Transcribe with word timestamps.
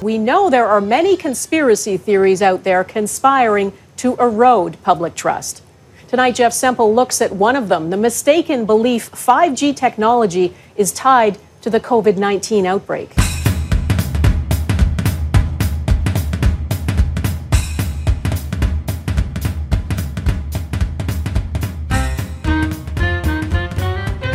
We 0.00 0.16
know 0.16 0.48
there 0.48 0.68
are 0.68 0.80
many 0.80 1.16
conspiracy 1.16 1.96
theories 1.96 2.40
out 2.40 2.62
there 2.62 2.84
conspiring 2.84 3.72
to 3.96 4.14
erode 4.18 4.80
public 4.84 5.16
trust. 5.16 5.60
Tonight, 6.06 6.36
Jeff 6.36 6.52
Semple 6.52 6.94
looks 6.94 7.20
at 7.20 7.32
one 7.32 7.56
of 7.56 7.68
them 7.68 7.90
the 7.90 7.96
mistaken 7.96 8.64
belief 8.64 9.10
5G 9.10 9.74
technology 9.74 10.54
is 10.76 10.92
tied 10.92 11.36
to 11.62 11.70
the 11.70 11.80
COVID 11.80 12.16
19 12.16 12.64
outbreak. 12.64 13.10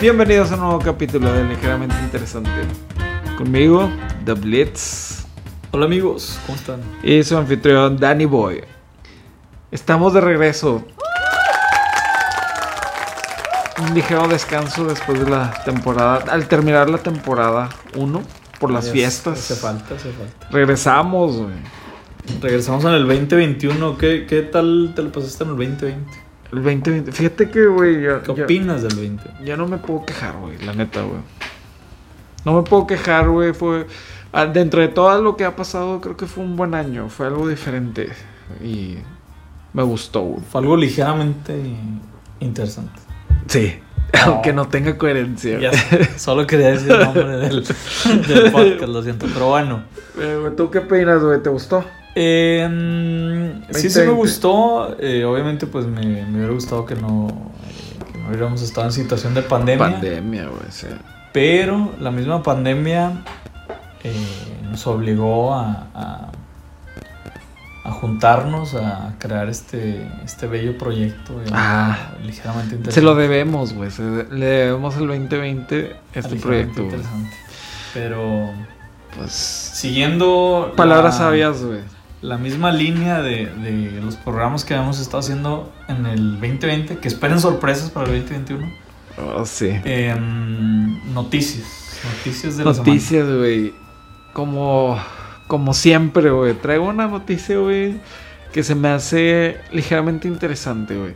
Bienvenidos 0.01 0.51
a 0.51 0.55
un 0.55 0.59
nuevo 0.59 0.79
capítulo 0.79 1.31
de 1.31 1.45
Ligeramente 1.45 1.95
Interesante. 2.03 2.67
Conmigo, 3.37 3.89
The 4.25 4.35
Blitz. 4.35 5.12
Hola 5.75 5.87
amigos, 5.87 6.39
¿cómo 6.45 6.55
están? 6.55 6.81
Y 7.01 7.23
su 7.23 7.35
anfitrión, 7.35 7.97
Danny 7.97 8.25
Boy. 8.25 8.61
Estamos 9.71 10.13
de 10.13 10.21
regreso. 10.21 10.85
Un 13.81 13.95
ligero 13.95 14.27
descanso 14.27 14.85
después 14.85 15.25
de 15.25 15.31
la 15.31 15.51
temporada. 15.65 16.25
Al 16.31 16.47
terminar 16.47 16.91
la 16.91 16.99
temporada 16.99 17.69
1 17.95 18.21
por 18.59 18.69
las 18.69 18.91
fiestas. 18.91 19.39
Hace 19.39 19.55
falta, 19.55 19.95
hace 19.95 20.11
falta. 20.11 20.47
Regresamos, 20.51 21.37
güey. 21.37 21.55
Regresamos 22.39 22.85
en 22.85 22.91
el 22.91 23.07
2021. 23.07 23.97
¿Qué, 23.97 24.27
qué 24.29 24.43
tal 24.43 24.93
te 24.95 25.01
lo 25.01 25.11
pasaste 25.11 25.43
en 25.43 25.49
el 25.49 25.57
2020? 25.57 26.19
El 26.51 26.63
2020. 26.63 27.11
Fíjate 27.13 27.49
que, 27.49 27.65
güey. 27.65 28.03
¿Qué 28.23 28.43
opinas 28.43 28.83
del 28.83 28.95
20? 28.95 29.23
Ya 29.43 29.57
no 29.57 29.67
me 29.67 29.79
puedo 29.79 30.05
quejar, 30.05 30.35
güey, 30.37 30.55
la 30.63 30.73
neta, 30.73 31.01
güey. 31.01 31.21
No 32.45 32.53
me 32.53 32.61
puedo 32.61 32.85
quejar, 32.85 33.27
güey. 33.27 33.53
Fue. 33.53 33.87
Ah, 34.33 34.45
Dentro 34.47 34.81
de 34.81 34.89
todo 34.89 35.21
lo 35.21 35.37
que 35.37 35.45
ha 35.45 35.55
pasado, 35.55 36.01
creo 36.01 36.17
que 36.17 36.25
fue 36.25 36.43
un 36.43 36.55
buen 36.55 36.73
año. 36.73 37.09
Fue 37.09 37.27
algo 37.27 37.47
diferente. 37.47 38.09
Y. 38.61 38.97
Me 39.73 39.81
gustó. 39.81 40.35
Fue 40.51 40.61
algo 40.61 40.77
ligeramente 40.77 41.59
interesante. 42.39 42.99
Sí. 43.47 43.75
Aunque 44.25 44.53
no 44.53 44.67
tenga 44.67 44.97
coherencia. 44.97 45.59
Ya 45.59 45.71
solo 46.17 46.45
quería 46.45 46.67
decir 46.67 46.91
el 46.91 46.99
nombre 46.99 47.37
del, 47.37 47.63
del 48.27 48.51
podcast, 48.51 48.83
lo 48.83 49.01
siento. 49.01 49.25
Pero 49.33 49.49
bueno. 49.49 49.83
Eh, 50.19 50.51
¿Tú 50.55 50.69
qué 50.69 50.79
opinas, 50.79 51.23
güey? 51.23 51.41
¿Te 51.41 51.49
gustó? 51.49 51.83
Eh, 52.15 52.67
mm, 52.69 53.73
sí, 53.73 53.89
sí 53.89 53.99
me 53.99 54.05
2020. 54.05 54.11
gustó. 54.11 54.95
Eh, 54.99 55.25
obviamente, 55.25 55.65
pues 55.65 55.87
me, 55.87 56.01
me 56.01 56.37
hubiera 56.37 56.53
gustado 56.53 56.85
que 56.85 56.95
no, 56.95 57.27
eh, 57.27 58.11
que 58.11 58.19
no 58.19 58.27
hubiéramos 58.27 58.61
estado 58.61 58.85
en 58.87 58.93
situación 58.93 59.33
de 59.33 59.41
pandemia. 59.41 59.91
Pandemia, 59.93 60.43
güey, 60.45 60.69
sí. 60.69 60.87
Pero 61.31 61.93
la 61.99 62.11
misma 62.11 62.43
pandemia 62.43 63.23
eh, 64.03 64.13
nos 64.69 64.85
obligó 64.87 65.53
a, 65.53 65.87
a, 65.93 66.31
a 67.85 67.91
juntarnos, 67.91 68.75
a 68.75 69.13
crear 69.19 69.49
este, 69.49 70.07
este 70.23 70.47
bello 70.47 70.77
proyecto. 70.77 71.33
eh, 71.41 71.45
Ah. 71.51 72.11
ligeramente 72.23 72.75
interesante. 72.75 72.93
Se 72.93 73.01
lo 73.01 73.15
debemos, 73.15 73.73
güey. 73.73 73.89
Le 74.31 74.45
debemos 74.45 74.95
el 74.97 75.07
2020 75.07 75.95
este 76.13 76.35
proyecto, 76.37 76.83
interesante. 76.83 77.35
Pero 77.93 78.49
Pues. 79.17 79.31
siguiendo 79.31 80.73
Palabras 80.75 81.15
la, 81.15 81.25
sabias, 81.25 81.61
güey. 81.63 81.81
la 82.21 82.37
misma 82.37 82.71
línea 82.71 83.21
de, 83.21 83.45
de 83.47 84.01
los 84.01 84.15
programas 84.15 84.63
que 84.65 84.73
habíamos 84.73 84.99
estado 84.99 85.19
haciendo 85.19 85.71
en 85.87 86.05
el 86.05 86.39
2020, 86.39 86.97
que 86.97 87.07
esperen 87.07 87.39
sorpresas 87.39 87.89
para 87.91 88.07
el 88.11 88.21
2021. 88.21 88.67
Oh, 89.35 89.45
sí. 89.45 89.69
Em, 89.85 91.13
noticias. 91.13 91.65
Noticias 92.17 92.57
de 92.57 92.65
la. 92.65 92.73
Noticias, 92.73 93.27
güey. 93.27 93.73
Como, 94.33 94.99
como 95.47 95.73
siempre, 95.73 96.31
güey. 96.31 96.53
Traigo 96.53 96.85
una 96.85 97.07
noticia, 97.07 97.57
güey, 97.57 97.95
que 98.51 98.63
se 98.63 98.75
me 98.75 98.89
hace 98.89 99.57
ligeramente 99.71 100.27
interesante, 100.27 100.97
güey. 100.97 101.13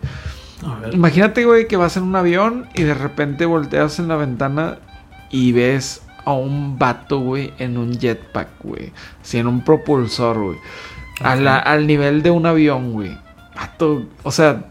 Imagínate, 0.91 1.45
güey, 1.45 1.67
que 1.67 1.77
vas 1.77 1.97
en 1.97 2.03
un 2.03 2.15
avión 2.15 2.67
y 2.73 2.83
de 2.83 2.93
repente 2.93 3.45
volteas 3.45 3.99
en 3.99 4.07
la 4.07 4.15
ventana 4.15 4.79
y 5.29 5.51
ves 5.51 6.01
a 6.25 6.33
un 6.33 6.77
vato, 6.77 7.19
güey, 7.19 7.53
en 7.57 7.77
un 7.77 7.97
jetpack, 7.97 8.49
güey. 8.63 8.91
Así, 9.21 9.37
en 9.37 9.47
un 9.47 9.63
propulsor, 9.63 10.37
güey. 10.37 10.57
Al 11.21 11.87
nivel 11.87 12.21
de 12.21 12.31
un 12.31 12.45
avión, 12.45 12.93
güey. 12.93 13.17
Vato, 13.55 14.05
o 14.23 14.31
sea, 14.31 14.65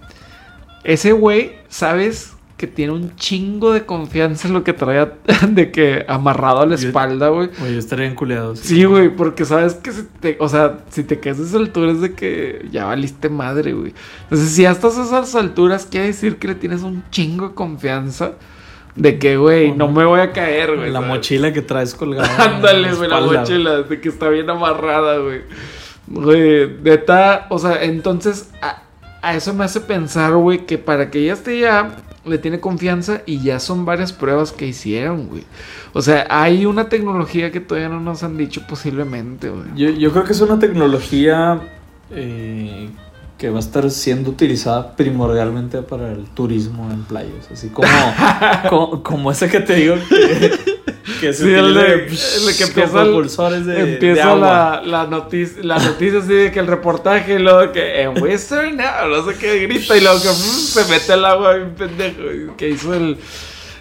ese 0.84 1.12
güey, 1.12 1.56
¿sabes? 1.68 2.35
Que 2.56 2.66
tiene 2.66 2.92
un 2.94 3.14
chingo 3.16 3.72
de 3.74 3.84
confianza 3.84 4.48
en 4.48 4.54
lo 4.54 4.64
que 4.64 4.72
trae 4.72 5.10
de 5.48 5.70
que 5.70 6.06
amarrado 6.08 6.60
a 6.62 6.66
la 6.66 6.76
Yo- 6.76 6.88
espalda, 6.88 7.28
güey. 7.28 7.50
Oye, 7.62 7.74
yo 7.74 7.78
estaría 7.78 8.06
enculeado. 8.06 8.56
Sí, 8.56 8.84
güey, 8.84 9.10
porque 9.10 9.44
sabes 9.44 9.74
que 9.74 9.92
si 9.92 10.04
te, 10.20 10.36
o 10.40 10.48
sea, 10.48 10.78
si 10.88 11.04
te 11.04 11.20
quedas 11.20 11.38
a 11.38 11.42
esas 11.42 11.54
alturas 11.56 12.00
de 12.00 12.14
que 12.14 12.66
ya 12.70 12.86
valiste 12.86 13.28
madre, 13.28 13.74
güey. 13.74 13.92
Entonces, 14.22 14.50
si 14.52 14.62
ya 14.62 14.70
estás 14.70 14.96
a 14.96 15.02
esas 15.04 15.34
alturas, 15.34 15.86
quiere 15.90 16.06
decir 16.06 16.36
que 16.38 16.48
le 16.48 16.54
tienes 16.54 16.82
un 16.82 17.04
chingo 17.10 17.48
de 17.48 17.54
confianza 17.54 18.32
de 18.94 19.18
que, 19.18 19.36
güey, 19.36 19.72
no 19.72 19.88
me 19.92 20.06
voy 20.06 20.20
a 20.20 20.32
caer, 20.32 20.74
güey. 20.76 20.88
La 20.90 21.00
¿sabes? 21.00 21.08
mochila 21.08 21.52
que 21.52 21.60
traes 21.60 21.94
colgada. 21.94 22.34
Ándale, 22.56 22.94
güey, 22.94 23.10
la 23.10 23.20
mochila, 23.20 23.82
de 23.82 24.00
que 24.00 24.08
está 24.08 24.30
bien 24.30 24.48
amarrada, 24.48 25.18
güey. 25.18 25.42
Güey, 26.06 26.70
neta, 26.82 27.46
o 27.50 27.58
sea, 27.58 27.82
entonces 27.82 28.50
a, 28.62 28.82
a 29.20 29.34
eso 29.36 29.52
me 29.52 29.64
hace 29.64 29.80
pensar, 29.80 30.32
güey, 30.34 30.64
que 30.64 30.78
para 30.78 31.10
que 31.10 31.18
ella 31.18 31.34
esté 31.34 31.58
ya, 31.60 31.96
le 32.26 32.38
tiene 32.38 32.60
confianza 32.60 33.22
y 33.26 33.40
ya 33.40 33.60
son 33.60 33.84
varias 33.84 34.12
pruebas 34.12 34.52
que 34.52 34.66
hicieron, 34.66 35.28
güey. 35.28 35.44
O 35.92 36.02
sea, 36.02 36.26
hay 36.28 36.66
una 36.66 36.88
tecnología 36.88 37.50
que 37.50 37.60
todavía 37.60 37.88
no 37.88 38.00
nos 38.00 38.22
han 38.22 38.36
dicho 38.36 38.62
posiblemente, 38.68 39.48
güey. 39.48 39.98
Yo, 39.98 40.12
creo 40.12 40.24
que 40.24 40.32
es 40.32 40.40
una 40.40 40.58
tecnología 40.58 41.60
eh, 42.10 42.90
que 43.38 43.50
va 43.50 43.58
a 43.58 43.60
estar 43.60 43.90
siendo 43.90 44.30
utilizada 44.30 44.96
primordialmente 44.96 45.82
para 45.82 46.10
el 46.12 46.24
turismo 46.24 46.90
en 46.90 47.02
playas. 47.04 47.50
Así 47.52 47.68
como, 47.68 47.86
como, 48.70 49.02
como 49.02 49.30
ese 49.30 49.48
que 49.50 49.60
te 49.60 49.74
digo 49.74 49.96
que, 50.08 50.50
que 51.20 51.32
se 51.34 51.44
Sí, 51.44 51.52
el 51.52 51.74
de- 51.74 52.06
que 52.56 52.64
empieza 52.64 53.02
el- 53.02 53.08
propulsores 53.08 53.66
de, 53.66 53.74
de 53.74 53.92
Empieza 53.94 54.30
agua. 54.32 54.80
la, 54.82 54.82
la 55.02 55.06
noticia, 55.06 55.62
la 55.62 55.78
noticia 55.78 56.20
así 56.20 56.32
de 56.32 56.50
que 56.50 56.60
el 56.60 56.66
reportaje 56.66 57.34
y 57.34 57.38
luego 57.38 57.72
que 57.72 58.00
en 58.02 58.22
Western 58.22 58.76
now, 58.76 59.08
no 59.10 59.30
sé 59.30 59.36
qué 59.38 59.58
grita 59.66 59.96
y 59.96 60.00
luego 60.00 60.20
que 60.22 60.28
mm, 60.28 60.32
se 60.32 60.84
mete 60.90 61.12
al 61.12 61.24
agua 61.26 61.54
bien 61.56 61.74
pendejo 61.74 62.56
que 62.56 62.70
hizo 62.70 62.94
el 62.94 63.18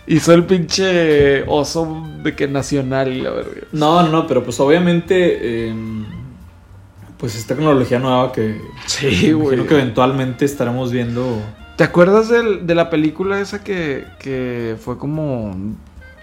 hizo 0.07 0.33
el 0.33 0.43
pinche 0.43 1.43
oso 1.47 2.05
de 2.22 2.35
que 2.35 2.47
nacional 2.47 3.11
y 3.11 3.22
la 3.22 3.31
verga. 3.31 3.61
No, 3.72 4.03
no, 4.07 4.27
pero 4.27 4.43
pues 4.43 4.59
obviamente 4.59 5.67
em, 5.69 6.05
pues 7.18 7.36
es 7.36 7.46
tecnología 7.48 8.00
nueva 8.00 8.31
que 8.31 8.62
Sí, 8.86 9.31
güey. 9.31 9.66
que 9.66 9.74
eventualmente 9.76 10.46
estaremos 10.46 10.92
viendo. 10.92 11.42
¿Te 11.78 11.84
acuerdas 11.84 12.30
del- 12.30 12.66
de 12.68 12.76
la 12.76 12.90
película 12.90 13.40
esa 13.42 13.64
que, 13.64 14.06
que 14.20 14.76
fue 14.80 14.98
como 14.98 15.56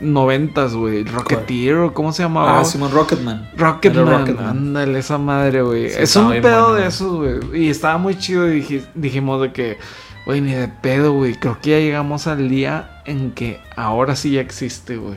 noventas, 0.00 0.74
güey? 0.74 1.04
Rocketeer 1.04 1.76
o 1.76 1.94
cómo 1.94 2.12
se 2.12 2.22
llamaba? 2.22 2.60
Ah, 2.60 2.64
Simon 2.64 2.90
Rocketman. 2.90 3.50
Rocketman, 3.56 4.38
ándale, 4.38 4.98
esa 4.98 5.18
madre, 5.18 5.62
güey. 5.62 5.90
Sí, 5.90 5.96
es 6.00 6.16
un 6.16 6.30
pedo 6.40 6.68
bueno, 6.68 6.74
de 6.74 6.86
esos, 6.86 7.12
güey. 7.16 7.64
Y 7.66 7.70
estaba 7.70 7.98
muy 7.98 8.16
chido 8.18 8.52
y 8.52 8.62
dij- 8.62 8.86
dijimos 8.94 9.40
de 9.42 9.52
que, 9.52 9.78
güey, 10.26 10.40
ni 10.40 10.52
de 10.52 10.68
pedo, 10.68 11.12
güey. 11.12 11.34
Creo 11.34 11.58
que 11.60 11.70
ya 11.70 11.78
llegamos 11.78 12.26
al 12.26 12.48
día 12.48 13.02
en 13.04 13.32
que 13.32 13.60
ahora 13.76 14.16
sí 14.16 14.32
ya 14.32 14.40
existe, 14.40 14.96
güey. 14.96 15.16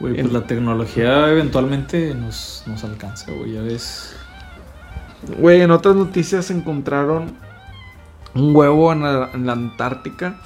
Güey, 0.00 0.14
pues 0.14 0.26
En- 0.26 0.32
la 0.32 0.46
tecnología 0.46 1.30
eventualmente 1.30 2.14
nos, 2.14 2.64
nos 2.66 2.84
alcanza, 2.84 3.30
güey, 3.32 3.52
ya 3.52 3.62
ves. 3.62 4.14
Güey, 5.38 5.60
en 5.62 5.70
otras 5.70 5.96
noticias 5.96 6.50
encontraron 6.50 7.34
un 8.34 8.54
huevo 8.54 8.92
en 8.92 9.02
la, 9.02 9.30
en 9.32 9.46
la 9.46 9.52
Antártica 9.52 10.36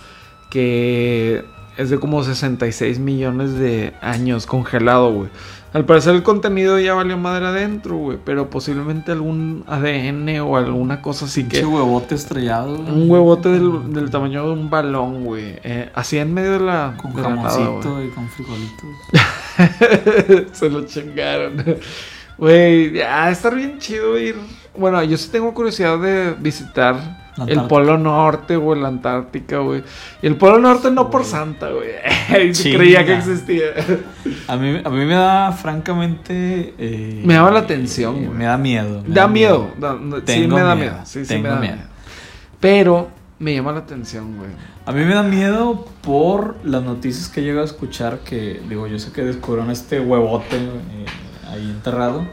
que 0.51 1.45
es 1.77 1.91
de 1.91 1.99
como 1.99 2.23
66 2.23 2.99
millones 2.99 3.55
de 3.55 3.95
años 4.03 4.47
congelado, 4.47 5.13
güey. 5.13 5.31
Al 5.73 5.85
parecer 5.85 6.17
el 6.17 6.25
contenido 6.25 6.81
ya 6.81 6.95
valió 6.95 7.17
madre 7.17 7.47
adentro, 7.47 7.97
güey. 7.97 8.19
Pero 8.25 8.51
posiblemente 8.51 9.13
algún 9.13 9.65
ADN 9.69 10.41
o 10.41 10.57
alguna 10.57 11.01
cosa 11.01 11.27
así 11.27 11.45
que... 11.45 11.61
Pinche 11.61 11.67
huevote 11.67 12.17
estrellado. 12.17 12.77
güey. 12.77 12.91
Un 12.91 13.11
huevote 13.11 13.49
del, 13.51 13.93
del 13.93 14.11
tamaño 14.11 14.47
de 14.47 14.53
un 14.53 14.69
balón, 14.69 15.25
güey. 15.25 15.61
Eh, 15.63 15.89
así 15.95 16.19
en 16.19 16.35
medio 16.35 16.53
de 16.53 16.61
la. 16.61 16.97
Con 17.01 17.15
de 17.15 17.23
nada, 17.23 17.49
jamoncito 17.49 18.03
y 18.03 18.09
con 18.09 18.29
frijolitos. 18.29 18.89
Se 20.59 20.69
lo 20.69 20.85
chingaron. 20.87 21.65
Güey, 22.37 22.93
ya, 22.93 23.31
estar 23.31 23.55
bien 23.55 23.79
chido 23.79 24.19
ir. 24.19 24.35
Bueno, 24.77 25.03
yo 25.03 25.17
sí 25.17 25.29
tengo 25.31 25.53
curiosidad 25.53 25.99
de 25.99 26.35
visitar 26.39 27.19
el. 27.47 27.63
Polo 27.63 27.99
Norte 27.99 28.57
o 28.57 28.75
la 28.75 28.89
Antártica, 28.89 29.59
güey. 29.59 29.83
Y 30.23 30.27
el 30.27 30.37
Polo 30.37 30.59
Norte 30.59 30.91
no 30.91 31.11
por 31.11 31.25
Santa, 31.25 31.69
güey. 31.71 31.91
Creía 32.77 33.05
que 33.05 33.15
existía. 33.17 33.65
A 34.47 34.57
mí, 34.57 34.81
a 34.85 34.89
mí 34.91 35.05
me 35.05 35.15
da, 35.15 35.53
francamente. 35.53 36.75
eh, 36.79 37.23
Me 37.25 37.35
llama 37.35 37.51
la 37.51 37.61
atención, 37.61 38.17
eh, 38.17 38.27
güey. 38.27 38.39
Me 38.39 38.45
da 38.45 38.57
miedo. 38.57 39.03
me 39.07 39.15
Da 39.15 39.27
miedo. 39.27 39.71
da- 39.79 39.99
sí 40.27 40.47
me 40.47 40.61
da 40.61 40.75
miedo, 40.75 40.93
miedo. 40.93 41.01
Sí, 41.05 41.23
sí 41.25 41.29
tengo 41.29 41.43
me 41.45 41.49
da 41.49 41.57
miedo. 41.61 41.77
miedo. 41.77 41.89
Pero 42.61 43.09
me 43.39 43.55
llama 43.55 43.73
la 43.73 43.79
atención, 43.81 44.37
güey. 44.37 44.51
A 44.87 44.93
mí 44.93 45.05
me 45.05 45.15
da 45.15 45.23
miedo 45.23 45.87
por 46.03 46.57
las 46.65 46.83
noticias 46.83 47.29
que 47.29 47.43
llego 47.43 47.61
a 47.61 47.65
escuchar 47.65 48.19
que, 48.21 48.61
digo, 48.69 48.87
yo 48.87 48.99
sé 48.99 49.13
que 49.13 49.23
descubrieron 49.23 49.71
este 49.71 50.01
huevote 50.01 50.57
eh, 50.57 51.07
ahí 51.51 51.71
enterrado, 51.71 52.25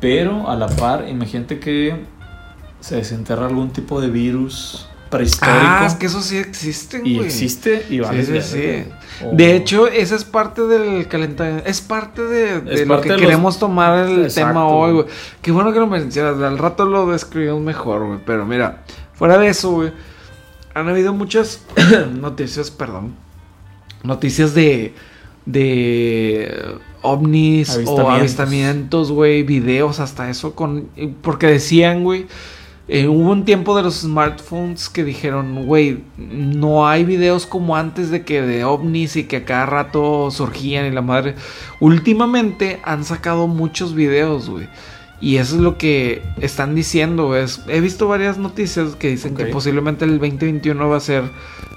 Pero 0.00 0.48
a 0.48 0.56
la 0.56 0.66
par, 0.68 1.06
imagínate 1.08 1.58
que 1.60 1.94
se 2.80 2.96
desenterra 2.96 3.46
algún 3.46 3.70
tipo 3.70 4.00
de 4.00 4.08
virus 4.08 4.88
prehistórico. 5.10 5.58
Ah, 5.60 5.84
es 5.86 5.94
que 5.94 6.06
eso 6.06 6.22
sí 6.22 6.38
existe, 6.38 7.00
güey. 7.00 7.16
y 7.16 7.20
existe 7.20 7.84
y 7.90 8.00
vale. 8.00 8.24
Sí, 8.24 8.40
sí, 8.40 8.58
sí. 9.20 9.24
De 9.32 9.54
hecho, 9.56 9.86
esa 9.88 10.14
es 10.16 10.24
parte 10.24 10.62
del 10.62 11.06
calentamiento. 11.08 11.66
Es 11.68 11.80
parte 11.82 12.22
de, 12.22 12.60
de 12.62 12.74
Es 12.74 12.80
lo 12.86 12.94
parte 12.94 13.08
que 13.08 13.12
de 13.14 13.18
los- 13.18 13.26
queremos 13.26 13.58
tomar 13.58 14.08
el 14.08 14.24
Exacto, 14.24 14.48
tema 14.48 14.66
hoy, 14.68 14.92
güey. 14.92 15.02
güey. 15.04 15.14
Qué 15.42 15.50
bueno 15.52 15.72
que 15.72 15.80
lo 15.80 15.86
mencionas. 15.88 16.40
Al 16.40 16.56
rato 16.56 16.86
lo 16.86 17.06
describimos 17.10 17.60
mejor, 17.60 18.06
güey. 18.06 18.20
Pero 18.24 18.46
mira, 18.46 18.82
fuera 19.12 19.36
de 19.36 19.48
eso, 19.48 19.72
güey. 19.72 19.92
Han 20.72 20.88
habido 20.88 21.12
muchas 21.12 21.62
noticias, 22.14 22.70
perdón. 22.70 23.14
Noticias 24.02 24.54
de. 24.54 24.94
De 25.44 26.76
ovnis 27.02 27.80
o 27.84 28.08
Avistamientos. 28.08 28.08
avistamientos, 28.08 29.12
güey. 29.12 29.42
Videos, 29.42 30.00
hasta 30.00 30.30
eso. 30.30 30.54
con 30.54 30.88
Porque 31.22 31.46
decían, 31.46 32.04
güey. 32.04 32.26
eh, 32.88 33.06
hubo 33.08 33.30
un 33.30 33.44
tiempo 33.44 33.76
de 33.76 33.82
los 33.84 34.00
smartphones 34.00 34.88
que 34.88 35.04
dijeron, 35.04 35.64
güey, 35.66 36.04
no 36.16 36.88
hay 36.88 37.04
videos 37.04 37.46
como 37.46 37.76
antes 37.76 38.10
de 38.10 38.24
que 38.24 38.42
de 38.42 38.64
ovnis 38.64 39.16
y 39.16 39.24
que 39.24 39.36
a 39.38 39.44
cada 39.44 39.66
rato 39.66 40.30
surgían 40.30 40.86
y 40.86 40.90
la 40.90 41.02
madre. 41.02 41.36
Últimamente 41.80 42.80
han 42.82 43.04
sacado 43.04 43.46
muchos 43.46 43.94
videos, 43.94 44.48
güey. 44.50 44.68
Y 45.20 45.36
eso 45.36 45.56
es 45.56 45.60
lo 45.60 45.76
que 45.76 46.22
están 46.40 46.74
diciendo. 46.74 47.36
Es- 47.36 47.62
He 47.68 47.80
visto 47.80 48.08
varias 48.08 48.38
noticias 48.38 48.96
que 48.96 49.08
dicen 49.08 49.34
que 49.36 49.44
posiblemente 49.46 50.04
el 50.06 50.18
2021 50.18 50.88
va 50.88 50.96
a 50.96 51.00
ser 51.00 51.24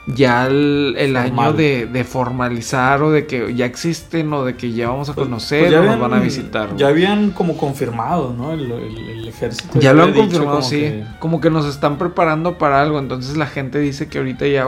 ya 0.05 0.47
el, 0.47 0.95
el 0.97 1.15
año 1.15 1.53
de, 1.53 1.85
de 1.85 2.03
formalizar 2.03 3.01
o 3.03 3.11
de 3.11 3.25
que 3.25 3.53
ya 3.55 3.65
existen 3.65 4.31
o 4.33 4.43
de 4.43 4.55
que 4.55 4.71
ya 4.73 4.89
vamos 4.89 5.09
a 5.09 5.13
Pues- 5.13 5.25
conocer 5.27 5.59
pues 5.61 5.71
ya 5.71 5.79
o 5.81 5.83
nos 5.83 5.99
van 5.99 6.13
a 6.13 6.19
visitar. 6.19 6.75
Ya 6.77 6.87
habían 6.87 7.31
como 7.31 7.55
confirmado, 7.57 8.33
¿no? 8.37 8.53
El, 8.53 8.69
el- 8.71 9.09
el 9.09 9.27
ejército. 9.27 9.79
Ya 9.79 9.93
lo 9.93 10.03
han 10.03 10.13
confirmado, 10.13 10.57
como 10.59 10.69
sí. 10.69 10.79
que- 10.79 11.03
Como 11.19 11.39
que 11.41 11.49
nos 11.49 11.65
están 11.65 11.97
preparando 11.97 12.57
para 12.57 12.81
algo. 12.81 12.99
Entonces 12.99 13.35
la 13.37 13.45
gente 13.47 13.79
dice 13.79 14.07
que 14.07 14.17
ahorita 14.19 14.47
ya. 14.47 14.67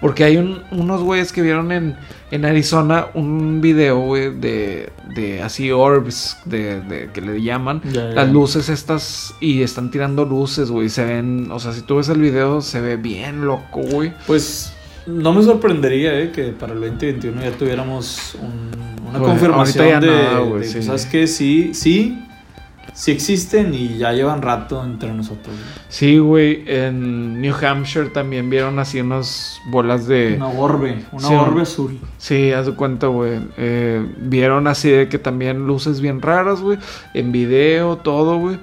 Porque 0.00 0.24
hay 0.24 0.36
un- 0.36 0.62
unos 0.72 1.02
güeyes 1.02 1.32
que 1.32 1.42
vieron 1.42 1.72
en, 1.72 1.96
en 2.30 2.44
Arizona 2.44 3.06
un 3.14 3.60
video, 3.60 3.98
güey, 4.00 4.30
de, 4.38 4.90
de 5.14 5.42
así 5.42 5.70
orbs, 5.72 6.36
de, 6.44 6.80
de- 6.82 7.10
que 7.12 7.20
le 7.20 7.42
llaman. 7.42 7.82
Las 8.14 8.30
luces 8.32 8.68
estas 8.68 9.34
y 9.40 9.62
están 9.62 9.90
tirando 9.90 10.24
luces, 10.24 10.70
güey. 10.70 10.88
Se 10.88 11.04
ven, 11.04 11.48
o 11.50 11.58
sea, 11.58 11.72
si 11.72 11.82
tú 11.82 11.96
ves 11.96 12.08
el 12.08 12.20
video, 12.20 12.60
se 12.60 12.80
ve 12.80 12.96
bien 12.96 13.44
loco, 13.44 13.80
güey. 13.82 14.12
Pues 14.26 14.72
no 15.06 15.32
me 15.32 15.42
sorprendería 15.42 16.18
eh, 16.20 16.30
que 16.30 16.44
para 16.52 16.72
el 16.74 16.80
2021 16.80 17.42
ya 17.42 17.50
tuviéramos 17.52 18.36
un- 18.40 19.08
una 19.08 19.18
confirmación 19.18 19.88
ya 19.88 20.00
de, 20.00 20.06
nada, 20.06 20.44
de 20.44 20.64
sí. 20.64 20.82
¿sabes 20.82 21.06
qué? 21.06 21.26
Sí, 21.26 21.74
sí, 21.74 22.16
sí 23.00 23.12
existen 23.12 23.72
y 23.72 23.96
ya 23.96 24.12
llevan 24.12 24.42
rato 24.42 24.84
entre 24.84 25.10
nosotros. 25.14 25.54
güey. 25.56 25.68
Sí, 25.88 26.18
güey. 26.18 26.64
En 26.66 27.40
New 27.40 27.54
Hampshire 27.54 28.10
también 28.10 28.50
vieron 28.50 28.78
así 28.78 29.00
unas 29.00 29.58
bolas 29.70 30.06
de. 30.06 30.34
Una 30.36 30.48
orbe, 30.48 31.04
una 31.10 31.26
Sí, 31.28 31.34
orbe 31.34 31.62
azul. 31.62 31.98
Sí, 32.18 32.52
haz 32.52 32.66
de 32.66 32.72
cuenta, 32.74 33.06
güey. 33.06 33.40
Eh, 33.56 34.06
vieron 34.18 34.66
así 34.66 34.90
de 34.90 35.08
que 35.08 35.18
también 35.18 35.66
luces 35.66 36.02
bien 36.02 36.20
raras, 36.20 36.60
güey. 36.60 36.78
En 37.14 37.32
video, 37.32 37.96
todo, 37.96 38.36
güey. 38.38 38.58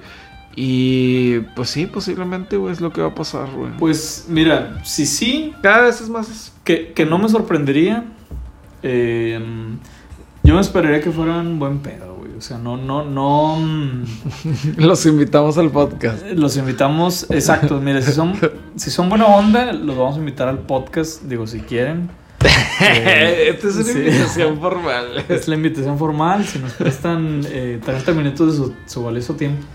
Y 0.54 1.40
pues 1.56 1.70
sí, 1.70 1.86
posiblemente, 1.86 2.56
güey, 2.56 2.72
es 2.72 2.80
lo 2.80 2.92
que 2.92 3.00
va 3.00 3.08
a 3.08 3.14
pasar, 3.14 3.48
güey. 3.56 3.72
Pues 3.78 4.26
mira, 4.28 4.80
si 4.84 5.04
sí, 5.06 5.52
Cada 5.62 5.82
vez 5.82 6.00
es 6.00 6.08
más. 6.08 6.52
que, 6.64 6.92
que 6.92 7.04
no 7.06 7.18
me 7.18 7.28
sorprendería. 7.28 8.04
eh, 8.82 9.40
yo 10.44 10.54
me 10.54 10.60
esperaría 10.60 11.00
que 11.00 11.10
fueran 11.10 11.58
buen 11.58 11.78
pedo. 11.80 12.07
O 12.38 12.40
sea, 12.40 12.56
no, 12.56 12.76
no, 12.76 13.04
no. 13.04 13.56
mm, 13.56 14.04
Los 14.78 15.04
invitamos 15.06 15.58
al 15.58 15.70
podcast. 15.70 16.24
Los 16.34 16.56
invitamos, 16.56 17.26
exacto, 17.30 17.80
mire, 17.80 18.00
si 18.00 18.12
son, 18.12 18.34
si 18.76 18.90
son 18.92 19.08
buena 19.08 19.26
onda, 19.26 19.72
los 19.72 19.96
vamos 19.96 20.14
a 20.16 20.18
invitar 20.20 20.46
al 20.48 20.60
podcast, 20.60 21.22
digo, 21.24 21.46
si 21.46 21.60
quieren. 21.60 22.10
Eh, 22.80 23.48
Esta 23.56 23.66
es 23.68 23.74
una 23.74 23.84
sí. 23.86 23.98
invitación 23.98 24.60
formal. 24.60 25.24
Es 25.28 25.48
la 25.48 25.56
invitación 25.56 25.98
formal, 25.98 26.44
si 26.44 26.60
nos 26.60 26.72
prestan 26.74 27.40
eh, 27.48 27.80
30 27.84 28.12
minutos 28.12 28.52
de 28.52 28.56
su, 28.56 28.74
su 28.86 29.02
valioso 29.02 29.34
tiempo, 29.34 29.66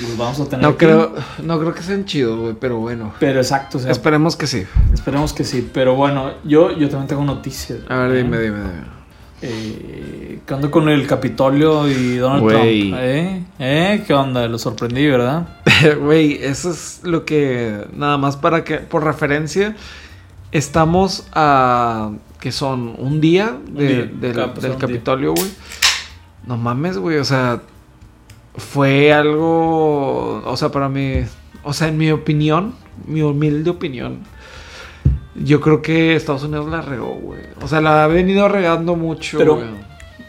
los 0.00 0.16
vamos 0.16 0.38
a 0.38 0.44
tener 0.44 0.62
No 0.62 0.68
aquí. 0.68 0.78
creo, 0.78 1.12
no 1.42 1.58
creo 1.58 1.74
que 1.74 1.82
sean 1.82 2.04
chidos, 2.04 2.38
güey, 2.38 2.54
pero 2.54 2.76
bueno. 2.78 3.12
Pero 3.18 3.40
exacto, 3.40 3.78
o 3.78 3.80
sea, 3.80 3.90
Esperemos 3.90 4.36
que 4.36 4.46
sí. 4.46 4.62
esperemos 4.92 5.32
que 5.32 5.42
sí. 5.42 5.68
Pero 5.74 5.96
bueno, 5.96 6.34
yo, 6.44 6.70
yo 6.70 6.88
también 6.88 7.08
tengo 7.08 7.24
noticias. 7.24 7.80
A 7.88 7.96
ver, 7.96 8.12
¿eh? 8.12 8.22
dime, 8.22 8.38
dime, 8.38 8.58
dime. 8.60 9.03
Eh, 9.42 10.40
¿Qué 10.46 10.54
onda 10.54 10.70
con 10.70 10.88
el 10.88 11.06
Capitolio 11.06 11.88
y 11.88 12.16
Donald 12.16 12.42
Güey. 12.42 12.88
Trump? 12.90 13.02
¿Eh? 13.02 13.42
¿Eh? 13.58 14.04
¿Qué 14.06 14.14
onda? 14.14 14.46
Lo 14.48 14.58
sorprendí, 14.58 15.06
¿verdad? 15.06 15.48
Güey, 16.00 16.38
eso 16.42 16.70
es 16.70 17.00
lo 17.02 17.24
que. 17.24 17.84
Nada 17.94 18.16
más 18.16 18.36
para 18.36 18.64
que. 18.64 18.76
Por 18.78 19.04
referencia. 19.04 19.76
Estamos 20.52 21.26
a. 21.32 22.12
Que 22.40 22.52
son 22.52 22.94
un 22.98 23.20
día, 23.20 23.56
de- 23.68 23.86
día, 23.88 24.10
del, 24.20 24.30
acaba 24.32 24.46
de 24.48 24.52
pasar 24.54 24.62
del 24.62 24.72
un 24.72 24.78
día. 24.78 24.88
Capitolio, 24.88 25.34
güey. 25.34 25.50
No 26.46 26.56
mames, 26.56 26.98
güey. 26.98 27.18
O 27.18 27.24
sea. 27.24 27.60
Fue 28.56 29.12
algo. 29.12 30.42
O 30.46 30.56
sea, 30.56 30.70
para 30.70 30.88
mí. 30.88 31.22
O 31.64 31.72
sea, 31.72 31.88
en 31.88 31.98
mi 31.98 32.10
opinión. 32.10 32.74
Mi 33.06 33.22
humilde 33.22 33.68
opinión. 33.70 34.20
Yo 35.36 35.60
creo 35.60 35.82
que 35.82 36.14
Estados 36.14 36.44
Unidos 36.44 36.68
la 36.70 36.80
regó, 36.80 37.14
güey. 37.20 37.40
O 37.62 37.66
sea, 37.68 37.80
la 37.80 38.04
ha 38.04 38.06
venido 38.06 38.48
regando 38.48 38.94
mucho, 38.96 39.38
Pero- 39.38 39.56
güey. 39.56 39.66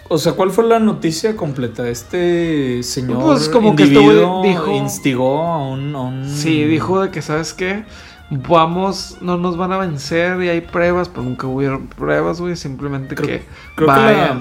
O 0.08 0.20
sea, 0.20 0.34
¿cuál 0.34 0.52
fue 0.52 0.66
la 0.68 0.78
noticia 0.80 1.36
completa? 1.36 1.90
Este 1.90 2.84
señor 2.84 3.24
Pues, 3.24 3.50
como 3.50 3.76
que 3.76 3.84
este 3.84 3.98
güey 3.98 4.18
dijo- 4.44 4.72
instigó 4.72 5.42
a 5.42 5.68
un, 5.70 5.96
a 5.96 6.02
un- 6.02 6.30
Sí, 6.30 6.64
dijo 6.66 7.02
de 7.02 7.10
que, 7.10 7.24
¿sabes 7.24 7.54
qué? 7.54 7.86
Vamos, 8.30 9.18
no 9.22 9.38
nos 9.38 9.58
van 9.58 9.72
a 9.72 9.78
vencer 9.78 10.42
y 10.44 10.50
hay 10.50 10.62
pruebas, 10.62 11.10
pero 11.10 11.24
nunca 11.24 11.48
hubieron 11.48 11.88
pruebas, 11.88 12.40
güey. 12.42 12.56
Simplemente 12.56 13.16
Creo- 13.16 13.28
que 13.40 13.46
Creo 13.76 13.88
vayan. 13.88 14.06
que 14.06 14.18
la, 14.18 14.36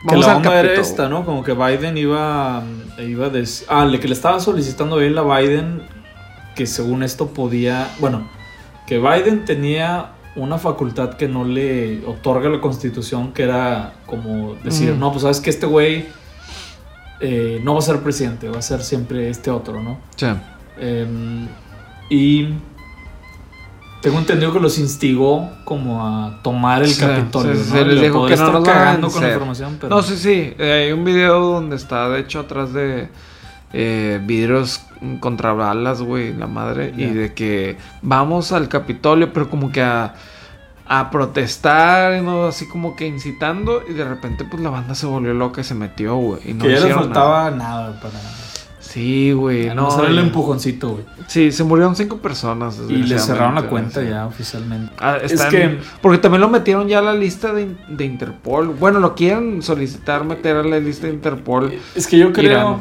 que 0.00 0.06
Vamos 0.32 0.44
la 0.44 0.60
era 0.60 0.74
esta, 0.80 1.08
¿no? 1.08 1.24
Como 1.26 1.42
que 1.42 1.52
Biden 1.52 1.96
iba, 1.98 2.62
iba 2.98 3.26
a 3.26 3.30
des- 3.30 3.66
Ah, 3.68 3.84
le 3.84 4.00
que 4.00 4.08
le 4.08 4.14
estaba 4.14 4.40
solicitando 4.40 5.00
él 5.00 5.16
a 5.18 5.22
Biden 5.22 5.82
que 6.54 6.66
según 6.66 7.02
esto 7.02 7.28
podía... 7.28 7.90
Bueno, 7.98 8.26
que 8.90 8.98
Biden 8.98 9.44
tenía 9.44 10.14
una 10.34 10.58
facultad 10.58 11.14
que 11.14 11.28
no 11.28 11.44
le 11.44 12.04
otorga 12.04 12.48
la 12.48 12.60
constitución, 12.60 13.32
que 13.32 13.44
era 13.44 13.92
como 14.04 14.56
decir, 14.64 14.92
Mm. 14.94 14.98
no, 14.98 15.10
pues 15.12 15.22
sabes 15.22 15.38
que 15.40 15.48
este 15.50 15.64
güey 15.66 16.06
eh, 17.20 17.60
no 17.62 17.74
va 17.74 17.78
a 17.78 17.82
ser 17.82 18.00
presidente, 18.00 18.48
va 18.48 18.58
a 18.58 18.62
ser 18.62 18.82
siempre 18.82 19.28
este 19.30 19.48
otro, 19.52 19.80
¿no? 19.80 19.98
Sí. 20.16 20.26
Em, 20.80 21.46
y 22.08 22.48
tengo 24.02 24.18
entendido 24.18 24.52
que 24.52 24.58
los 24.58 24.76
instigó 24.78 25.48
como 25.64 26.04
a 26.04 26.40
tomar 26.42 26.82
el 26.82 26.88
Sí, 26.88 27.00
Capitolio. 27.00 27.54
sí, 27.54 27.60
¿no? 27.60 27.64
se 27.78 27.84
les 27.84 27.94
Le 27.98 28.02
dijo 28.08 28.24
que 28.26 28.34
no 28.36 28.42
estar 28.46 28.52
nos 28.54 28.64
cagando 28.68 29.08
con 29.10 29.22
la 29.22 29.28
información, 29.28 29.76
pero 29.80 29.94
No, 29.94 30.02
sí, 30.02 30.16
sí. 30.16 30.54
eh, 30.58 30.86
hay 30.86 30.92
un 30.92 31.04
video 31.04 31.38
donde 31.40 31.76
está, 31.76 32.08
de 32.08 32.20
hecho, 32.20 32.40
atrás 32.40 32.72
de 32.72 33.08
eh, 33.72 34.20
vidrios 34.24 34.82
contra 35.20 35.52
balas, 35.52 36.02
güey, 36.02 36.34
la 36.34 36.46
madre. 36.46 36.92
Y 36.96 37.06
de 37.06 37.32
que 37.34 37.76
vamos 38.02 38.52
al 38.52 38.68
Capitolio, 38.68 39.32
pero 39.32 39.48
como 39.48 39.70
que 39.72 39.82
a, 39.82 40.14
a 40.86 41.10
protestar, 41.10 42.22
¿no? 42.22 42.46
Así 42.46 42.66
como 42.68 42.96
que 42.96 43.06
incitando. 43.06 43.82
Y 43.88 43.92
de 43.94 44.04
repente, 44.04 44.44
pues 44.44 44.62
la 44.62 44.70
banda 44.70 44.94
se 44.94 45.06
volvió 45.06 45.32
loca 45.34 45.60
y 45.60 45.64
se 45.64 45.74
metió, 45.74 46.16
güey. 46.16 46.40
Y 46.50 46.54
no 46.54 46.64
que 46.64 46.72
ya 46.72 46.80
le 46.80 46.88
nada. 46.88 47.00
faltaba 47.00 47.50
nada, 47.50 48.00
para 48.00 48.14
Sí, 48.80 49.30
güey. 49.32 49.66
no, 49.68 49.74
No, 49.96 50.04
el 50.04 50.18
empujoncito, 50.18 50.88
güey. 50.90 51.04
Sí, 51.28 51.52
se 51.52 51.62
murieron 51.62 51.94
cinco 51.94 52.16
personas. 52.16 52.76
Y 52.88 52.94
le 52.96 53.20
cerraron 53.20 53.54
la 53.54 53.62
cuenta 53.68 54.00
sí. 54.00 54.08
ya 54.08 54.26
oficialmente. 54.26 54.92
Ah, 54.98 55.16
Es 55.22 55.40
que- 55.44 55.78
Porque 56.02 56.18
también 56.18 56.40
lo 56.40 56.48
metieron 56.48 56.88
ya 56.88 56.98
a 56.98 57.02
la 57.02 57.14
lista 57.14 57.52
de, 57.52 57.68
de 57.88 58.04
Interpol. 58.04 58.68
Bueno, 58.70 58.98
lo 58.98 59.14
quieren 59.14 59.62
solicitar 59.62 60.24
meter 60.24 60.56
a 60.56 60.62
la 60.64 60.80
lista 60.80 61.06
de 61.06 61.12
Interpol. 61.12 61.72
Es 61.94 62.08
que 62.08 62.18
yo 62.18 62.32
creo, 62.32 62.50
Irán. 62.50 62.76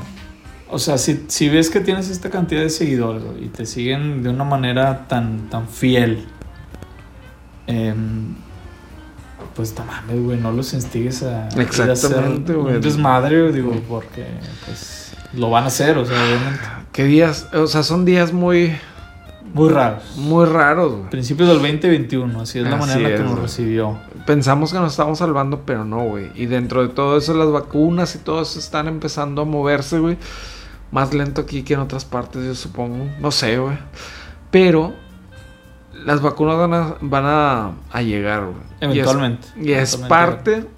O 0.70 0.80
sea, 0.80 0.98
si, 0.98 1.26
si 1.28 1.50
ves 1.50 1.70
que 1.70 1.80
tienes 1.80 2.10
esta 2.10 2.30
cantidad 2.30 2.62
de 2.62 2.70
seguidores 2.70 3.24
y 3.42 3.48
te 3.48 3.66
siguen 3.66 4.24
de 4.24 4.30
una 4.30 4.44
manera 4.44 5.08
tan, 5.08 5.50
tan 5.50 5.68
fiel, 5.68 6.26
em, 7.68 8.36
pues 9.56 9.74
mames, 9.78 10.24
güey, 10.24 10.40
no 10.40 10.52
los 10.52 10.74
instigues 10.74 11.24
a, 11.24 11.50
ir 11.52 11.60
a 11.60 11.64
hacer 11.64 11.90
Exactamente, 11.90 12.56
un 12.56 12.80
desmadre, 12.82 13.52
digo, 13.52 13.74
porque 13.90 14.26
pues 14.66 15.12
lo 15.34 15.50
van 15.50 15.66
a 15.66 15.68
hacer, 15.68 15.98
o 15.98 16.06
sea, 16.06 16.16
obviamente. 16.16 16.64
¿Qué 16.92 17.04
días? 17.04 17.48
O 17.54 17.68
sea, 17.68 17.84
son 17.84 18.06
días 18.06 18.32
muy, 18.32 18.78
Muy 19.54 19.70
raros. 19.70 20.04
muy 20.18 20.46
raros, 20.46 20.94
güey. 20.94 21.10
Principios 21.10 21.50
del 21.50 21.58
2021, 21.58 22.42
así 22.42 22.60
es 22.60 22.66
la 22.66 22.78
manera 22.78 23.00
en 23.00 23.04
la 23.04 23.18
que 23.18 23.24
nos 23.24 23.40
recibió. 23.40 23.98
Pensamos 24.26 24.72
que 24.72 24.80
nos 24.80 24.92
estábamos 24.92 25.20
salvando, 25.20 25.64
pero 25.66 25.84
no, 25.84 26.04
güey. 26.04 26.32
Y 26.36 26.46
dentro 26.46 26.82
de 26.82 26.94
todo 26.94 27.18
eso, 27.18 27.34
las 27.34 27.52
vacunas 27.52 28.16
y 28.16 28.20
todo 28.20 28.42
eso 28.42 28.60
están 28.60 28.88
empezando 28.88 29.42
a 29.42 29.46
moverse, 29.46 30.00
güey. 30.00 30.18
Más 30.92 31.14
lento 31.14 31.42
aquí 31.42 31.64
que 31.64 31.76
en 31.76 31.82
otras 31.82 32.06
partes, 32.06 32.44
yo 32.44 32.56
supongo. 32.56 33.10
No 33.20 33.32
sé, 33.32 33.58
güey. 33.60 33.78
Pero 34.52 34.94
las 36.06 36.22
vacunas 36.22 36.58
van 36.58 36.74
a, 36.74 36.96
van 37.02 37.26
a, 37.26 37.72
a 37.92 38.02
llegar, 38.02 38.46
güey. 38.46 38.56
Y 38.82 38.86
es- 38.86 38.92
Eventualmente. 39.06 39.48
Y 39.58 39.72
es, 39.74 39.94
Eventualmente. 39.94 40.08
parte 40.08 40.70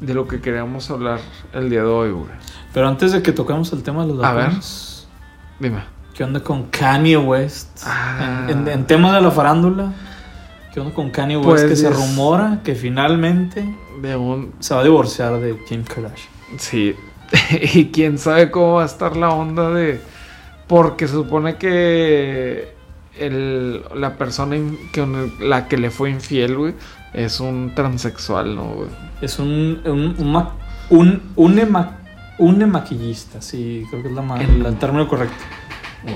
de 0.00 0.14
lo 0.14 0.28
que 0.28 0.40
queríamos 0.40 0.90
hablar 0.90 1.20
el 1.52 1.68
día 1.70 1.80
de 1.80 1.88
hoy, 1.88 2.10
güey. 2.10 2.30
Pero 2.72 2.86
antes 2.88 3.12
de 3.12 3.22
que 3.22 3.32
toquemos 3.32 3.72
el 3.72 3.82
tema 3.82 4.06
de 4.06 4.14
los 4.14 4.24
A 4.24 4.32
ver. 4.32 4.44
vacunas, 4.44 5.08
Dime. 5.58 5.82
¿qué 6.14 6.22
onda 6.24 6.40
con 6.40 6.64
Kanye 6.64 7.16
West? 7.16 7.80
Ah. 7.84 8.46
En, 8.48 8.60
en- 8.60 8.68
en 8.68 8.86
tema 8.86 9.12
de 9.14 9.20
la 9.20 9.30
farándula, 9.32 9.92
¿qué 10.72 10.78
onda 10.80 10.94
con 10.94 11.10
Kanye 11.10 11.36
West? 11.36 11.48
Pues 11.48 11.64
que 11.64 11.74
se 11.76 11.90
rumora 11.90 12.60
que 12.62 12.74
finalmente 12.76 13.76
De 14.00 14.14
un. 14.16 14.52
se 14.60 14.74
va 14.74 14.80
a 14.80 14.84
divorciar 14.84 15.40
de 15.40 15.58
Kim 15.68 15.82
Kardashian. 15.82 16.28
Sí. 16.58 16.94
y 17.74 17.86
quién 17.86 18.18
sabe 18.18 18.50
cómo 18.50 18.74
va 18.74 18.82
a 18.82 18.86
estar 18.86 19.16
la 19.16 19.30
onda 19.30 19.70
de. 19.70 20.00
Porque 20.66 21.06
se 21.06 21.14
supone 21.14 21.56
que. 21.56 22.78
El, 23.18 23.82
la 23.96 24.16
persona 24.16 24.56
que 24.92 25.02
la 25.40 25.68
que 25.68 25.76
le 25.76 25.90
fue 25.90 26.10
infiel, 26.10 26.56
güey, 26.56 26.74
es 27.12 27.40
un 27.40 27.72
transexual, 27.74 28.54
¿no, 28.54 28.64
güey? 28.68 28.88
Es 29.20 29.38
un, 29.38 29.80
un, 29.84 30.14
un, 30.16 30.32
ma- 30.32 30.54
un, 30.88 31.20
un, 31.36 31.58
ema- 31.58 31.98
un 32.38 32.62
sí, 33.40 33.84
creo 33.90 34.02
que 34.02 34.08
es 34.08 34.14
la 34.14 34.22
El- 34.40 34.64
el 34.64 34.76
término 34.78 35.06
correcto. 35.06 35.34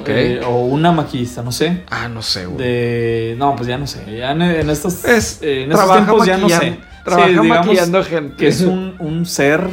Ok. 0.00 0.08
Eh, 0.08 0.40
o 0.46 0.64
una 0.64 0.92
maquillista, 0.92 1.42
no 1.42 1.52
sé. 1.52 1.82
Ah, 1.90 2.08
no 2.08 2.22
sé, 2.22 2.46
güey. 2.46 2.56
De. 2.58 3.34
No, 3.38 3.54
pues 3.54 3.68
ya 3.68 3.76
no 3.76 3.86
sé. 3.86 4.16
Ya 4.16 4.32
en, 4.32 4.40
en 4.40 4.70
estos, 4.70 5.04
Es- 5.04 5.42
eh, 5.42 5.64
en 5.64 5.72
estos 5.72 5.92
tiempos 5.92 6.26
ya 6.26 6.38
no 6.38 6.48
sé. 6.48 6.78
Trabaja 7.04 7.28
Sí, 7.28 7.34
maquillando 7.48 8.02
gente. 8.04 8.36
Que 8.36 8.48
es 8.48 8.62
un, 8.62 8.94
un 8.98 9.26
ser 9.26 9.68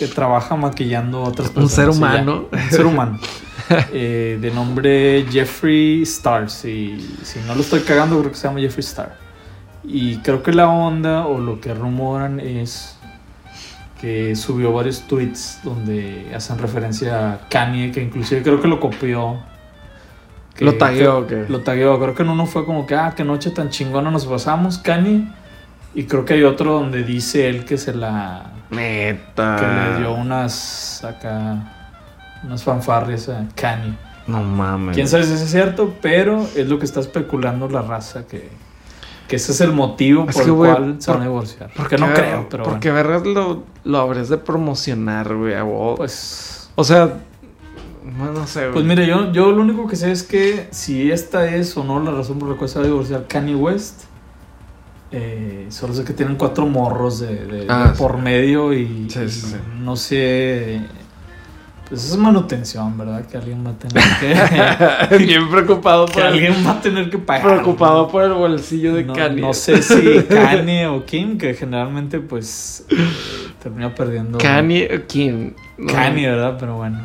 que 0.00 0.06
trabaja 0.08 0.56
maquillando 0.56 1.18
a 1.18 1.28
otras 1.28 1.48
Un 1.50 1.54
personas. 1.54 1.72
ser 1.74 1.92
sí, 1.92 2.00
ya. 2.00 2.06
humano. 2.06 2.48
un 2.52 2.70
ser 2.70 2.86
humano. 2.86 3.18
Eh, 3.92 4.36
de 4.40 4.50
nombre 4.50 5.24
Jeffree 5.30 6.02
Star. 6.02 6.50
Si, 6.50 7.16
si 7.22 7.38
no 7.46 7.54
lo 7.54 7.60
estoy 7.60 7.80
cagando, 7.82 8.18
creo 8.18 8.32
que 8.32 8.36
se 8.36 8.48
llama 8.48 8.58
Jeffree 8.58 8.80
Star. 8.84 9.16
Y 9.84 10.16
creo 10.18 10.42
que 10.42 10.52
la 10.52 10.68
onda 10.68 11.26
o 11.26 11.38
lo 11.38 11.60
que 11.60 11.72
rumoran 11.72 12.40
es 12.40 12.98
que 14.00 14.34
subió 14.34 14.72
varios 14.72 15.02
tweets 15.06 15.60
donde 15.62 16.32
hacen 16.34 16.58
referencia 16.58 17.32
a 17.34 17.48
Kanye, 17.48 17.92
que 17.92 18.02
inclusive 18.02 18.42
creo 18.42 18.60
que 18.60 18.66
lo 18.66 18.80
copió. 18.80 19.38
Que- 20.56 20.64
¿Lo 20.64 20.74
tagueó 20.74 21.28
que-? 21.28 21.44
Lo 21.48 21.60
tagueó. 21.60 22.00
Creo 22.00 22.14
que 22.16 22.22
en 22.24 22.30
uno 22.30 22.46
fue 22.46 22.64
como 22.64 22.86
que, 22.86 22.96
ah, 22.96 23.12
qué 23.16 23.22
noche 23.22 23.50
tan 23.50 23.68
chingona 23.70 24.10
nos 24.10 24.26
pasamos, 24.26 24.78
Kanye. 24.78 25.28
Y 25.94 26.04
creo 26.04 26.24
que 26.24 26.34
hay 26.34 26.42
otro 26.42 26.72
donde 26.72 27.04
dice 27.04 27.48
él 27.48 27.64
que 27.64 27.78
se 27.78 27.94
la. 27.94 28.49
Neta. 28.70 29.56
que 29.58 29.66
le 29.66 29.98
dio 29.98 30.14
unas. 30.14 31.04
acá. 31.04 31.56
unas 32.44 32.62
fanfarrias 32.62 33.28
a 33.28 33.46
Kanye. 33.54 33.94
No 34.26 34.42
mames. 34.42 34.94
Quién 34.94 35.08
sabe 35.08 35.24
si 35.24 35.32
es 35.32 35.50
cierto, 35.50 35.94
pero 36.00 36.46
es 36.54 36.68
lo 36.68 36.78
que 36.78 36.84
está 36.84 37.00
especulando 37.00 37.68
la 37.68 37.82
raza 37.82 38.26
que. 38.26 38.48
que 39.28 39.36
ese 39.36 39.52
es 39.52 39.60
el 39.60 39.72
motivo 39.72 40.26
Es 40.28 40.34
por 40.34 40.44
que, 40.44 40.50
el 40.50 40.56
cual 40.56 40.96
se 40.98 41.10
van 41.10 41.20
a 41.22 41.24
divorciar. 41.24 41.70
Porque 41.76 41.98
no 41.98 42.12
creo, 42.12 42.46
pero. 42.48 42.64
Porque 42.64 42.90
bueno. 42.90 43.08
vergas 43.08 43.26
lo, 43.26 43.64
lo 43.84 43.98
habrías 43.98 44.28
de 44.28 44.38
promocionar, 44.38 45.34
güey. 45.34 45.54
Pues. 45.96 46.70
O 46.76 46.84
sea. 46.84 47.14
No, 48.02 48.46
sé, 48.46 48.60
güey. 48.60 48.72
Pues 48.72 48.84
mire, 48.84 49.06
yo, 49.06 49.30
yo 49.32 49.50
lo 49.52 49.62
único 49.62 49.86
que 49.86 49.96
sé 49.96 50.10
es 50.10 50.22
que 50.22 50.68
si 50.70 51.10
esta 51.10 51.46
es 51.54 51.76
o 51.76 51.84
no 51.84 52.00
la 52.00 52.12
razón 52.12 52.38
por 52.38 52.48
la 52.48 52.56
cual 52.56 52.68
se 52.68 52.78
va 52.78 52.84
a 52.84 52.88
divorciar 52.88 53.26
Kanye 53.26 53.54
West, 53.54 54.04
eh, 55.12 55.66
solo 55.70 55.92
sé 55.94 56.04
que 56.04 56.12
tienen 56.12 56.36
cuatro 56.36 56.66
morros 56.66 57.20
de, 57.20 57.46
de- 57.46 57.66
Ah, 57.68 57.88
de 57.88 57.94
sí. 57.94 57.98
por 58.02 58.18
medio 58.18 58.72
y, 58.72 59.08
Sí, 59.10 59.28
sí, 59.28 59.40
sí. 59.48 59.56
y 59.78 59.82
no 59.84 59.96
sé. 59.96 60.80
Pues 61.88 62.04
es 62.08 62.16
manutención, 62.16 62.96
¿verdad? 62.96 63.26
Que 63.26 63.36
alguien 63.36 63.66
va 63.66 63.70
a 63.70 63.74
tener 63.74 64.04
que. 64.20 65.16
Bien 65.26 65.50
preocupado 65.50 66.06
que 66.06 66.12
por 66.12 66.22
alguien 66.22 66.54
va 66.64 66.70
a 66.72 66.80
tener 66.80 67.10
que 67.10 67.18
pagar. 67.18 67.42
preocupado 67.44 68.06
por 68.06 68.22
el 68.22 68.32
bolsillo 68.32 68.94
de 68.94 69.02
no, 69.02 69.12
Kanye. 69.12 69.40
no 69.40 69.52
sé 69.52 69.82
si 69.82 70.22
Kanye 70.28 70.86
o 70.86 71.04
Kim, 71.04 71.36
que 71.36 71.52
generalmente 71.54 72.20
pues 72.20 72.86
eh, 72.90 72.94
termina 73.60 73.92
perdiendo. 73.92 74.38
Kanye 74.38 74.88
o 74.94 75.06
Kim. 75.08 75.54
Kanye, 75.92 76.28
¿verdad? 76.30 76.56
Pero 76.60 76.76
bueno. 76.76 77.00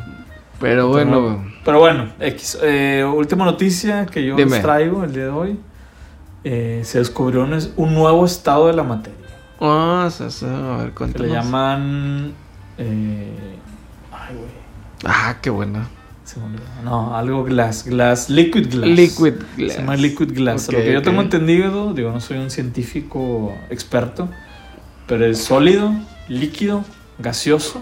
Pero 0.60 0.88
bueno, 0.88 1.44
Pero, 1.64 1.80
bueno, 1.80 2.08
X. 2.20 2.56
Eh, 2.62 3.04
última 3.04 3.44
noticia 3.44 4.06
que 4.06 4.24
yo 4.24 4.36
Dime. 4.36 4.52
les 4.52 4.62
traigo 4.62 5.02
el 5.04 5.12
día 5.12 5.24
de 5.24 5.28
hoy. 5.30 5.58
Eh, 6.48 6.82
se 6.84 6.98
descubrió 7.00 7.42
un, 7.42 7.58
un 7.76 7.92
nuevo 7.94 8.24
estado 8.24 8.68
de 8.68 8.72
la 8.72 8.84
materia. 8.84 9.18
Ah, 9.60 10.08
sí, 10.16 10.24
sí, 10.30 10.46
a 10.46 10.76
ver, 10.76 10.92
cuéntanos. 10.92 11.26
le 11.26 11.34
llaman. 11.34 12.32
eh, 12.78 13.58
ay, 14.12 14.34
güey. 14.36 14.50
Ah, 15.04 15.38
qué 15.42 15.50
buena. 15.50 15.88
se. 16.24 16.60
No, 16.84 17.16
algo 17.16 17.42
glass. 17.42 17.84
Glass. 17.84 18.30
Liquid 18.30 18.68
glass. 18.70 18.88
Liquid 18.88 19.34
glass. 19.56 19.72
Se 19.72 19.78
llama 19.80 19.96
liquid 19.96 20.32
glass. 20.32 20.68
Ok, 20.68 20.74
Lo 20.74 20.78
que 20.80 20.92
yo 20.92 21.02
tengo 21.02 21.20
entendido, 21.20 21.92
digo, 21.94 22.12
no 22.12 22.20
soy 22.20 22.38
un 22.38 22.50
científico 22.50 23.52
experto, 23.68 24.28
pero 25.08 25.26
es 25.26 25.42
sólido, 25.42 25.92
líquido, 26.28 26.84
gaseoso, 27.18 27.80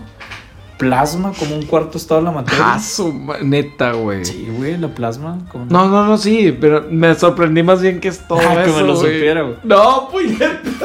plasma 0.85 1.33
como 1.39 1.57
un 1.57 1.65
cuarto 1.67 1.99
estado 1.99 2.21
de 2.21 2.25
la 2.27 2.31
materia. 2.33 2.75
Ah, 2.75 2.79
su 2.79 3.13
neta, 3.43 3.93
güey. 3.93 4.25
Sí, 4.25 4.49
güey, 4.57 4.77
la 4.79 4.89
plasma. 4.89 5.39
como- 5.51 5.67
No, 5.67 5.89
no, 5.89 6.05
no, 6.07 6.17
sí, 6.19 6.57
pero 6.61 6.85
me 6.91 7.15
sorprendí 7.15 7.63
más 7.63 7.81
bien 7.83 8.01
que 8.01 8.09
es 8.09 8.27
todo 8.29 8.39
Ah, 8.41 8.63
que 8.65 8.71
eso, 8.71 8.77
me 8.81 8.87
lo 8.87 8.97
güey. 8.97 9.15
supiera, 9.15 9.43
güey. 9.43 9.57
No, 9.65 10.09
pues 10.11 10.27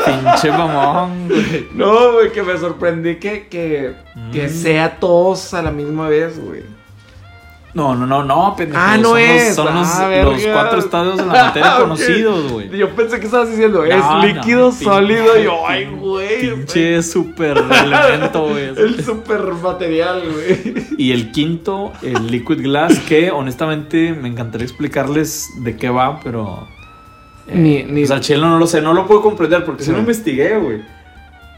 Pinche 0.05 0.51
mamón, 0.51 1.27
güey. 1.27 1.67
No, 1.75 2.13
güey, 2.13 2.31
que 2.31 2.43
me 2.43 2.57
sorprendí 2.57 3.15
que, 3.17 3.47
que, 3.47 3.93
que 4.31 4.47
Mm. 4.47 4.49
sea 4.49 4.99
todos 4.99 5.53
a 5.53 5.61
la 5.61 5.71
misma 5.71 6.07
vez, 6.09 6.39
güey. 6.43 6.63
No, 7.71 7.93
no, 7.95 8.07
no, 8.07 8.23
no, 8.23 8.55
pendejo. 8.55 8.81
Ah, 8.83 8.97
no 8.97 9.09
son 9.09 9.19
es. 9.19 9.47
Los, 9.47 9.55
son 9.67 9.75
los, 9.75 9.87
Ah, 9.87 10.09
los 10.23 10.41
cuatro 10.43 10.79
estadios 10.79 11.17
de 11.17 11.25
la 11.27 11.33
materia 11.45 11.75
Ok. 11.75 11.81
conocidos, 11.81 12.51
güey. 12.51 12.69
Yo 12.69 12.89
pensé 12.95 13.19
que 13.19 13.25
estabas 13.27 13.49
diciendo, 13.51 13.85
es 13.85 13.95
no, 14.03 14.25
líquido, 14.25 14.71
sólido, 14.71 15.39
y 15.39 15.43
yo, 15.43 15.53
ay, 15.67 15.85
güey. 15.85 16.49
Pinche 16.49 17.03
super 17.03 17.57
elemento, 17.83 18.47
güey. 18.49 18.69
El 18.69 19.03
super 19.05 19.41
material, 19.53 20.23
güey. 20.33 20.87
Y 20.97 21.11
el 21.11 21.31
quinto, 21.31 21.93
el 22.01 22.25
Liquid 22.27 22.63
Glass, 22.63 22.97
que 23.01 23.29
honestamente 23.29 24.13
me 24.19 24.29
encantaría 24.29 24.65
explicarles 24.65 25.47
de 25.63 25.77
qué 25.77 25.89
va, 25.89 26.19
pero. 26.23 26.67
eh, 27.47 27.55
Ni- 27.55 27.83
ni- 27.83 28.01
pues 28.01 28.09
al 28.11 28.21
chile 28.21 28.39
no 28.41 28.57
lo 28.57 28.65
sé, 28.65 28.81
no 28.81 28.93
lo 28.95 29.05
puedo 29.05 29.21
comprender 29.21 29.63
porque 29.63 29.83
Sí. 29.83 29.89
si 29.89 29.93
no 29.93 29.99
investigué, 29.99 30.57
güey. 30.57 30.81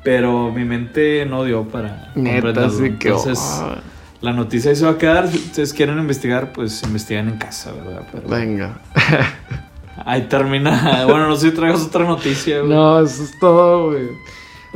Pero 0.03 0.51
mi 0.51 0.65
mente 0.65 1.25
no 1.25 1.44
dio 1.46 1.63
para. 1.63 2.12
Neta, 2.15 2.65
así 2.65 2.91
que. 3.00 3.10
Entonces, 3.10 3.39
ah, 3.63 3.75
la 4.21 4.33
noticia 4.33 4.69
ahí 4.69 4.75
se 4.75 4.85
va 4.85 4.91
a 4.91 4.97
quedar. 4.97 5.27
Si 5.27 5.37
ustedes 5.37 5.73
quieren 5.73 5.97
investigar, 5.97 6.53
pues 6.53 6.81
investigan 6.83 7.27
en 7.27 7.37
casa, 7.37 7.71
¿verdad? 7.73 8.07
Pero 8.11 8.27
venga. 8.27 8.79
ahí 10.05 10.27
termina. 10.27 11.03
Bueno, 11.05 11.27
no 11.27 11.35
sé 11.35 11.49
si 11.49 11.55
traigas 11.55 11.81
otra 11.81 12.05
noticia, 12.05 12.59
güey. 12.59 12.71
No, 12.71 12.99
eso 12.99 13.23
es 13.23 13.37
todo, 13.39 13.91
güey. 13.91 14.09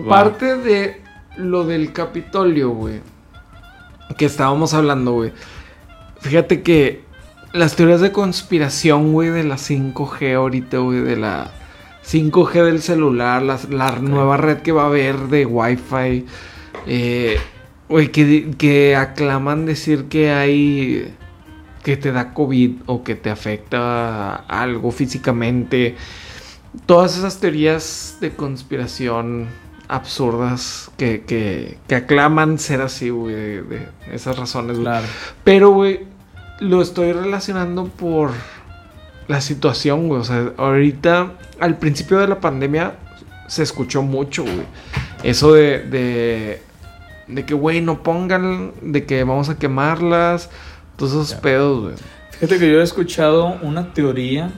Parte 0.08 0.58
de 0.58 1.02
lo 1.38 1.66
del 1.66 1.94
Capitolio, 1.94 2.72
güey. 2.72 3.02
Que 4.18 4.26
estábamos 4.26 4.74
hablando, 4.74 5.14
güey. 5.14 5.32
Fíjate 6.20 6.64
que 6.64 7.04
las 7.54 7.76
teorías 7.76 8.02
de 8.02 8.12
conspiración, 8.12 9.14
güey, 9.14 9.30
de 9.30 9.44
la 9.44 9.56
5G 9.56 10.36
ahorita, 10.36 10.80
güey, 10.80 11.02
de 11.02 11.16
la 11.16 11.52
5G 12.06 12.66
del 12.66 12.82
celular, 12.82 13.42
la, 13.42 13.60
la 13.70 13.92
nueva 14.00 14.38
red 14.38 14.58
que 14.58 14.72
va 14.72 14.84
a 14.84 14.88
haber 14.88 15.18
de 15.28 15.46
Wi-Fi, 15.46 16.26
eh, 16.88 17.40
güey, 17.90 18.12
que, 18.12 18.96
aclaman 18.96 19.66
decir 19.66 20.06
que 20.06 20.32
hay 20.32 21.14
que 21.84 21.98
te 21.98 22.12
da 22.12 22.34
COVID 22.34 22.78
o 22.88 23.04
que 23.04 23.16
te 23.16 23.30
afecta 23.30 24.36
algo 24.36 24.92
físicamente. 24.92 25.96
Todas 26.88 27.18
esas 27.18 27.40
teorías 27.40 28.18
de 28.22 28.32
conspiración 28.32 29.48
absurdas 29.88 30.90
que, 30.98 31.24
que, 31.26 31.78
que 31.88 31.96
aclaman 31.96 32.58
ser 32.58 32.82
así, 32.82 33.12
güey, 33.12 33.36
de, 33.36 33.62
de 33.62 33.90
esas 34.12 34.38
razones, 34.38 34.78
güey. 34.78 34.86
Claro. 34.86 35.06
Pero, 35.44 35.70
güey, 35.70 36.08
lo 36.60 36.82
estoy 36.82 37.14
relacionando 37.14 37.86
por 37.86 38.32
la 39.28 39.42
situación, 39.42 40.08
güey. 40.08 40.22
O 40.22 40.24
sea, 40.24 40.54
ahorita, 40.58 41.34
al 41.60 41.78
principio 41.78 42.18
de 42.18 42.28
la 42.28 42.40
pandemia, 42.40 42.96
se 43.48 43.64
escuchó 43.64 44.02
mucho, 44.02 44.44
güey. 44.44 44.66
Eso 45.24 45.54
de, 45.54 45.80
de, 45.80 46.62
de 47.28 47.46
que, 47.46 47.54
güey, 47.54 47.82
no 47.82 48.04
pongan, 48.04 48.72
de 48.82 49.06
que 49.06 49.24
vamos 49.24 49.50
a 49.50 49.58
quemarlas, 49.58 50.50
todos 50.98 51.12
esos 51.14 51.30
Ya. 51.32 51.42
pedos, 51.42 51.82
güey. 51.84 51.96
Fíjate 52.32 52.60
que 52.60 52.72
yo 52.72 52.80
he 52.80 52.84
escuchado 52.84 53.58
una 53.62 53.94
teoría, 53.94 54.52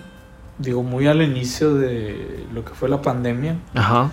digo, 0.57 0.83
muy 0.83 1.07
al 1.07 1.21
inicio 1.21 1.75
de 1.75 2.45
lo 2.53 2.65
que 2.65 2.73
fue 2.73 2.89
la 2.89 3.01
pandemia, 3.01 3.57
Ajá. 3.75 4.09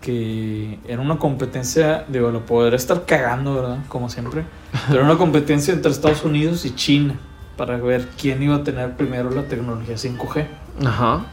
que 0.00 0.78
era 0.86 1.00
una 1.00 1.18
competencia, 1.18 2.04
digo, 2.08 2.30
lo 2.30 2.44
podré 2.46 2.76
estar 2.76 3.04
cagando, 3.06 3.54
¿verdad? 3.54 3.78
Como 3.88 4.08
siempre, 4.08 4.44
pero 4.88 5.00
era 5.00 5.08
una 5.08 5.18
competencia 5.18 5.72
entre 5.74 5.90
Estados 5.90 6.24
Unidos 6.24 6.64
y 6.64 6.74
China 6.74 7.14
para 7.56 7.76
ver 7.76 8.08
quién 8.20 8.42
iba 8.42 8.56
a 8.56 8.62
tener 8.64 8.96
primero 8.96 9.30
la 9.30 9.42
tecnología 9.44 9.96
5G. 9.96 10.46
Ajá. 10.86 11.24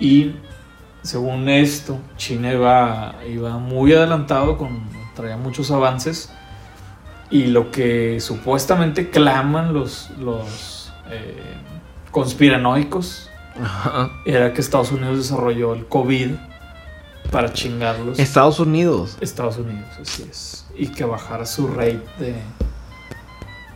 Y 0.00 0.32
según 1.02 1.48
esto, 1.48 1.98
China 2.16 2.52
iba, 2.52 3.14
iba 3.30 3.58
muy 3.58 3.92
adelantado, 3.92 4.56
con, 4.56 4.80
traía 5.14 5.36
muchos 5.36 5.70
avances. 5.70 6.30
Y 7.30 7.46
lo 7.46 7.70
que 7.70 8.20
supuestamente 8.20 9.08
claman 9.10 9.72
los, 9.72 10.10
los 10.18 10.92
eh, 11.10 11.54
conspiranoicos 12.10 13.30
Ajá. 13.62 14.10
era 14.26 14.52
que 14.52 14.60
Estados 14.60 14.92
Unidos 14.92 15.16
desarrolló 15.18 15.74
el 15.74 15.86
COVID 15.86 16.32
para 17.30 17.52
chingarlos. 17.52 18.18
Estados 18.18 18.60
Unidos. 18.60 19.16
Estados 19.20 19.56
Unidos, 19.56 19.88
así 20.00 20.26
es. 20.30 20.66
y 20.76 20.88
que 20.88 21.04
bajara 21.04 21.46
su 21.46 21.68
rate 21.68 22.02
de... 22.18 22.34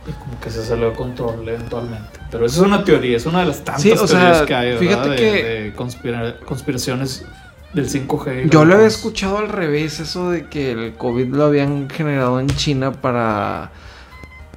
Y 0.07 0.11
como 0.11 0.39
que 0.39 0.49
se 0.49 0.63
salió 0.63 0.91
de 0.91 0.95
control 0.95 1.49
eventualmente. 1.49 2.19
Pero 2.31 2.45
eso 2.45 2.61
es 2.61 2.67
una 2.67 2.83
teoría, 2.85 3.17
es 3.17 3.25
una 3.25 3.39
de 3.41 3.47
las 3.47 3.57
tantas 3.63 3.81
Sí, 3.81 3.91
o 3.91 4.07
sea, 4.07 4.19
teorías 4.19 4.41
que 4.43 4.55
hay, 4.55 4.65
¿verdad? 4.69 4.79
fíjate 4.79 5.09
de, 5.09 5.15
que- 5.17 5.43
de 5.43 5.75
conspira- 5.75 6.39
conspiraciones 6.45 7.25
del 7.73 7.89
5G. 7.89 8.45
y 8.45 8.49
Yo 8.49 8.65
lo 8.65 8.75
había 8.75 8.87
escuchado 8.87 9.37
al 9.37 9.49
revés, 9.49 9.99
eso 9.99 10.31
de 10.31 10.47
que 10.47 10.71
el 10.71 10.93
COVID 10.95 11.27
lo 11.27 11.45
habían 11.45 11.89
generado 11.89 12.39
en 12.39 12.47
China 12.47 12.91
para. 12.91 13.71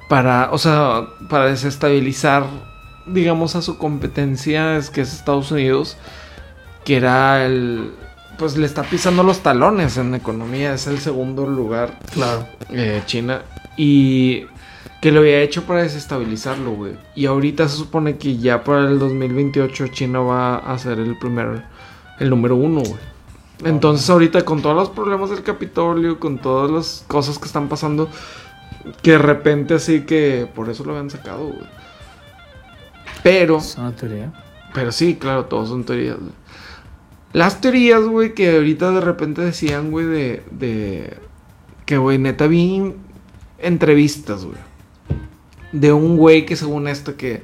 Para. 0.09 0.51
O 0.51 0.57
sea, 0.57 1.07
para 1.29 1.45
desestabilizar, 1.45 2.45
digamos, 3.05 3.55
a 3.55 3.61
su 3.61 3.77
competencia, 3.77 4.77
es 4.77 4.89
que 4.89 5.01
es 5.01 5.13
Estados 5.13 5.51
Unidos. 5.51 5.97
Que 6.83 6.97
era 6.97 7.45
el. 7.45 7.93
Pues 8.37 8.57
le 8.57 8.65
está 8.65 8.81
pisando 8.83 9.21
los 9.23 9.41
talones 9.41 9.97
en 9.97 10.15
economía, 10.15 10.73
es 10.73 10.87
el 10.87 10.99
segundo 10.99 11.45
lugar. 11.45 11.99
Claro. 12.13 12.47
eh, 12.71 13.03
China. 13.05 13.43
Y 13.77 14.45
que 15.01 15.11
lo 15.11 15.21
había 15.21 15.41
hecho 15.41 15.63
para 15.63 15.81
desestabilizarlo, 15.81 16.71
güey. 16.71 16.93
Y 17.15 17.25
ahorita 17.25 17.67
se 17.67 17.75
supone 17.75 18.17
que 18.17 18.37
ya 18.37 18.63
para 18.63 18.87
el 18.87 18.99
2028 18.99 19.87
China 19.87 20.19
va 20.19 20.57
a 20.57 20.77
ser 20.77 20.99
el 20.99 21.17
primer, 21.17 21.63
el 22.21 22.29
número 22.29 22.55
uno, 22.55 22.81
güey. 22.81 23.01
Entonces 23.65 24.09
ahorita 24.09 24.45
con 24.45 24.61
todos 24.61 24.75
los 24.75 24.89
problemas 24.89 25.31
del 25.31 25.43
Capitolio, 25.43 26.19
con 26.19 26.37
todas 26.37 26.69
las 26.69 27.03
cosas 27.07 27.39
que 27.39 27.45
están 27.45 27.67
pasando, 27.67 28.07
que 29.01 29.11
de 29.11 29.17
repente 29.17 29.73
así 29.73 30.01
que 30.01 30.47
por 30.53 30.69
eso 30.69 30.83
lo 30.83 30.91
habían 30.91 31.09
sacado, 31.09 31.47
güey. 31.47 31.67
Pero... 33.23 33.57
Es 33.57 33.75
una 33.77 33.95
teoría. 33.95 34.31
Pero 34.73 34.91
sí, 34.91 35.15
claro, 35.15 35.45
todos 35.45 35.69
son 35.69 35.83
teorías, 35.83 36.17
güey. 36.17 36.31
Las 37.33 37.59
teorías, 37.59 38.03
güey, 38.03 38.33
que 38.33 38.55
ahorita 38.55 38.91
de 38.91 39.01
repente 39.01 39.41
decían, 39.41 39.89
güey, 39.89 40.05
de, 40.05 40.43
de... 40.51 41.17
Que, 41.85 41.97
güey, 41.97 42.17
neta 42.17 42.45
vi 42.47 42.93
entrevistas, 43.57 44.45
güey. 44.45 44.57
De 45.71 45.91
un 45.91 46.17
güey 46.17 46.45
que 46.45 46.55
según 46.55 46.87
esto 46.87 47.17
que... 47.17 47.43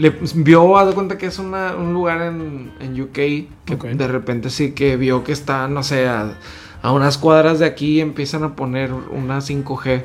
Le 0.00 0.10
vio, 0.34 0.78
haz 0.78 0.86
de 0.88 0.94
cuenta 0.94 1.18
que 1.18 1.26
es 1.26 1.38
una- 1.38 1.74
un 1.76 1.92
lugar 1.92 2.22
en, 2.22 2.72
en 2.80 3.00
UK 3.00 3.12
que 3.12 3.48
de 3.94 4.08
repente 4.08 4.48
sí 4.50 4.72
que 4.72 4.96
vio 4.96 5.22
que 5.24 5.32
está, 5.32 5.68
no 5.68 5.82
sé, 5.82 6.08
a, 6.08 6.32
a 6.82 6.92
unas 6.92 7.18
cuadras 7.18 7.58
de 7.58 7.66
aquí 7.66 8.00
empiezan 8.00 8.42
a 8.44 8.56
poner 8.56 8.92
una 8.92 9.40
5G. 9.40 10.02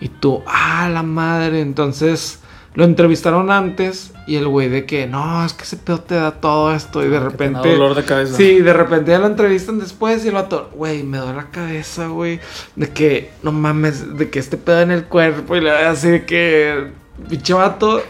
Y 0.00 0.08
tú, 0.08 0.42
ah, 0.46 0.88
la 0.92 1.04
madre. 1.04 1.60
Entonces 1.60 2.40
lo 2.74 2.82
entrevistaron 2.84 3.50
antes 3.52 4.12
y 4.26 4.34
el 4.36 4.48
güey 4.48 4.68
de 4.68 4.86
que, 4.86 5.06
no, 5.06 5.44
es 5.44 5.52
que 5.52 5.62
ese 5.62 5.76
pedo 5.76 6.00
te 6.00 6.16
da 6.16 6.32
todo 6.32 6.74
esto. 6.74 7.00
Y 7.04 7.08
de 7.08 7.10
Que 7.10 7.18
te 7.18 7.22
da 7.24 7.28
repente. 7.30 7.68
dolor 7.68 7.94
de 7.94 8.02
cabeza. 8.04 8.36
Sí, 8.36 8.60
de 8.60 8.72
repente 8.72 9.12
ya 9.12 9.20
lo 9.20 9.26
entrevistan 9.28 9.78
después 9.78 10.24
y 10.24 10.28
el 10.28 10.34
vato, 10.34 10.70
güey, 10.74 11.04
me 11.04 11.18
duele 11.18 11.34
la 11.36 11.50
cabeza, 11.50 12.08
güey. 12.08 12.40
De 12.74 12.88
que, 12.90 13.30
no 13.44 13.52
mames, 13.52 14.16
de 14.18 14.28
que 14.30 14.40
este 14.40 14.56
pedo 14.56 14.80
en 14.80 14.90
el 14.90 15.04
cuerpo 15.04 15.54
y 15.54 15.60
le 15.60 15.70
así 15.70 16.08
de 16.08 16.24
que, 16.26 16.88
pinche 17.28 17.54
vato. 17.54 18.02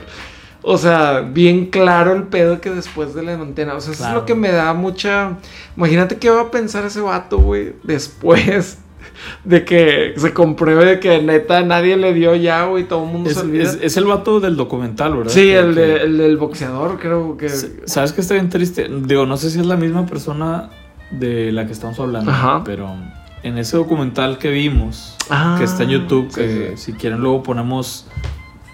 O 0.65 0.79
sea, 0.79 1.21
bien 1.21 1.67
claro 1.67 2.15
el 2.15 2.25
pedo 2.25 2.61
que 2.61 2.71
después 2.71 3.15
de 3.15 3.23
la 3.23 3.33
antena. 3.35 3.75
O 3.75 3.81
sea, 3.81 3.93
eso 3.95 4.07
es 4.07 4.15
lo 4.15 4.25
que 4.25 4.35
me 4.37 4.53
da 4.53 4.73
mucha. 4.75 5.39
Imagínate 5.77 6.17
qué 6.19 6.31
va 6.31 6.43
a 6.43 6.51
pensar 6.51 6.85
ese 6.85 7.01
vato, 7.01 7.39
güey, 7.39 7.75
después 7.83 8.79
de 9.45 9.65
que 9.65 10.15
se 10.17 10.33
compruebe 10.33 10.85
de 10.85 11.01
que 11.01 11.21
neta 11.21 11.63
nadie 11.63 11.97
le 11.97 12.15
dio 12.15 12.37
ya, 12.37 12.65
güey, 12.67 12.85
todo 12.85 13.05
el 13.05 13.11
mundo 13.11 13.31
Es, 13.31 13.37
se 13.37 13.43
olvida. 13.43 13.65
es- 13.65 13.79
es 13.83 13.97
el 13.97 14.05
vato 14.05 14.39
del 14.39 14.57
documental, 14.57 15.17
¿verdad? 15.17 15.33
sí, 15.33 15.51
el, 15.51 15.75
de- 15.75 15.83
que- 15.97 16.03
el 16.05 16.19
del 16.19 16.37
boxeador, 16.37 16.99
creo 17.01 17.37
que. 17.37 17.49
¿Sabes 17.49 18.13
que 18.13 18.21
está 18.21 18.35
bien 18.35 18.49
triste? 18.49 18.89
Digo, 18.89 19.27
no 19.27 19.37
sé 19.37 19.51
si 19.51 19.59
es 19.59 19.67
la 19.67 19.77
misma 19.77 20.07
persona 20.07 20.71
de 21.11 21.51
la 21.53 21.67
que 21.67 21.73
estamos 21.73 21.99
hablando, 21.99 22.31
Ajá. 22.31 22.63
pero 22.65 22.89
en 23.43 23.59
ese 23.59 23.77
documental 23.77 24.39
que 24.39 24.51
vimos, 24.51 25.17
Ah, 25.29 25.57
que 25.59 25.65
está 25.65 25.83
en 25.83 25.91
YouTube, 25.91 26.29
sí, 26.31 26.35
que 26.41 26.73
sí. 26.77 26.93
si 26.93 26.93
quieren 26.93 27.19
luego 27.21 27.43
ponemos 27.43 28.07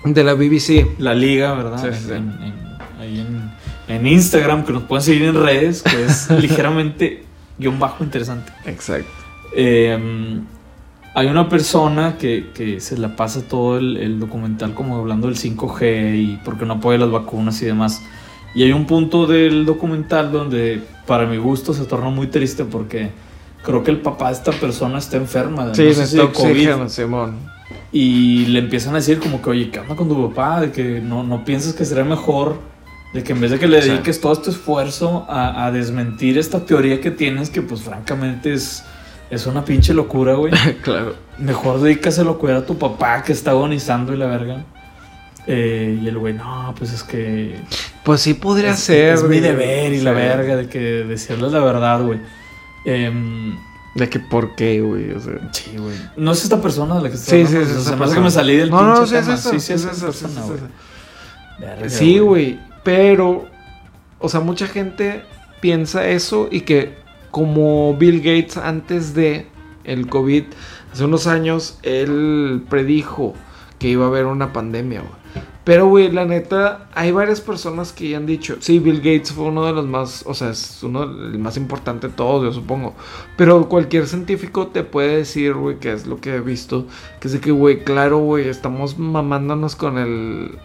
De 0.04 0.24
la 0.24 0.34
BBC. 0.34 0.86
la 0.98 1.14
liga, 1.14 1.54
¿verdad? 1.54 1.82
Sí, 1.82 1.88
sí, 1.98 2.04
sí. 2.06 2.12
En, 2.12 2.16
en- 2.42 2.68
ahí 3.00 3.20
en, 3.20 3.50
en 3.94 4.06
Instagram, 4.06 4.64
que 4.64 4.72
nos 4.72 4.82
pueden 4.84 5.04
seguir 5.04 5.22
en 5.24 5.34
redes, 5.42 5.82
que 5.82 6.04
es 6.04 6.30
ligeramente 6.40 7.24
guion 7.58 7.78
bajo 7.78 8.02
interesante. 8.04 8.52
Exacto. 8.66 9.08
Eh, 9.54 10.40
hay 11.14 11.26
una 11.26 11.48
persona 11.48 12.16
que, 12.18 12.50
que 12.54 12.80
se 12.80 12.96
la 12.98 13.16
pasa 13.16 13.42
todo 13.42 13.78
el, 13.78 13.96
el 13.96 14.20
documental 14.20 14.74
como 14.74 14.96
hablando 14.96 15.26
del 15.26 15.37
5G 15.37 16.16
y 16.16 16.37
porque 16.44 16.64
no 16.64 16.74
apoya 16.74 16.98
las 16.98 17.11
vacunas 17.11 17.61
y 17.62 17.66
demás. 17.66 18.02
Y 18.54 18.62
hay 18.62 18.72
un 18.72 18.87
punto 18.87 19.26
del 19.26 19.64
documental 19.66 20.30
donde 20.32 20.80
para 21.06 21.26
mi 21.26 21.37
gusto 21.38 21.74
se 21.74 21.84
torna 21.84 22.11
muy 22.11 22.28
triste 22.28 22.64
porque 22.64 23.11
creo 23.64 23.82
que 23.82 23.90
el 23.90 24.00
papá 24.00 24.28
de 24.28 24.34
esta 24.34 24.52
persona 24.52 24.98
está 24.98 25.16
enferma. 25.16 25.74
Sí, 25.74 25.82
no 25.82 25.88
sé 25.88 25.94
si 25.94 26.00
necesita 26.00 26.22
de 26.22 26.32
COVID. 26.32 26.50
oxígeno, 26.50 26.88
Simón. 26.88 27.37
Y 27.92 28.46
le 28.46 28.59
empiezan 28.61 28.92
a 28.94 28.96
decir 28.98 29.18
como 29.18 29.40
que, 29.42 29.50
oye, 29.50 29.70
¿qué 29.70 29.81
onda 29.81 29.94
con 29.96 30.09
tu 30.09 30.28
papá? 30.31 30.61
De 30.61 30.72
que 30.72 31.00
no, 31.00 31.22
no 31.22 31.44
piensas 31.44 31.72
que 31.74 31.85
sería 31.85 32.04
mejor, 32.04 32.59
de 33.14 33.22
que 33.22 33.33
en 33.33 33.40
vez 33.40 33.50
de 33.50 33.59
que 33.59 33.66
le 33.66 33.81
Sí. 33.83 33.88
dediques 33.90 34.20
todo 34.20 34.33
este 34.33 34.50
esfuerzo 34.50 35.24
a, 35.28 35.64
a 35.66 35.72
desmentir 35.72 36.37
esta 36.38 36.64
teoría 36.64 37.00
que 37.00 37.11
tienes, 37.11 37.48
que 37.50 37.62
pues 37.62 37.83
francamente 37.83 38.52
es, 38.52 38.85
es 39.31 39.46
una 39.46 39.64
pinche 39.64 39.94
locura, 39.94 40.35
güey. 40.35 40.52
claro. 40.83 41.14
Mejor 41.38 41.81
dedícaselo 41.81 42.33
a 42.33 42.38
cuidar 42.38 42.59
a 42.59 42.66
tu 42.66 42.76
papá 42.78 43.22
que 43.22 43.33
está 43.33 43.52
agonizando 43.52 44.12
y 44.12 44.16
la 44.18 44.26
verga. 44.26 44.64
Eh, 45.46 45.98
y 46.02 46.07
el 46.09 46.18
güey, 46.18 46.35
no, 46.35 46.74
pues 46.76 46.92
es 46.92 47.02
que 47.02 47.57
Pues 48.04 48.20
sí 48.20 48.35
podría 48.35 48.72
es, 48.72 48.81
ser. 48.81 49.14
es 49.14 49.22
mi 49.22 49.28
güey. 49.28 49.40
deber 49.40 49.92
y 49.94 50.00
la 50.02 50.11
Sí. 50.11 50.16
verga 50.16 50.57
de 50.57 50.68
que 50.68 50.78
decirles 50.78 51.52
la 51.52 51.61
verdad, 51.61 52.02
güey. 52.02 52.18
Em, 52.85 53.57
De 53.94 54.09
que 54.09 54.20
por 54.20 54.55
qué, 54.55 54.81
güey. 54.81 55.11
O 55.12 55.20
sea. 55.20 55.35
sí, 55.53 55.77
güey. 55.77 55.96
No 56.16 56.33
es 56.33 56.44
esta 56.44 56.61
persona 56.61 56.96
de 56.96 57.03
la 57.03 57.09
que 57.09 57.16
estoy 57.16 57.46
Sí, 57.46 57.46
sí, 57.46 57.57
hablando, 57.57 57.74
sí. 57.74 57.81
o 57.81 57.83
sea, 57.83 57.83
esa 57.83 57.90
se 57.90 57.96
me 57.96 58.05
hace 58.05 58.14
que 58.14 58.20
me 58.20 58.31
salí 58.31 58.57
del 58.57 58.70
No, 58.70 58.83
no, 58.83 58.94
pinche 58.94 59.09
sí 59.09 59.14
es 59.16 59.22
tema. 59.24 59.35
eso. 59.35 59.51
Sí, 59.51 59.61
sí, 59.61 59.72
es 59.72 59.81
esa 59.85 59.90
sí 59.94 59.96
es 59.96 60.03
persona, 60.05 60.42
güey. 60.42 61.90
Sí, 61.90 62.18
güey. 62.18 62.59
Pero, 62.85 63.46
o 64.18 64.29
sea, 64.29 64.40
mucha 64.40 64.66
gente 64.66 65.24
piensa 65.61 66.07
eso 66.09 66.48
y 66.51 66.61
que 66.62 66.96
como 67.31 67.94
Bill 67.96 68.18
Gates 68.20 68.57
antes 68.57 69.14
de 69.14 69.46
el 69.85 70.07
COVID, 70.09 70.44
hace 70.92 71.05
unos 71.05 71.27
años, 71.27 71.79
él 71.83 72.64
predijo 72.68 73.35
que 73.79 73.88
iba 73.88 74.05
a 74.05 74.09
haber 74.09 74.27
una 74.27 74.53
pandemia, 74.53 75.01
güey. 75.01 75.12
Pero, 75.68 75.87
güey, 75.87 76.11
la 76.11 76.24
neta, 76.24 76.88
hay 76.94 77.12
varias 77.12 77.42
personas 77.42 77.92
que 77.92 78.09
ya 78.09 78.16
han 78.16 78.24
dicho, 78.24 78.57
sí, 78.61 78.78
Bill 78.78 79.00
Gates 79.00 79.33
fue 79.33 79.44
uno 79.44 79.66
de 79.66 79.74
los 79.74 79.85
más, 79.87 80.24
o 80.26 80.33
sea, 80.33 80.48
es 80.48 80.83
uno 80.83 81.02
el 81.02 81.38
más 81.38 81.59
importante 81.59 82.09
de 82.09 82.14
todos, 82.14 82.42
yo 82.42 82.52
supongo. 82.59 82.94
Pero 83.37 83.68
cualquier 83.68 84.07
científico 84.07 84.68
te 84.68 84.83
puede 84.83 85.18
decir, 85.18 85.52
güey, 85.52 85.78
que 85.78 85.92
es 85.92 86.07
lo 86.07 86.22
que 86.22 86.37
he 86.37 86.40
visto, 86.40 86.87
que 87.20 87.28
es 87.28 87.35
de 87.35 87.40
que, 87.40 87.50
güey, 87.50 87.85
claro, 87.85 88.16
güey, 88.16 88.48
estamos 88.48 88.98
mamándonos 88.98 89.76
con 89.76 89.98
el 89.98 90.59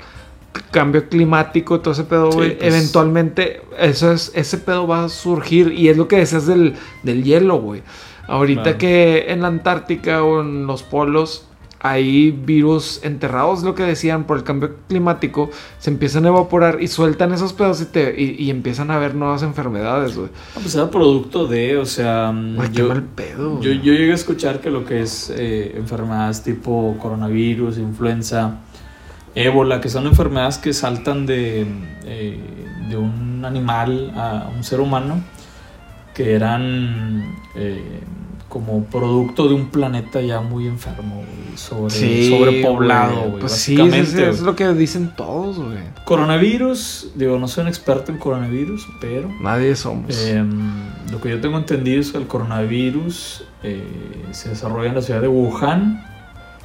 cambio 0.72 1.10
climático, 1.10 1.82
todo 1.82 1.92
ese 1.94 2.06
pedo, 2.06 2.32
Sí, 2.32 2.38
güey, 2.38 2.58
pues. 2.58 2.74
eventualmente 2.74 3.62
eso 3.78 4.10
es, 4.14 4.32
ese 4.36 4.58
pedo 4.58 4.88
va 4.88 5.04
a 5.04 5.10
surgir 5.10 5.74
y 5.74 5.90
es 5.90 5.98
lo 5.98 6.08
que 6.08 6.16
decías 6.16 6.48
del, 6.48 6.76
del 7.04 7.26
hielo, 7.26 7.60
güey. 7.60 7.84
Ahorita 8.28 8.64
Claro. 8.64 8.78
que 8.78 9.26
en 9.28 9.42
la 9.42 9.50
Antártica 9.50 10.24
o 10.24 10.40
en 10.40 10.66
los 10.66 10.82
polos 10.82 11.46
hay 11.84 12.32
virus 12.32 13.02
enterrados, 13.04 13.62
lo 13.62 13.76
que 13.76 13.84
decían, 13.84 14.24
por 14.24 14.38
el 14.38 14.44
cambio 14.44 14.78
climático, 14.88 15.50
se 15.80 15.90
empiezan 15.90 16.26
a 16.26 16.30
evaporar 16.30 16.82
y 16.82 16.88
sueltan 16.88 17.34
esos 17.34 17.52
pedos 17.52 17.82
y, 17.82 17.86
te, 17.86 18.16
y, 18.20 18.42
y 18.42 18.50
empiezan 18.50 18.90
a 18.90 18.96
haber 18.96 19.16
nuevas 19.16 19.44
enfermedades, 19.44 20.16
güey. 20.16 20.30
No, 20.56 20.62
pues 20.62 20.74
era 20.76 20.90
producto 20.90 21.46
de, 21.46 21.76
o 21.76 21.86
sea, 21.86 22.32
mm, 22.32 22.58
qué 22.58 22.72
yo, 22.72 22.88
mal 22.88 23.04
pedo. 23.04 23.60
yo 23.60 23.74
llegué 23.74 24.14
a 24.14 24.16
escuchar 24.16 24.62
que 24.62 24.72
lo 24.72 24.86
que 24.86 25.02
es 25.02 25.30
eh, 25.36 25.74
enfermedades 25.76 26.42
tipo 26.42 26.96
coronavirus, 27.02 27.78
influenza, 27.78 28.60
ébola, 29.36 29.82
que 29.82 29.90
son 29.90 30.08
enfermedades 30.08 30.60
que 30.60 30.72
saltan 30.72 31.26
de, 31.26 31.68
eh, 32.06 32.40
de 32.90 32.96
un 32.96 33.44
animal 33.44 34.14
a 34.16 34.50
un 34.56 34.64
ser 34.64 34.80
humano, 34.80 35.22
que 36.14 36.34
eran 36.34 37.36
eh, 37.56 38.00
como 38.54 38.84
producto 38.86 39.48
de 39.48 39.56
un 39.56 39.70
planeta 39.72 40.22
ya 40.22 40.40
muy 40.40 40.68
enfermo, 40.68 41.16
güey, 41.16 41.58
sobre, 41.58 41.90
Sí, 41.90 42.30
sobrepoblado, 42.30 43.16
güey. 43.22 43.32
Pues 43.40 43.52
básicamente. 43.54 44.06
sí, 44.06 44.22
es 44.22 44.42
lo 44.42 44.56
que 44.56 44.68
dicen 44.76 45.12
todos, 45.18 45.58
güey. 45.58 45.80
Coronavirus, 46.06 47.14
digo, 47.16 47.40
no 47.40 47.48
soy 47.48 47.64
un 47.64 47.68
experto 47.70 48.12
en 48.12 48.20
coronavirus, 48.20 48.88
pero 49.02 49.28
Nadie 49.42 49.76
somos. 49.76 50.24
Em, 50.28 50.52
lo 51.12 51.20
que 51.20 51.30
yo 51.32 51.42
tengo 51.42 51.58
entendido 51.58 52.00
es 52.00 52.12
que 52.12 52.20
el 52.20 52.28
coronavirus 52.28 53.44
eh, 53.64 53.84
se 54.32 54.50
desarrolla 54.50 54.90
en 54.90 54.96
la 54.96 55.02
ciudad 55.02 55.22
de 55.22 55.28
Wuhan. 55.30 56.06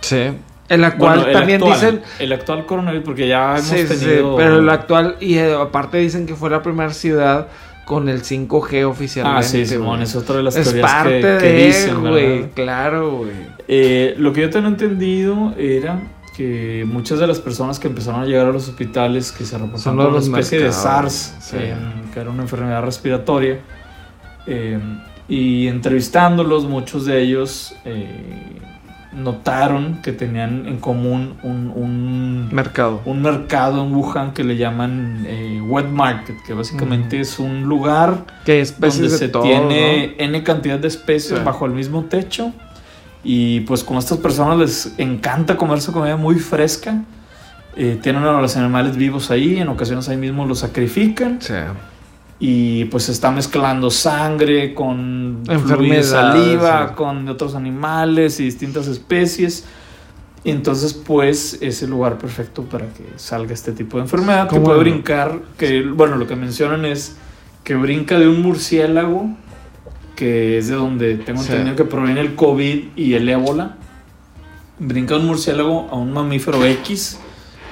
sí. 0.02 0.24
En 0.70 0.82
la 0.82 0.98
cual 0.98 1.20
Bueno, 1.20 1.28
el 1.28 1.32
también 1.32 1.62
actual, 1.62 1.80
dicen 1.80 2.02
El 2.18 2.30
actual 2.30 2.66
coronavirus, 2.66 3.02
porque 3.06 3.26
ya 3.26 3.52
hemos 3.52 3.62
Sí, 3.64 3.86
sí, 3.86 3.94
sí, 3.96 4.04
tenido. 4.04 4.36
pero 4.36 4.58
el 4.58 4.68
actual, 4.68 5.16
y 5.18 5.36
eh, 5.38 5.54
aparte 5.54 5.96
dicen 5.96 6.26
que 6.26 6.34
fue 6.34 6.50
la 6.50 6.62
primera 6.62 6.92
ciudad 6.92 7.48
con 7.88 8.06
el 8.10 8.22
5G 8.22 8.86
oficialmente. 8.86 9.40
Ah, 9.40 9.42
sí, 9.42 9.64
Simón, 9.64 10.02
es 10.02 10.14
otra 10.14 10.36
de 10.36 10.42
las 10.42 10.54
Es 10.56 10.64
teorías 10.64 10.92
parte 10.92 11.22
que, 11.22 11.38
que 11.38 11.52
de, 11.52 11.66
dicen, 11.66 12.00
güey, 12.02 12.50
claro, 12.50 13.16
güey. 13.20 13.30
Eh, 13.66 14.14
lo 14.18 14.30
que 14.34 14.42
yo 14.42 14.50
tengo 14.50 14.68
entendido 14.68 15.54
era 15.56 15.98
que 16.36 16.84
muchas 16.86 17.18
de 17.18 17.26
las 17.26 17.38
personas 17.38 17.78
que 17.78 17.88
empezaron 17.88 18.20
a 18.20 18.26
llegar 18.26 18.44
a 18.44 18.52
los 18.52 18.68
hospitales 18.68 19.32
que 19.32 19.46
se 19.46 19.56
reportaron 19.56 19.96
con 19.96 20.06
una 20.08 20.18
especie 20.18 20.58
de 20.58 20.70
SARS, 20.70 21.36
sí. 21.40 21.56
que 22.12 22.20
era 22.20 22.28
una 22.28 22.42
enfermedad 22.42 22.82
respiratoria, 22.82 23.58
em, 24.46 25.00
y 25.26 25.66
entrevistándolos, 25.66 26.66
muchos 26.66 27.06
de 27.06 27.22
ellos 27.22 27.74
eh, 27.86 28.60
notaron 29.12 30.00
que 30.02 30.12
tenían 30.12 30.66
en 30.66 30.78
común 30.78 31.34
un, 31.42 31.72
un, 31.74 32.48
Mercado. 32.54 33.00
un 33.06 33.22
mercado 33.22 33.82
en 33.84 33.94
Wuhan 33.94 34.32
que 34.34 34.44
le 34.44 34.56
llaman 34.56 35.24
eh, 35.26 35.60
wet 35.66 35.86
market, 35.88 36.36
que 36.46 36.52
básicamente 36.52 37.18
es 37.20 37.38
un 37.38 37.62
lugar 37.64 38.24
Que 38.44 38.60
especies 38.60 38.96
donde 39.02 39.12
de 39.12 39.18
se 39.18 39.28
todo, 39.28 39.42
tiene 39.42 40.14
n 40.18 40.42
cantidad 40.42 40.78
de 40.78 40.88
especies 40.88 41.38
Sí. 41.38 41.44
bajo 41.44 41.64
el 41.66 41.72
mismo 41.72 42.04
techo. 42.04 42.52
Y 43.24 43.60
pues 43.60 43.82
como 43.82 43.98
a 43.98 44.02
estas 44.02 44.18
personas 44.18 44.58
les 44.58 44.94
encanta 44.98 45.56
comer 45.56 45.80
su 45.80 45.92
comida 45.92 46.16
muy 46.16 46.36
fresca, 46.36 47.02
eh, 47.76 47.98
tienen 48.02 48.22
a 48.24 48.40
los 48.40 48.56
animales 48.56 48.96
vivos 48.96 49.30
ahí, 49.30 49.58
en 49.58 49.68
ocasiones 49.68 50.08
ahí 50.08 50.16
mismo 50.16 50.46
los 50.46 50.60
sacrifican 50.60 51.34
¿no? 51.34 51.40
Sí. 51.40 51.54
Y 52.40 52.84
pues 52.86 53.04
se 53.04 53.12
está 53.12 53.30
mezclando 53.30 53.90
sangre 53.90 54.72
con 54.74 55.42
fluido 55.66 56.02
saliva, 56.02 56.88
sí. 56.88 56.94
con 56.94 57.28
otros 57.28 57.54
animales 57.54 58.38
y 58.40 58.44
distintas 58.44 58.86
especies. 58.86 59.64
Y 60.44 60.50
entonces 60.52 60.94
pues 60.94 61.58
es 61.60 61.82
el 61.82 61.90
lugar 61.90 62.16
perfecto 62.16 62.62
para 62.62 62.86
que 62.86 63.04
salga 63.16 63.52
este 63.52 63.72
tipo 63.72 63.96
de 63.96 64.04
enfermedad 64.04 64.44
que 64.48 64.54
¿Cómo 64.54 64.66
puede 64.66 64.78
brincar, 64.78 65.40
que 65.58 65.82
bueno, 65.82 66.16
lo 66.16 66.26
que 66.28 66.36
mencionan 66.36 66.84
es 66.84 67.16
que 67.64 67.74
brinca 67.74 68.18
de 68.18 68.28
un 68.28 68.40
murciélago, 68.40 69.30
que 70.14 70.58
es 70.58 70.68
de 70.68 70.76
donde 70.76 71.16
tengo 71.16 71.42
Sí. 71.42 71.50
entendido 71.50 71.76
que 71.76 71.84
proviene 71.84 72.20
el 72.20 72.34
COVID 72.36 72.84
y 72.96 73.14
el 73.14 73.28
ébola. 73.28 73.76
Brinca 74.78 75.14
de 75.14 75.20
un 75.20 75.26
murciélago 75.26 75.88
a 75.90 75.96
un 75.96 76.12
mamífero 76.12 76.64
X, 76.64 77.18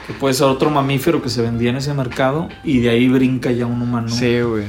que 0.07 0.13
puede 0.13 0.35
ser 0.35 0.47
otro 0.47 0.71
mamífero 0.71 1.23
que 1.23 1.29
se 1.29 1.43
vendía 1.43 1.71
en 1.71 1.77
ese 1.77 1.93
mercado, 1.95 2.49
y 2.65 2.81
de 2.81 2.91
ahí 2.91 3.09
brinca 3.09 3.51
ya 3.51 3.67
un 3.67 3.83
humano. 3.83 4.09
Sí, 4.09 4.41
güey. 4.41 4.65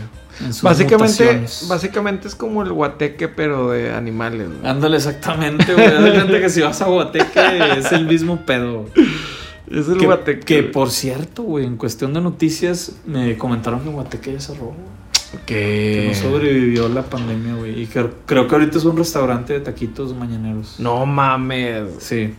Básicamente, 0.61 1.23
mutaciones. 1.23 1.65
básicamente 1.67 2.27
es 2.27 2.35
como 2.35 2.61
el 2.61 2.71
guateque, 2.71 3.27
pero 3.27 3.71
de 3.71 3.93
animales. 3.93 4.47
güey. 4.47 4.69
Ándale, 4.69 4.97
exactamente, 4.97 5.73
güey. 5.73 6.41
Que 6.41 6.49
si 6.49 6.61
vas 6.61 6.81
a 6.81 6.85
Guateque 6.85 7.77
es 7.79 7.91
el 7.91 8.05
mismo 8.05 8.45
pedo. 8.45 8.85
Es 9.69 9.89
el 9.89 9.97
que, 9.97 10.05
guateque. 10.05 10.45
que 10.45 10.61
güey. 10.61 10.71
por 10.71 10.91
cierto, 10.91 11.43
güey, 11.43 11.65
en 11.65 11.75
cuestión 11.77 12.13
de 12.13 12.21
noticias, 12.21 12.93
me 13.05 13.37
comentaron 13.37 13.81
que 13.81 13.89
Guateque 13.89 14.33
ya 14.33 14.39
cerró. 14.39 14.73
Que 15.45 15.55
Que 15.55 16.05
no 16.07 16.13
sobrevivió 16.13 16.87
la 16.87 17.01
pandemia, 17.01 17.55
güey. 17.55 17.81
Y 17.81 17.85
que, 17.87 18.05
creo 18.25 18.47
que 18.47 18.55
ahorita 18.55 18.77
es 18.77 18.85
un 18.85 18.95
restaurante 18.95 19.53
de 19.53 19.59
taquitos 19.59 20.15
mañaneros. 20.15 20.75
No 20.79 21.05
mames. 21.05 21.95
Sí. 21.99 22.33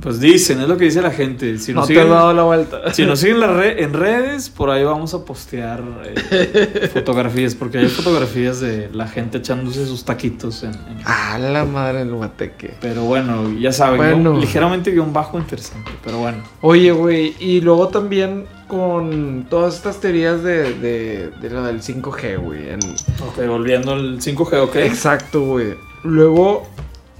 Pues 0.00 0.18
dicen, 0.20 0.60
es 0.60 0.68
lo 0.68 0.76
que 0.76 0.86
dice 0.86 1.02
la 1.02 1.10
gente. 1.10 1.58
Si 1.58 1.72
no 1.72 1.86
te 1.86 2.00
has 2.00 2.08
dado 2.08 2.32
la 2.32 2.42
vuelta. 2.44 2.80
si 2.94 3.04
nos 3.04 3.20
siguen 3.20 3.40
la 3.40 3.66
en 3.68 3.92
redes, 3.92 4.48
por 4.48 4.70
ahí 4.70 4.82
vamos 4.84 5.12
a 5.14 5.24
postear 5.24 5.82
eh, 6.04 6.90
fotografías, 6.94 7.54
porque 7.54 7.78
hay 7.78 7.88
fotografías 7.88 8.60
de 8.60 8.88
la 8.92 9.06
gente 9.06 9.38
echándose 9.38 9.84
sus 9.86 10.04
taquitos 10.04 10.62
en- 10.62 10.70
en, 10.72 10.98
Ah, 11.04 11.38
la 11.38 11.64
madre 11.64 11.98
del 12.00 12.14
guateque. 12.14 12.74
Pero 12.80 13.02
bueno, 13.02 13.52
ya 13.58 13.70
saben, 13.72 13.98
Bueno. 13.98 14.32
¿no? 14.34 14.40
ligeramente 14.40 14.90
guion 14.92 15.12
bajo 15.12 15.38
interesante, 15.38 15.90
pero 16.02 16.18
bueno. 16.18 16.38
Oye, 16.62 16.90
güey, 16.90 17.34
y 17.38 17.60
luego 17.60 17.88
también 17.88 18.46
con 18.68 19.46
todas 19.50 19.74
estas 19.76 20.00
teorías 20.00 20.42
de, 20.42 20.72
de, 20.74 21.30
de 21.40 21.50
lo 21.50 21.62
del 21.64 21.82
5G, 21.82 22.38
güey. 22.40 22.70
en- 22.70 22.80
Ok, 23.28 23.46
volviendo 23.46 23.92
al 23.92 24.18
5G, 24.20 24.62
ok. 24.62 24.76
Exacto, 24.76 25.42
güey. 25.44 25.74
Luego, 26.02 26.66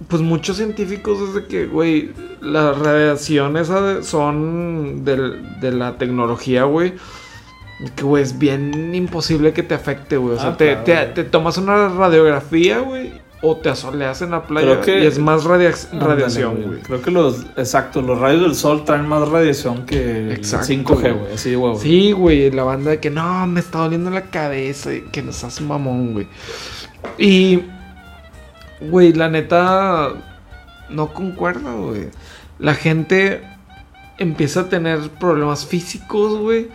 pues 0.09 0.23
muchos 0.23 0.57
científicos 0.57 1.35
desde 1.35 1.47
que, 1.49 1.67
güey, 1.67 2.11
las 2.41 2.79
radiaciones 2.79 3.71
son 4.03 5.05
del- 5.05 5.61
de 5.61 5.73
la 5.73 5.99
tecnología, 5.99 6.65
güey. 6.65 6.95
Que, 7.97 8.03
güey, 8.05 8.23
es 8.23 8.38
bien 8.38 8.95
imposible 8.95 9.53
que 9.53 9.62
te 9.62 9.75
afecte, 9.75 10.17
güey. 10.17 10.37
O 10.37 10.41
sea, 10.41 10.51
Ah, 10.51 10.57
te, 10.57 10.67
claro, 10.69 10.85
te- 10.85 10.95
güey. 10.95 11.15
te 11.15 11.25
tomas 11.25 11.59
una 11.59 11.88
radiografía, 11.88 12.79
güey, 12.79 13.12
o 13.45 13.57
te 13.57 13.71
asoleas 13.71 14.23
en 14.23 14.31
la 14.31 14.45
playa 14.47 14.81
que- 14.83 15.03
y 15.03 15.07
es 15.07 15.19
más 15.19 15.43
radia- 15.45 15.75
radiación, 15.93 16.62
güey. 16.62 16.81
Creo 16.81 17.03
que 17.03 17.11
los, 17.11 17.45
exacto, 17.57 18.01
los 18.01 18.19
rayos 18.21 18.43
del 18.43 18.55
sol 18.55 18.85
traen 18.85 19.09
más 19.09 19.29
radiación 19.29 19.85
que 19.85 20.33
Exacto, 20.33 20.67
el 20.73 20.79
5G, 20.79 21.01
güey. 21.12 21.12
güey. 21.25 21.35
Así 21.35 21.57
huevo. 21.57 21.77
Sí, 21.79 22.12
güey, 22.12 22.53
la 22.53 22.62
banda 22.62 22.93
de 22.93 23.01
que 23.01 23.11
no, 23.11 23.47
me 23.49 23.59
está 23.59 23.79
doliendo 23.81 24.11
la 24.11 24.23
cabeza 24.23 24.91
que 25.11 25.23
nos 25.23 25.43
hace 25.43 25.65
mamón, 25.65 26.12
güey. 26.12 26.29
Y, 27.19 27.62
güey, 28.90 29.12
la 29.12 29.29
neta, 29.29 30.11
no 30.90 31.12
concuerda, 31.12 31.73
güey. 31.75 32.09
La 32.59 32.75
gente 32.75 33.42
empieza 34.18 34.61
a 34.61 34.68
tener 34.68 34.99
problemas 35.18 35.66
físicos, 35.66 36.38
güey. 36.38 36.68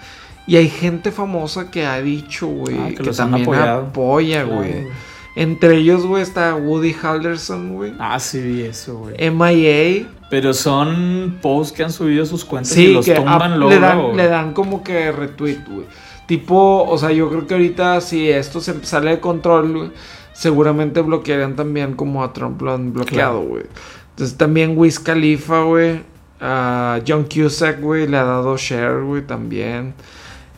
Y 0.48 0.56
hay 0.56 0.70
gente 0.70 1.12
famosa 1.12 1.70
que 1.72 1.86
ha 1.86 2.02
dicho, 2.02 2.48
güey, 2.48 2.78
Ah, 2.80 2.88
que 2.90 2.96
que, 2.96 3.04
los 3.04 3.20
han 3.20 3.32
también 3.32 3.48
apoyado. 3.50 3.82
apoya, 3.88 4.44
Claro, 4.44 4.58
güey. 4.58 4.88
Entre 5.36 5.76
ellos, 5.78 6.06
güey, 6.06 6.24
está 6.24 6.56
Woody 6.56 6.96
Halderson, 7.00 7.76
güey. 7.76 7.94
Ah, 8.00 8.20
sí, 8.20 8.62
eso, 8.64 8.98
güey. 9.00 9.30
MIA. 9.30 10.08
Pero 10.30 10.54
son 10.54 11.38
posts 11.42 11.74
que 11.76 11.84
han 11.84 11.92
subido 11.92 12.26
sus 12.26 12.44
cuentas 12.44 12.76
y 12.76 12.88
los 12.94 13.06
que 13.06 13.14
tumban 13.14 13.60
luego. 13.60 13.70
le, 13.70 13.80
dan, 13.80 14.18
le 14.18 14.28
dan 14.28 14.54
como 14.54 14.84
que 14.84 15.12
retweet, 15.12 15.60
güey. 15.70 15.86
Tipo, 16.26 16.84
o 16.84 16.98
sea, 16.98 17.12
yo 17.12 17.30
creo 17.30 17.46
que 17.48 17.54
ahorita 17.54 18.02
si 18.02 18.30
esto 18.30 18.60
se 18.60 18.84
sale 18.84 19.12
de 19.12 19.20
control, 19.20 19.78
güey, 19.78 19.92
seguramente 20.38 21.02
bloquearían 21.02 21.56
también 21.56 21.94
como 21.94 22.24
a 22.24 22.32
Trump 22.32 22.62
lo 22.62 22.74
han 22.74 22.94
bloqueado, 22.94 23.40
Claro. 23.40 23.50
güey. 23.50 23.64
Entonces 24.12 24.38
también 24.38 24.78
Wiz 24.78 25.00
Khalifa, 25.00 25.64
güey. 25.64 26.02
A 26.40 27.00
John 27.08 27.24
Cusack, 27.24 27.82
güey, 27.82 28.08
le 28.08 28.18
ha 28.18 28.24
dado 28.24 28.56
share, 28.58 29.02
güey, 29.02 29.24
también. 29.24 29.96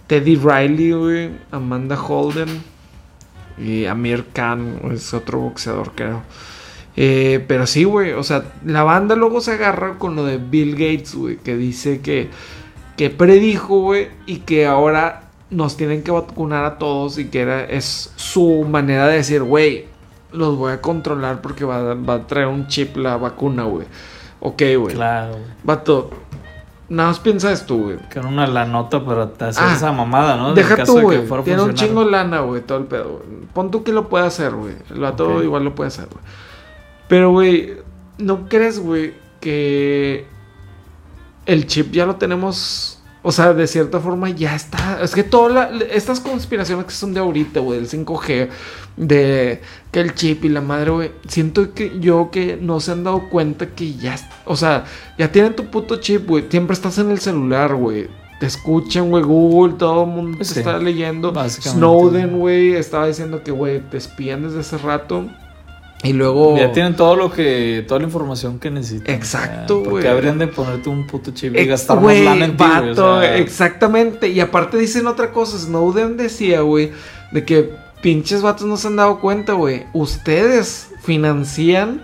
Teddy 0.08 0.36
Riley, 0.36 0.92
güey. 0.92 1.30
Amanda 1.52 1.98
Holden. 1.98 2.50
Y 3.58 3.86
Amir 3.86 4.26
Khan, 4.34 4.80
es 4.92 5.14
otro 5.14 5.40
boxeador, 5.40 5.92
creo. 5.96 6.22
Eh, 6.98 7.44
pero 7.48 7.66
sí, 7.66 7.86
güey, 7.86 8.12
o 8.12 8.24
sea, 8.24 8.44
la 8.66 8.84
banda 8.84 9.16
luego 9.16 9.40
se 9.40 9.54
agarra 9.54 9.98
con 9.98 10.16
lo 10.18 10.26
de 10.26 10.38
Bill 10.38 10.74
Gates, 10.74 11.16
güey, 11.16 11.38
que 11.38 11.56
dice 11.56 12.02
que, 12.02 12.30
que 12.98 13.10
predijo, 13.10 13.80
güey, 13.82 14.10
y 14.26 14.38
que 14.40 14.66
ahora 14.66 15.29
nos 15.50 15.78
tienen 15.78 16.04
que 16.04 16.12
vacunar 16.12 16.64
a 16.66 16.78
todos 16.78 17.18
y 17.18 17.30
que 17.30 17.42
era, 17.42 17.64
es 17.66 18.14
su 18.16 18.66
manera 18.70 19.08
de 19.08 19.16
decir, 19.16 19.42
güey, 19.44 19.86
los 20.32 20.58
voy 20.58 20.74
a 20.74 20.82
controlar 20.82 21.42
porque 21.42 21.66
va, 21.66 21.96
va 21.96 22.14
a 22.16 22.28
traer 22.28 22.48
un 22.48 22.68
chip 22.68 22.96
la 22.98 23.18
vacuna, 23.18 23.64
güey. 23.64 23.88
Ok, 24.42 24.62
güey. 24.78 24.96
Claro. 24.96 25.38
Vato, 25.64 26.12
nada 26.88 27.10
más 27.10 27.20
piensa 27.20 27.52
esto, 27.52 27.76
güey. 27.76 27.98
Que 28.10 28.20
era 28.20 28.28
una 28.28 28.46
la 28.48 28.66
nota 28.66 29.04
para 29.04 29.24
hacer 29.24 29.64
Ah, 29.66 29.74
esa 29.76 29.92
mamada, 29.92 30.38
¿no? 30.38 30.54
Deja 30.54 30.76
caso 30.78 30.94
tú, 30.94 30.98
de 31.10 31.22
que 31.22 31.26
güey. 31.28 31.42
a 31.42 31.44
Tiene 31.44 31.62
un 31.64 31.74
chingo 31.74 32.06
de 32.06 32.12
lana, 32.12 32.42
güey, 32.42 32.62
todo 32.62 32.78
el 32.78 32.86
pedo. 32.86 33.24
Pon 33.54 33.72
tú 33.72 33.84
que 33.84 33.92
lo 33.92 34.08
puede 34.08 34.26
hacer, 34.28 34.54
güey. 34.54 34.76
El 34.92 35.00
vato 35.00 35.38
Ok. 35.38 35.44
igual 35.44 35.64
lo 35.64 35.74
puede 35.76 35.88
hacer, 35.88 36.06
güey. 36.06 36.24
Pero, 37.08 37.32
güey, 37.32 37.78
¿no 38.20 38.48
crees, 38.48 38.80
güey, 38.80 39.16
que 39.40 40.28
el 41.48 41.66
chip 41.66 41.92
ya 41.92 42.06
lo 42.06 42.18
tenemos? 42.18 42.99
O 43.22 43.34
sea, 43.34 43.54
de 43.54 43.68
cierta 43.68 44.00
forma 44.00 44.30
ya 44.30 44.56
está. 44.56 45.00
Es 45.02 45.14
que 45.14 45.24
todas 45.24 45.70
estas 45.92 46.22
conspiraciones 46.22 46.86
que 46.86 46.92
son 46.92 47.14
de 47.14 47.20
ahorita, 47.20 47.60
güey, 47.60 47.80
del 47.80 47.90
5G, 47.90 48.50
de 48.96 49.62
que 49.92 50.00
el 50.00 50.14
chip 50.16 50.46
y 50.46 50.50
la 50.50 50.62
madre, 50.62 50.92
güey, 50.92 51.12
siento 51.28 51.74
que 51.74 52.00
yo 52.00 52.30
que 52.32 52.58
no 52.62 52.80
se 52.80 52.94
han 52.94 53.04
dado 53.04 53.30
cuenta 53.30 53.68
que 53.68 53.94
ya, 53.96 54.16
o 54.46 54.56
sea, 54.56 54.86
ya 55.18 55.32
tienen 55.32 55.56
tu 55.56 55.66
puto 55.70 55.98
chip, 55.98 56.28
güey. 56.28 56.46
Siempre 56.50 56.74
estás 56.74 56.98
en 56.98 57.12
el 57.12 57.20
celular, 57.20 57.76
güey. 57.76 58.08
Te 58.40 58.46
escuchan, 58.46 59.10
güey, 59.10 59.24
Google, 59.24 59.74
todo 59.78 60.06
el 60.06 60.10
mundo 60.12 60.38
te 60.38 60.46
Sí, 60.46 60.60
está 60.60 60.78
leyendo. 60.78 61.34
Snowden, 61.50 62.40
güey, 62.40 62.76
estaba 62.76 63.08
diciendo 63.08 63.44
que, 63.44 63.52
güey, 63.52 63.82
te 63.82 63.98
espían 63.98 64.44
desde 64.44 64.62
hace 64.62 64.78
rato. 64.78 65.26
Y 66.04 66.14
luego... 66.14 66.58
Ya 66.58 66.72
tienen 66.72 66.96
todo 66.96 67.16
lo 67.16 67.32
que, 67.32 67.84
toda 67.88 68.00
la 68.00 68.06
información 68.06 68.60
que 68.60 68.72
necesitan. 68.72 69.16
Exacto, 69.16 69.80
güey. 69.80 69.90
Porque 69.90 70.08
habrían 70.08 70.40
de 70.40 70.48
ponerte 70.48 70.90
un 70.90 71.06
puto 71.06 71.32
chip 71.32 71.56
y 71.56 71.66
gastar 71.66 72.00
más 72.00 72.18
lana 72.20 72.46
en 72.46 72.56
ti, 72.56 72.64
güey, 72.64 72.72
o 72.72 72.88
vato, 72.88 73.22
sea, 73.22 73.38
exactamente. 73.38 74.30
Y 74.30 74.40
aparte 74.40 74.78
dicen 74.78 75.08
otra 75.08 75.32
cosa. 75.32 75.58
Snowden 75.58 76.16
decía, 76.16 76.62
güey, 76.62 76.92
de 77.32 77.44
que 77.44 77.76
pinches 78.02 78.42
vatos 78.42 78.66
no 78.66 78.78
se 78.78 78.88
han 78.88 78.96
dado 78.96 79.20
cuenta, 79.20 79.54
güey. 79.54 79.88
Ustedes 79.94 80.90
financian 81.02 82.02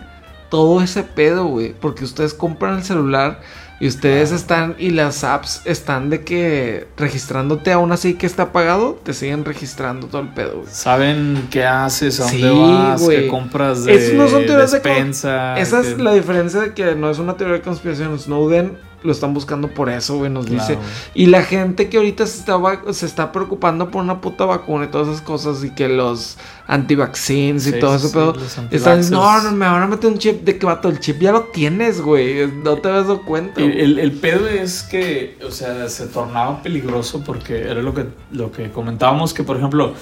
todo 0.50 0.82
ese 0.82 1.04
pedo, 1.04 1.46
güey. 1.46 1.74
Porque 1.74 2.04
ustedes 2.04 2.34
compran 2.34 2.76
el 2.76 2.84
celular 2.84 3.40
y 3.80 3.88
ustedes 3.88 4.32
están, 4.32 4.76
y 4.80 4.92
las 4.92 5.24
apps 5.24 5.62
están 5.66 6.10
de 6.10 6.24
que 6.24 6.88
registrándote 6.98 7.72
aún 7.72 7.92
así 7.92 8.14
que 8.14 8.26
está 8.26 8.52
pagado, 8.52 9.00
te 9.04 9.14
siguen 9.14 9.44
registrando 9.44 10.08
todo 10.08 10.22
el 10.22 10.30
pedo, 10.30 10.62
güey. 10.62 10.68
Saben 10.72 11.48
qué 11.52 11.66
haces, 11.66 12.20
a 12.20 12.24
dónde 12.24 12.38
Sí, 12.38 12.60
vas, 12.60 13.02
güey. 13.02 13.22
qué 13.24 13.28
compras 13.28 13.84
de 13.84 13.96
Esas 13.96 14.14
no 14.14 14.28
son 14.30 14.46
teorías 14.46 14.72
de 14.72 14.80
despensa. 14.80 15.60
Esa 15.60 15.82
es 15.82 15.98
la 15.98 16.14
diferencia 16.14 16.62
de 16.62 16.74
que 16.74 16.96
no 16.96 17.10
es 17.10 17.20
una 17.20 17.36
teoría 17.36 17.56
de 17.58 17.62
conspiración. 17.62 18.18
Snowden 18.18 18.78
lo 19.06 19.12
están 19.12 19.34
buscando 19.34 19.68
por 19.70 19.90
eso, 19.90 20.18
güey, 20.18 20.30
nos 20.30 20.46
Claro, 20.48 20.62
dice. 20.68 20.78
Y 21.14 21.28
la 21.28 21.44
gente 21.44 21.88
que 21.90 21.98
ahorita 21.98 22.26
se 22.28 22.40
está, 22.40 22.58
se 22.92 23.06
está 23.06 23.32
preocupando 23.32 23.92
por 23.92 24.04
una 24.04 24.20
puta 24.22 24.46
vacuna 24.46 24.86
y 24.86 24.88
todas 24.90 25.08
esas 25.08 25.22
cosas 25.22 25.64
y 25.64 25.70
que 25.70 25.88
los 25.88 26.38
antivaccines 26.68 27.68
y 27.68 27.72
Sí, 27.74 27.80
todo 27.80 27.98
sí, 28.00 28.08
ese 28.08 28.10
sí, 28.10 28.20
los 28.20 28.44
están 28.44 28.64
antivaxxers. 28.66 29.12
no, 29.12 29.42
no, 29.44 29.52
me 29.52 29.66
van 29.66 29.84
a 29.84 29.88
meter 29.88 30.10
un 30.12 30.18
chip 30.18 30.44
de 30.44 30.58
que 30.58 30.66
vato, 30.66 30.90
el 30.90 31.00
chip 31.00 31.20
ya 31.22 31.32
lo 31.32 31.44
tienes, 31.46 32.02
güey. 32.02 32.48
No 32.48 32.78
te 32.78 32.90
habías 32.90 33.08
dado 33.08 33.22
cuenta. 33.24 33.62
El, 33.62 33.72
el- 33.80 34.00
el 34.00 34.12
pedo 34.14 34.48
es 34.48 34.84
que, 34.84 35.38
o 35.48 35.52
sea, 35.52 35.88
se 35.90 36.08
tornaba 36.08 36.62
peligroso 36.62 37.24
porque 37.26 37.62
era 37.62 37.82
lo 37.82 37.94
que, 37.94 38.06
lo 38.32 38.52
que 38.52 38.72
comentábamos, 38.72 39.34
que 39.34 39.44
por 39.44 39.58
ejemplo, 39.58 39.94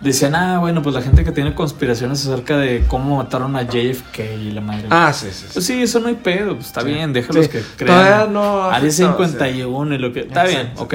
decían, 0.00 0.34
ah, 0.34 0.58
bueno, 0.58 0.82
pues 0.82 0.94
la 0.94 1.02
gente 1.02 1.24
que 1.24 1.32
tiene 1.32 1.54
conspiraciones 1.54 2.26
acerca 2.26 2.56
de 2.58 2.84
cómo 2.88 3.16
mataron 3.16 3.56
a 3.56 3.62
JFK 3.62 4.18
y 4.40 4.50
la 4.50 4.60
madre. 4.60 4.86
Ah, 4.90 5.12
sí, 5.12 5.26
sí. 5.30 5.44
sí. 5.46 5.50
Pues 5.54 5.64
sí, 5.66 5.82
eso 5.82 6.00
no 6.00 6.08
hay 6.08 6.14
pedo, 6.16 6.54
pues 6.54 6.66
está 6.66 6.80
Sí. 6.82 6.88
bien, 6.88 7.12
déjalos 7.12 7.46
Sí. 7.46 7.50
que 7.50 7.84
Todavía 7.86 8.14
crean. 8.16 8.32
no 8.32 8.42
ha 8.64 8.74
Área 8.74 8.88
afectado, 8.88 9.12
51 9.12 9.94
y 9.94 9.98
lo 9.98 10.12
que. 10.12 10.20
Está 10.20 10.44
bien, 10.44 10.72
ok. 10.76 10.94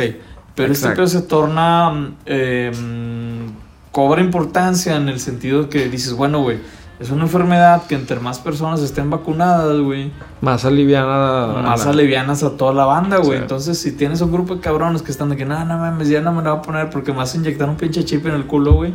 Pero 0.56 0.74
este 0.74 0.90
pedo 0.90 1.08
se 1.08 1.22
torna. 1.22 1.90
mm, 1.92 2.16
eh, 2.26 2.72
mm, 2.76 3.70
cobra 3.92 4.22
importancia 4.22 4.96
en 4.96 5.10
el 5.10 5.20
sentido 5.20 5.70
que 5.70 5.90
dices, 5.90 6.14
bueno, 6.14 6.42
güey, 6.42 6.60
es 7.00 7.10
una 7.12 7.24
enfermedad 7.24 7.84
que 7.88 7.96
entre 7.96 8.20
más 8.20 8.40
personas 8.40 8.82
estén 8.82 9.10
vacunadas, 9.10 9.80
güey, 9.80 10.12
Más 10.42 10.66
aliviana. 10.66 11.62
más 11.64 11.86
la- 11.86 11.92
alivianas 11.92 12.44
a 12.44 12.58
toda 12.58 12.74
la 12.74 12.86
banda, 12.86 13.18
güey. 13.18 13.38
Entonces, 13.40 13.78
si 13.80 13.94
tienes 13.94 14.20
un 14.22 14.32
grupo 14.32 14.56
de 14.56 14.62
cabrones 14.62 15.02
que 15.02 15.12
están 15.12 15.30
de 15.30 15.38
que, 15.38 15.46
no, 15.46 15.64
no 15.64 15.78
mames, 15.78 16.10
ya 16.10 16.20
no 16.22 16.34
me 16.34 16.44
la 16.44 16.52
voy 16.52 16.60
a 16.60 16.62
poner 16.62 16.90
porque 16.90 17.12
me 17.12 17.20
vas 17.20 17.34
a 17.34 17.38
inyectar 17.38 17.70
un 17.70 17.78
pinche 17.78 18.04
chip 18.04 18.26
en 18.26 18.34
el 18.36 18.46
culo, 18.46 18.74
güey. 18.74 18.94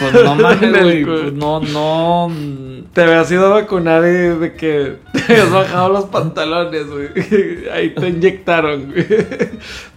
Pues 0.00 0.24
no 0.24 0.34
mames, 0.36 0.80
güey. 0.82 1.04
Pues 1.04 1.32
no, 1.34 1.60
no. 1.60 2.30
Te 2.94 3.02
habías 3.02 3.30
ido 3.30 3.46
a 3.46 3.60
vacunar 3.60 4.02
y 4.02 4.38
de 4.38 4.54
que 4.54 4.96
te 5.26 5.32
habías 5.34 5.50
bajado 5.50 5.88
los 5.90 6.04
pantalones, 6.06 6.86
güey. 6.90 7.08
Ahí 7.74 7.90
te 7.94 8.08
inyectaron, 8.08 8.92
güey. 8.92 9.06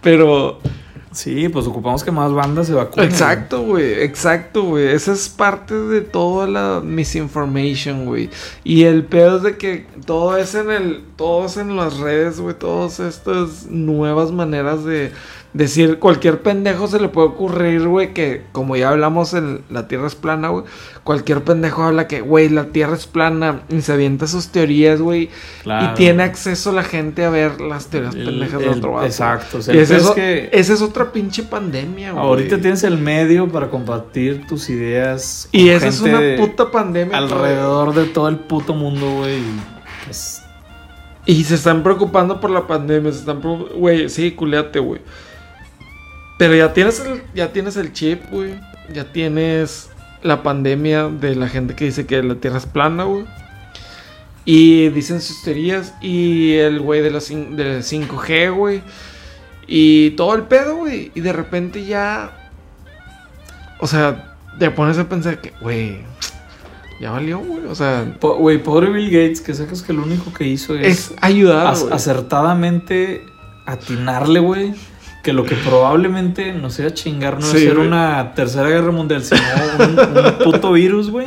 Pero. 0.02 0.58
Sí, 1.16 1.48
pues 1.48 1.66
ocupamos 1.66 2.04
que 2.04 2.10
más 2.10 2.30
bandas 2.30 2.66
se 2.66 2.74
vacunen. 2.74 3.08
Exacto, 3.08 3.62
güey. 3.62 4.02
Exacto, 4.02 4.64
güey. 4.64 4.88
Esa 4.88 5.12
es 5.14 5.30
parte 5.30 5.74
de 5.74 6.02
toda 6.02 6.46
la 6.46 6.82
misinformation, 6.84 8.04
güey. 8.04 8.28
Y 8.64 8.84
el 8.84 9.04
peor 9.04 9.38
es 9.38 9.42
de 9.42 9.56
que 9.56 9.86
todo 10.04 10.36
es 10.36 10.54
en 10.54 10.70
el. 10.70 11.02
Todo 11.16 11.46
es 11.46 11.56
en 11.56 11.74
las 11.76 11.96
redes, 11.98 12.38
güey. 12.40 12.54
Todas 12.54 13.00
estas 13.00 13.66
nuevas 13.70 14.30
maneras 14.30 14.84
de 14.84 15.10
decir. 15.54 15.98
Cualquier 15.98 16.42
pendejo 16.42 16.86
se 16.88 17.00
le 17.00 17.08
puede 17.08 17.28
ocurrir, 17.28 17.88
güey. 17.88 18.12
Que 18.12 18.42
como 18.52 18.76
ya 18.76 18.90
hablamos 18.90 19.32
en 19.32 19.62
La 19.70 19.88
Tierra 19.88 20.06
es 20.08 20.14
plana, 20.14 20.48
güey. 20.50 20.64
Cualquier 21.04 21.42
pendejo 21.44 21.84
habla 21.84 22.06
que, 22.08 22.20
güey, 22.20 22.50
la 22.50 22.64
Tierra 22.66 22.94
es 22.96 23.06
plana. 23.06 23.62
Y 23.70 23.80
se 23.80 23.92
avienta 23.94 24.26
sus 24.26 24.48
teorías, 24.48 25.00
güey. 25.00 25.30
Claro. 25.62 25.92
Y 25.92 25.94
tiene 25.94 26.22
acceso 26.24 26.72
la 26.72 26.82
gente 26.82 27.24
a 27.24 27.30
ver 27.30 27.60
las 27.62 27.86
teorías 27.86 28.14
El- 28.14 28.24
pendejas 28.26 28.60
de 28.60 28.68
otro 28.68 28.92
vato. 28.92 29.06
exacto, 29.06 29.58
o 29.58 29.62
sea, 29.62 29.74
y 29.74 29.78
ese 29.78 29.96
es 29.96 30.10
que- 30.10 30.50
esa 30.52 30.74
es 30.74 30.82
otra 30.82 31.05
pinche 31.12 31.42
pandemia, 31.42 32.12
güey. 32.12 32.24
Ahorita 32.24 32.60
tienes 32.60 32.82
el 32.84 32.98
medio 32.98 33.48
para 33.48 33.68
compartir 33.68 34.46
tus 34.46 34.68
ideas. 34.70 35.48
Y 35.52 35.68
esa 35.68 35.88
es 35.88 36.00
una 36.00 36.20
puta 36.36 36.70
pandemia. 36.70 37.16
Alrededor 37.16 37.94
de 37.94 38.06
todo 38.06 38.28
el 38.28 38.36
puto 38.36 38.74
mundo, 38.74 39.10
güey. 39.18 39.38
y, 39.38 39.60
Pues, 40.04 40.42
Y 41.24 41.44
se 41.44 41.54
están 41.54 41.82
preocupando 41.82 42.40
por 42.40 42.50
la 42.50 42.66
pandemia. 42.66 43.12
Se 43.12 43.20
están 43.20 43.40
Güey, 43.40 44.08
sí, 44.08 44.32
culeate, 44.32 44.78
güey. 44.78 45.00
Pero 46.38 46.54
ya 46.54 46.72
tienes 46.72 47.00
el, 47.00 47.22
ya 47.34 47.52
tienes 47.52 47.76
el 47.76 47.92
chip, 47.92 48.22
güey. 48.30 48.60
Ya 48.92 49.10
tienes 49.12 49.90
la 50.22 50.42
pandemia 50.42 51.08
de 51.08 51.34
la 51.34 51.48
gente 51.48 51.74
que 51.74 51.86
dice 51.86 52.06
que 52.06 52.22
la 52.22 52.36
Tierra 52.36 52.58
es 52.58 52.66
plana, 52.66 53.04
güey. 53.04 53.24
Y 54.44 54.90
dicen 54.90 55.20
sus 55.20 55.42
teorías. 55.42 55.94
Y 56.00 56.54
el 56.54 56.80
güey 56.80 57.02
de 57.02 57.10
la 57.10 57.20
del 57.20 57.82
5G, 57.82 58.54
güey. 58.54 58.82
Y 59.66 60.10
todo 60.10 60.34
el 60.34 60.42
pedo, 60.42 60.76
güey. 60.76 61.10
Y 61.14 61.20
de 61.20 61.32
repente 61.32 61.84
ya. 61.84 62.30
O 63.80 63.86
sea, 63.86 64.36
te 64.58 64.70
pones 64.70 64.98
a 64.98 65.08
pensar 65.08 65.40
que, 65.40 65.52
güey. 65.60 65.98
Ya 67.00 67.10
valió, 67.10 67.38
güey. 67.40 67.66
O 67.66 67.74
sea, 67.74 68.06
güey, 68.20 68.62
pobre 68.62 68.90
Bill 68.90 69.10
Gates, 69.10 69.40
que 69.40 69.52
sacas 69.54 69.82
que 69.82 69.92
lo 69.92 70.02
único 70.02 70.32
que 70.32 70.44
hizo 70.46 70.74
es, 70.74 71.10
es 71.10 71.14
ayudar. 71.20 71.66
ac- 71.74 71.92
acertadamente 71.92 73.22
atinarle, 73.66 74.40
güey. 74.40 74.74
Que 75.22 75.32
lo 75.32 75.44
que 75.44 75.56
probablemente 75.56 76.52
nos 76.52 76.78
iba 76.78 76.88
a 76.88 76.94
chingar 76.94 77.34
no 77.34 77.42
Sí, 77.42 77.56
a 77.56 77.60
ser 77.60 77.78
una 77.78 78.32
tercera 78.34 78.68
guerra 78.68 78.92
mundial, 78.92 79.24
sino 79.24 79.40
un, 79.78 79.98
un 79.98 80.38
puto 80.44 80.72
virus, 80.72 81.10
güey. 81.10 81.26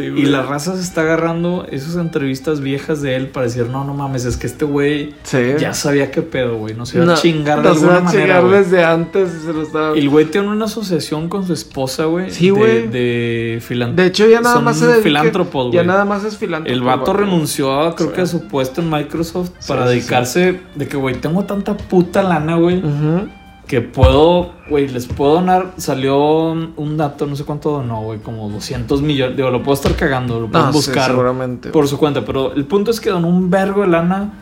Sí, 0.00 0.06
Y 0.20 0.26
la 0.26 0.42
raza 0.42 0.74
se 0.76 0.82
está 0.82 1.02
agarrando 1.02 1.66
esas 1.70 1.96
entrevistas 1.96 2.60
viejas 2.60 3.02
de 3.02 3.16
él 3.16 3.28
para 3.28 3.46
decir, 3.46 3.66
no, 3.68 3.84
no 3.84 3.94
mames, 3.94 4.24
es 4.24 4.36
que 4.36 4.46
este 4.46 4.64
güey 4.64 5.14
Sí. 5.22 5.38
ya 5.58 5.74
sabía 5.74 6.10
qué 6.10 6.22
pedo, 6.22 6.56
güey. 6.56 6.74
No 6.74 6.86
se 6.86 6.96
iba 6.98 7.06
No, 7.06 7.12
a 7.12 7.16
chingar 7.16 7.62
de 7.62 7.68
alguna 7.68 7.96
a 7.98 8.00
manera, 8.00 8.40
chingar 8.40 8.50
desde 8.64 8.84
antes 8.84 9.30
se 9.44 9.52
lo 9.52 9.62
estaba... 9.62 9.96
El 9.96 10.08
güey 10.08 10.26
tiene 10.26 10.48
una 10.48 10.64
asociación 10.66 11.28
con 11.28 11.46
su 11.46 11.52
esposa, 11.52 12.04
güey. 12.06 12.30
Sí, 12.30 12.46
de- 12.46 12.50
güey. 12.52 12.88
De, 12.88 13.62
filan- 13.66 13.94
De 13.94 14.06
hecho, 14.06 14.26
ya 14.28 14.40
nada 14.40 14.54
son 14.56 14.64
más 14.64 14.80
dedica- 14.80 15.02
filántropos, 15.02 15.66
Ya 15.72 15.80
güey. 15.80 15.86
nada 15.86 16.04
más 16.04 16.24
es 16.24 16.36
filántropo. 16.36 16.72
El 16.74 16.82
vato 16.82 17.12
renunció, 17.12 17.80
a, 17.80 17.94
creo 17.94 18.08
Sí. 18.10 18.14
que 18.16 18.20
a 18.22 18.26
su 18.26 18.46
puesto 18.48 18.80
en 18.80 18.90
Microsoft 18.90 19.50
para 19.66 19.86
dedicarse 19.88 20.60
de 20.74 20.88
que, 20.88 20.96
güey, 20.96 21.14
tengo 21.16 21.44
tanta 21.44 21.76
puta 21.76 22.22
lana, 22.22 22.56
güey, 22.56 22.78
Ujú. 22.78 23.28
Que 23.70 23.80
puedo, 23.82 24.50
güey, 24.68 24.88
les 24.88 25.06
puedo 25.06 25.34
donar. 25.34 25.74
Salió 25.76 26.18
un 26.50 26.96
dato, 26.96 27.24
no 27.24 27.36
sé 27.36 27.44
cuánto 27.44 27.70
donó, 27.70 28.02
güey, 28.02 28.18
como 28.18 28.48
200 28.48 29.00
millones. 29.00 29.36
Digo, 29.36 29.48
lo 29.50 29.62
puedo 29.62 29.74
estar 29.74 29.94
cagando, 29.94 30.40
lo 30.40 30.48
pueden 30.50 30.66
sí, 30.68 30.72
buscar 30.72 31.06
seguramente. 31.10 31.70
por 31.70 31.86
su 31.86 31.96
cuenta. 31.96 32.24
Pero 32.24 32.52
el 32.52 32.64
punto 32.64 32.90
es 32.90 33.00
que 33.00 33.10
donó 33.10 33.28
un 33.28 33.48
vergo 33.48 33.82
de 33.82 33.86
lana 33.86 34.32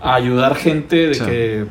a 0.00 0.14
ayudar 0.16 0.56
gente 0.56 0.96
de 0.96 1.14
Sí. 1.14 1.24
que 1.24 1.66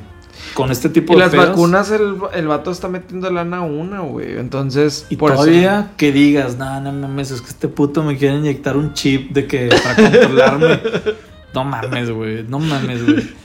con 0.54 0.72
este 0.72 0.88
tipo 0.88 1.12
Y 1.12 1.16
de 1.18 1.22
las 1.24 1.32
pedos. 1.32 1.50
vacunas, 1.50 1.92
el, 1.92 2.16
el 2.34 2.48
vato 2.48 2.72
está 2.72 2.88
metiendo 2.88 3.30
lana 3.30 3.58
a 3.58 3.62
una, 3.62 4.00
güey. 4.00 4.38
Entonces, 4.40 5.06
Y 5.10 5.18
por 5.18 5.32
eso- 5.34 5.42
todavía 5.42 5.92
que 5.98 6.14
digas, 6.14 6.58
no, 6.58 6.80
no 6.80 6.94
mames, 6.94 7.32
es 7.32 7.42
que 7.42 7.50
este 7.50 7.68
puto 7.68 8.04
me 8.04 8.16
quiere 8.18 8.38
inyectar 8.38 8.78
un 8.78 8.94
chip 8.94 9.32
de 9.34 9.48
que 9.48 9.68
para 9.84 9.96
controlarme. 9.98 10.80
no 11.54 11.66
mames, 11.66 12.10
güey, 12.10 12.44
no 12.48 12.60
mames, 12.60 13.06
güey. 13.06 13.41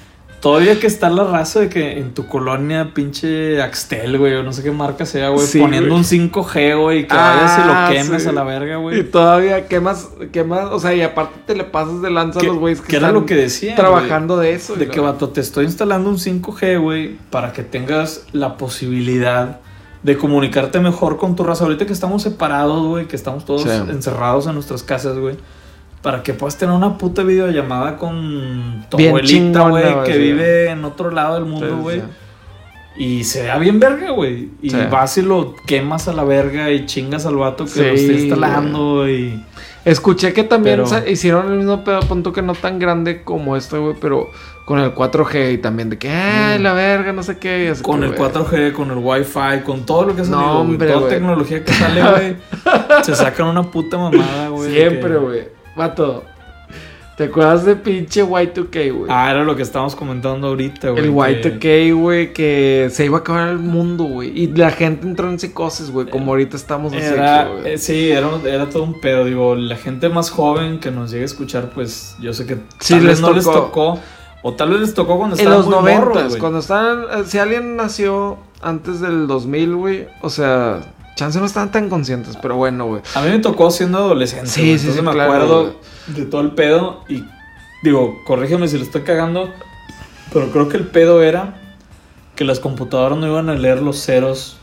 Todavía 0.46 0.78
que 0.78 0.87
está 0.87 1.11
la 1.11 1.24
raza 1.24 1.59
de 1.59 1.68
que 1.68 1.98
en 1.98 2.14
tu 2.14 2.28
colonia, 2.28 2.92
pinche 2.94 3.61
Axtel, 3.61 4.16
güey, 4.16 4.35
o 4.35 4.44
no 4.44 4.52
sé 4.52 4.62
qué 4.62 4.70
marca 4.70 5.04
sea, 5.04 5.30
güey, 5.30 5.44
Sí, 5.44 5.59
poniendo 5.59 5.88
güey. 5.88 5.98
un 5.98 6.04
5G, 6.04 6.80
güey, 6.80 6.98
y 7.00 7.04
que 7.09 7.16
Ah, 7.16 7.35
vayas 7.35 7.59
y 7.59 7.66
lo 7.96 8.04
quemes 8.04 8.22
sí. 8.22 8.28
a 8.28 8.32
la 8.32 8.44
verga, 8.44 8.74
Y 8.78 8.80
güey. 8.80 9.02
todavía 9.11 9.66
quemas, 9.66 10.09
quemas, 10.30 10.66
o 10.70 10.78
sea, 10.78 10.94
y 10.94 11.02
aparte 11.02 11.40
te 11.46 11.56
le 11.56 11.64
pasas 11.64 12.00
de 12.00 12.11
lanza 12.11 12.38
a 12.38 12.44
los 12.44 12.59
güeyes 12.59 12.80
que, 12.80 12.87
que 12.87 12.96
era 12.96 13.09
están 13.09 13.20
lo 13.20 13.26
que 13.26 13.35
decían, 13.35 13.74
trabajando 13.74 14.37
de 14.37 14.52
eso. 14.54 14.74
y 14.76 14.78
De 14.78 14.87
que, 14.88 14.98
lo- 14.98 15.02
vato, 15.02 15.30
te 15.30 15.40
estoy 15.40 15.64
instalando 15.64 16.09
un 16.11 16.18
5G, 16.20 16.80
güey, 16.80 17.16
para 17.30 17.52
que 17.52 17.64
tengas 17.64 18.22
la 18.32 18.56
posibilidad 18.56 19.59
de 20.04 20.16
comunicarte 20.16 20.78
mejor 20.78 21.16
con 21.16 21.35
tu 21.35 21.42
raza. 21.42 21.64
Ahorita 21.64 21.87
que 21.87 21.92
estamos 21.92 22.22
separados, 22.22 22.87
güey, 22.87 23.09
que 23.09 23.16
estamos 23.16 23.44
todos 23.44 23.62
Sí. 23.62 23.68
encerrados 23.90 24.46
en 24.46 24.54
nuestras 24.54 24.85
casas, 24.85 25.18
güey. 25.18 25.35
Para 26.02 26.22
que 26.22 26.35
puedas 26.35 26.56
tener 26.56 26.74
una 26.74 26.98
puta 26.98 27.22
videollamada 27.22 27.96
con 27.96 28.85
tu 28.88 28.96
Bien 28.96 29.09
abuelita, 29.11 29.68
güey, 29.68 29.92
güey, 29.92 30.04
que 30.04 30.12
sí. 30.12 30.18
vive 30.18 30.70
en 30.70 30.85
otro 30.85 31.11
lado 31.11 31.35
del 31.35 31.44
mundo, 31.46 31.78
güey. 31.78 32.00
sí. 32.00 32.06
Y 32.98 33.24
se 33.24 33.42
vea 33.42 33.59
bien 33.59 33.78
verga, 33.78 34.11
güey. 34.12 34.48
Y 34.62 34.70
Sí. 34.70 34.76
vas 34.90 35.18
y 35.18 35.22
lo 35.22 35.54
quemas 35.66 36.09
a 36.09 36.14
la 36.14 36.24
verga 36.24 36.70
y 36.70 36.87
chingas 36.87 37.26
al 37.26 37.37
vato 37.37 37.64
que 37.64 37.70
Sí, 37.70 37.80
lo 37.80 37.87
está 37.88 38.12
instalando 38.12 39.09
y... 39.09 39.44
Escuché 39.85 40.32
que 40.32 40.44
también 40.44 40.82
Pero- 40.82 41.09
hicieron 41.11 41.52
el 41.52 41.59
mismo 41.59 41.85
pedo, 41.85 42.00
punto 42.00 42.32
que 42.32 42.40
no 42.42 42.54
tan 42.54 42.78
grande 42.78 43.22
como 43.22 43.54
este, 43.56 43.76
güey, 43.78 43.94
pero 44.00 44.30
con 44.64 44.78
el 44.80 44.94
4G 44.94 45.52
y 45.52 45.59
también 45.59 45.90
de 45.90 45.98
que, 45.98 46.09
ay, 46.11 46.59
Mm. 46.59 46.62
la 46.62 46.72
verga, 46.72 47.12
no 47.12 47.22
sé 47.22 47.38
qué. 47.38 47.64
y 47.64 47.68
así 47.68 47.82
Con 47.82 48.00
que, 48.00 48.06
el 48.06 48.12
güey. 48.12 48.18
4G, 48.30 48.72
con 48.72 48.90
el 48.90 48.98
Wi-Fi, 48.98 49.61
con 49.64 49.85
todo 49.85 50.06
lo 50.06 50.16
que 50.16 50.22
ha 50.22 50.24
No, 50.24 50.61
hombre, 50.62 50.88
Toda 50.88 51.00
güey. 51.00 51.11
tecnología 51.12 51.62
que 51.64 51.72
sale, 51.72 52.02
güey. 52.02 52.37
se 53.02 53.14
sacan 53.14 53.46
una 53.48 53.62
puta 53.64 53.98
mamada, 53.98 54.48
güey. 54.48 54.70
Siempre, 54.74 55.11
que- 55.12 55.16
güey. 55.18 55.55
Vato, 55.76 56.24
¿te 57.16 57.24
acuerdas 57.24 57.64
de 57.64 57.76
pinche 57.76 58.24
Y2K, 58.24 58.92
güey? 58.92 59.10
Ah, 59.10 59.30
era 59.30 59.44
lo 59.44 59.54
que 59.56 59.62
estábamos 59.62 59.94
comentando 59.94 60.48
ahorita, 60.48 60.90
güey. 60.90 61.04
el 61.04 61.58
que- 61.58 61.90
Y2K, 61.92 61.94
güey, 62.00 62.32
que 62.32 62.88
se 62.90 63.04
iba 63.04 63.18
a 63.18 63.20
acabar 63.20 63.48
el 63.48 63.58
mundo, 63.58 64.04
güey. 64.04 64.30
Y 64.38 64.46
la 64.48 64.70
gente 64.70 65.06
entró 65.06 65.28
en 65.28 65.38
psicosis, 65.38 65.90
güey, 65.90 66.08
como 66.08 66.32
ahorita 66.32 66.56
estamos. 66.56 66.92
Era, 66.92 67.46
güey. 67.48 67.74
eh, 67.74 67.78
sí, 67.78 68.10
era, 68.10 68.28
era 68.44 68.68
todo 68.68 68.82
un 68.84 69.00
pedo. 69.00 69.24
Digo, 69.24 69.54
la 69.54 69.76
gente 69.76 70.08
más 70.08 70.30
joven 70.30 70.80
que 70.80 70.90
nos 70.90 71.10
llegue 71.10 71.22
a 71.22 71.26
escuchar, 71.26 71.70
pues 71.74 72.16
yo 72.20 72.32
sé 72.32 72.46
que 72.46 72.54
Sí, 72.80 72.94
tal 72.94 73.00
vez 73.00 73.08
les 73.10 73.20
no 73.20 73.32
les 73.32 73.44
tocó. 73.44 73.98
O 74.42 74.52
tal 74.54 74.70
vez 74.70 74.80
les 74.80 74.94
tocó 74.94 75.16
cuando 75.18 75.34
en 75.36 75.40
estaban 75.40 75.58
los 75.62 75.68
90, 75.68 76.00
morros, 76.04 76.28
güey. 76.28 76.40
cuando 76.40 76.58
estaban. 76.60 77.02
eh, 77.20 77.24
Si 77.26 77.36
alguien 77.38 77.74
nació 77.76 78.38
antes 78.62 79.00
del 79.00 79.26
2000, 79.26 79.74
güey, 79.74 80.06
o 80.22 80.30
sea, 80.30 80.80
chance 81.16 81.38
no 81.40 81.46
estaban 81.46 81.72
tan 81.72 81.88
conscientes, 81.88 82.37
pero 82.40 82.55
bueno, 82.57 82.87
güey. 82.87 83.02
A 83.14 83.22
mí 83.22 83.31
me 83.31 83.38
tocó 83.40 83.70
siendo 83.72 83.98
adolescente. 83.98 84.46
Sí, 84.48 84.61
güey, 84.61 84.79
sí, 84.79 84.87
entonces 84.87 84.96
sí, 85.00 85.02
me 85.07 85.12
claro, 85.12 85.33
acuerdo 85.33 85.81
de 86.07 86.24
todo 86.26 86.40
el 86.42 86.52
pedo 86.52 87.02
y 87.09 87.24
digo, 87.83 88.22
corrígeme 88.24 88.68
si 88.68 88.76
lo 88.79 88.85
estoy 88.85 89.02
cagando, 89.02 89.52
pero 90.33 90.50
creo 90.52 90.68
que 90.68 90.76
el 90.76 90.87
pedo 90.87 91.22
era 91.22 91.61
que 92.37 92.44
las 92.44 92.61
computadoras 92.61 93.18
no 93.18 93.26
iban 93.26 93.48
a 93.48 93.55
leer 93.55 93.83
los 93.83 93.98
ceros 94.05 94.59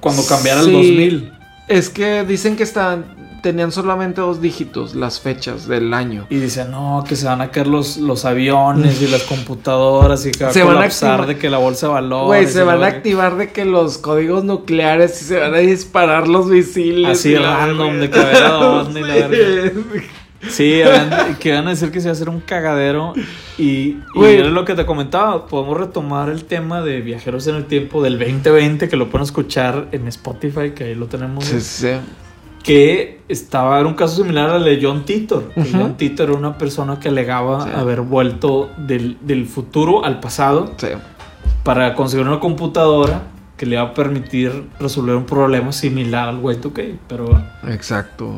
cuando 0.00 0.24
cambiara 0.26 0.62
Sí. 0.62 0.68
el 0.68 0.72
2000. 0.74 1.32
Es 1.68 1.88
que 1.90 2.24
dicen 2.24 2.56
que 2.56 2.62
estaban. 2.62 3.16
Tenían 3.42 3.70
solamente 3.72 4.20
dos 4.20 4.40
dígitos, 4.40 4.94
las 4.94 5.20
fechas 5.20 5.68
del 5.68 5.94
año. 5.94 6.26
Y 6.28 6.36
dicen, 6.36 6.70
no, 6.72 7.04
que 7.06 7.14
se 7.16 7.26
van 7.26 7.40
a 7.40 7.50
caer 7.50 7.68
los, 7.68 7.96
los 7.98 8.24
aviones 8.24 9.00
y 9.00 9.06
las 9.06 9.22
computadoras 9.22 10.26
y 10.26 10.32
que 10.32 10.44
va 10.44 10.50
a 10.50 10.52
Se 10.52 10.62
van 10.62 10.72
a 10.72 10.74
colapsar 10.76 11.20
activar- 11.20 11.26
de 11.26 11.38
que 11.38 11.50
la 11.50 11.58
bolsa 11.58 11.86
de 11.86 11.92
valores. 11.92 12.26
Güey, 12.26 12.46
se 12.46 12.62
van 12.64 12.82
a 12.82 12.86
activar 12.86 13.36
de 13.36 13.52
que 13.52 13.64
los 13.64 13.98
códigos 13.98 14.44
nucleares 14.44 15.22
y 15.22 15.24
se 15.26 15.38
van 15.38 15.54
a 15.54 15.58
disparar 15.58 16.26
los 16.26 16.46
misiles. 16.46 17.10
Así 17.18 17.36
random, 17.36 18.00
de 18.00 18.10
que 18.10 18.18
a 18.18 18.24
ver 18.24 18.42
a 18.42 18.50
dónde 18.52 19.00
y 19.00 19.04
la 19.04 19.14
Sí. 19.14 19.20
verga. 19.20 19.72
Sí, 20.48 20.82
que 21.40 21.48
iban 21.48 21.66
a 21.66 21.70
decir 21.70 21.90
que 21.90 22.00
se 22.00 22.06
iba 22.06 22.10
a 22.10 22.14
hacer 22.14 22.28
un 22.28 22.40
cagadero. 22.40 23.12
Y, 23.58 23.96
y 24.14 24.24
era 24.24 24.48
lo 24.48 24.64
que 24.64 24.74
te 24.74 24.86
comentaba. 24.86 25.46
Podemos 25.46 25.76
retomar 25.76 26.28
el 26.28 26.44
tema 26.44 26.80
de 26.80 27.00
viajeros 27.00 27.46
en 27.48 27.56
el 27.56 27.64
tiempo 27.64 28.02
del 28.04 28.18
2020, 28.18 28.88
que 28.88 28.96
lo 28.96 29.08
pueden 29.10 29.24
escuchar 29.24 29.88
en 29.90 30.06
Spotify, 30.08 30.70
que 30.74 30.84
ahí 30.84 30.94
lo 30.94 31.06
tenemos. 31.06 31.44
Sí, 31.44 31.60
sí. 31.60 31.88
Que 32.68 33.20
estaba, 33.28 33.78
era 33.78 33.88
un 33.88 33.94
caso 33.94 34.16
similar 34.22 34.50
al 34.50 34.64
de 34.64 34.78
John 34.82 35.04
Titor. 35.04 35.48
Que. 35.54 35.64
John 35.72 35.96
Titor 35.96 36.28
era 36.30 36.38
una 36.38 36.56
persona 36.58 37.00
que 37.00 37.08
alegaba 37.08 37.64
Sí. 37.64 37.70
haber 37.74 38.02
vuelto 38.02 38.70
del, 38.76 39.16
del 39.20 39.46
futuro 39.46 40.04
al 40.04 40.20
pasado 40.20 40.72
Sí. 40.76 40.88
para 41.64 41.94
conseguir 41.94 42.26
una 42.26 42.40
computadora 42.40 43.22
que 43.56 43.66
le 43.66 43.74
iba 43.76 43.82
a 43.82 43.94
permitir 43.94 44.68
resolver 44.78 45.16
un 45.16 45.24
problema 45.26 45.72
similar 45.72 46.28
al 46.28 46.40
Y2K. 46.42 46.98
Pero 47.08 47.42
Exacto. 47.68 48.34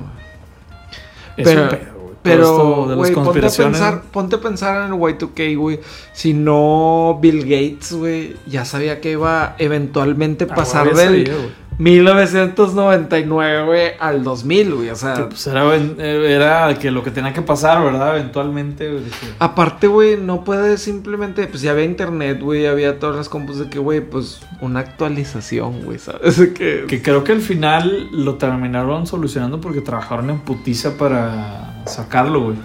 es 1.37 1.45
Pero- 1.45 1.63
un 1.65 1.69
pedo, 1.69 1.81
güey. 2.01 2.11
Pero, 2.23 2.83
de 2.83 2.89
las 2.89 2.97
güey, 2.97 3.13
ponte 3.13 3.21
a 3.21 3.25
conspiraciones. 3.25 3.81
pensar, 3.81 4.03
ponte 4.11 4.37
a 4.37 4.41
pensar 4.41 4.87
en 4.87 4.93
el 4.95 5.01
Y2K, 5.01 5.57
güey. 5.57 5.81
Si 6.13 6.35
no, 6.35 7.19
Bill 7.21 7.41
Gates, 7.45 7.93
güey, 7.95 8.37
ya 8.47 8.65
sabía 8.67 9.01
que 9.01 9.13
iba 9.13 9.55
eventualmente 9.59 10.47
Ah, 10.51 10.55
pasar 10.55 10.91
güey, 10.91 10.97
ya 10.97 11.11
del 11.11 11.27
sabía, 11.27 11.39
güey. 11.43 11.70
1999, 11.81 13.65
güey, 13.65 13.91
al 13.99 14.23
2000, 14.23 14.75
güey. 14.75 14.91
O 14.91 14.97
sea, 14.97 15.15
Que, 15.15 15.23
pues, 15.25 15.47
era, 15.47 15.75
era 15.75 16.79
que 16.79 16.91
lo 16.91 17.03
que 17.03 17.11
tenía 17.11 17.33
que 17.33 17.43
pasar, 17.43 17.83
¿verdad? 17.83 18.17
Eventualmente, 18.17 18.91
güey. 18.91 19.03
aparte, 19.39 19.87
güey, 19.87 20.17
no 20.17 20.45
puedes 20.45 20.83
simplemente, 20.83 21.47
pues 21.47 21.63
ya 21.63 21.73
había 21.73 21.85
internet, 21.85 22.41
güey, 22.41 22.67
había 22.67 22.99
todas 22.99 23.17
las 23.17 23.29
compus 23.29 23.59
de 23.59 23.69
que, 23.71 23.79
güey, 23.79 24.01
pues 24.01 24.41
una 24.61 24.81
actualización, 24.81 25.83
güey, 25.85 25.99
¿sabes? 25.99 26.37
Que, 26.55 26.85
Que 26.87 27.03
creo 27.03 27.25
que 27.25 27.33
al 27.33 27.41
final 27.41 28.09
lo 28.13 28.35
terminaron 28.37 29.07
solucionando 29.07 29.61
porque 29.61 29.81
trabajaron 29.81 30.31
en 30.31 30.41
putiza 30.41 30.97
para 30.99 31.83
sacarlo, 31.87 32.41
güey. 32.45 32.57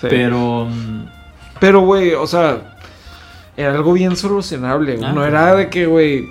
Sí. 0.00 0.06
Pero. 0.10 0.66
mm, 0.66 1.06
Pero, 1.60 1.80
güey, 1.80 2.12
o 2.14 2.26
sea, 2.26 2.76
era 3.56 3.72
algo 3.74 3.92
bien 3.94 4.14
solucionable. 4.16 4.96
güey. 4.96 5.04
Ah, 5.04 5.12
no 5.12 5.22
claro. 5.22 5.28
era 5.28 5.54
de 5.56 5.68
que, 5.70 5.86
güey, 5.86 6.28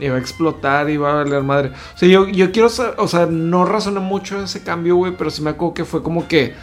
iba 0.00 0.16
a 0.16 0.18
explotar, 0.18 0.90
iba 0.90 1.10
a 1.10 1.24
valer 1.24 1.42
madre. 1.42 1.72
O 1.94 1.98
sea, 1.98 2.08
yo, 2.08 2.28
yo 2.28 2.52
quiero 2.52 2.68
o 2.96 3.08
sea, 3.08 3.26
no 3.26 3.64
razoné 3.64 4.00
mucho 4.00 4.42
ese 4.42 4.62
cambio, 4.62 4.96
güey, 4.96 5.14
pero 5.16 5.30
sí 5.30 5.42
me 5.42 5.50
acuerdo 5.50 5.74
que 5.74 5.84
fue 5.84 6.02
como 6.02 6.28
que. 6.28 6.54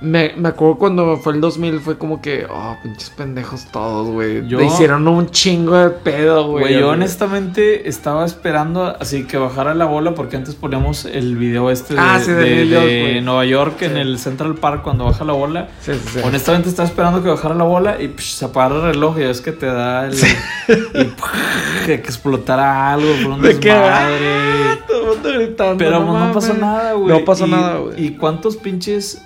Me, 0.00 0.32
me 0.36 0.50
acuerdo 0.50 0.76
cuando 0.78 1.16
fue 1.16 1.32
el 1.32 1.40
2000, 1.40 1.80
fue 1.80 1.98
como 1.98 2.22
que, 2.22 2.46
oh, 2.48 2.76
pinches 2.84 3.10
pendejos 3.10 3.64
todos, 3.72 4.06
güey. 4.08 4.42
Le 4.42 4.64
hicieron 4.64 5.08
un 5.08 5.28
chingo 5.30 5.76
de 5.76 5.90
pedo, 5.90 6.46
güey. 6.50 6.62
Güey, 6.66 6.78
yo 6.78 6.90
honestamente 6.90 7.88
estaba 7.88 8.24
esperando 8.24 8.94
así 9.00 9.24
que 9.24 9.36
bajara 9.38 9.74
la 9.74 9.86
bola 9.86 10.14
porque 10.14 10.36
antes 10.36 10.54
poníamos 10.54 11.04
el 11.04 11.36
video 11.36 11.68
este 11.72 11.94
de, 11.94 12.00
Ah, 12.00 12.20
sí, 12.24 12.30
de 12.30 12.36
de- 12.44 12.54
New 12.56 12.66
York, 12.68 12.84
de 12.86 13.00
güey. 13.00 13.20
Nueva 13.22 13.44
York 13.44 13.82
en 13.82 13.96
el 13.96 14.18
Central 14.20 14.54
Park 14.54 14.82
cuando 14.84 15.04
baja 15.04 15.24
la 15.24 15.32
bola. 15.32 15.68
Sí, 15.80 15.92
sí, 15.94 16.00
sí. 16.14 16.20
Honestamente 16.22 16.68
estaba 16.68 16.88
esperando 16.88 17.20
que 17.20 17.28
bajara 17.30 17.56
la 17.56 17.64
bola 17.64 18.00
y 18.00 18.06
psh, 18.06 18.34
se 18.36 18.44
apagara 18.44 18.76
el 18.76 18.82
reloj 18.94 19.18
y 19.18 19.22
es 19.24 19.40
que 19.40 19.50
te 19.50 19.66
da 19.66 20.06
el... 20.06 20.14
y 20.14 20.16
psh, 20.16 21.86
que 21.86 21.94
explotara 21.94 22.92
algo 22.92 23.08
por 23.24 23.32
un 23.32 23.40
que, 23.40 23.48
desmadre. 23.48 24.28
ah, 24.70 24.78
todo 24.86 25.00
el 25.00 25.06
mundo 25.16 25.28
gritando, 25.32 25.76
Pero 25.78 26.06
pues, 26.06 26.20
no, 26.20 26.32
pasó 26.32 26.54
nada, 26.54 26.92
güey. 26.92 27.18
No 27.18 27.24
pasó 27.24 27.46
Y- 27.48 27.50
nada, 27.50 27.76
güey. 27.78 28.04
¿Y 28.06 28.10
cuántos 28.16 28.56
pinches 28.56 29.22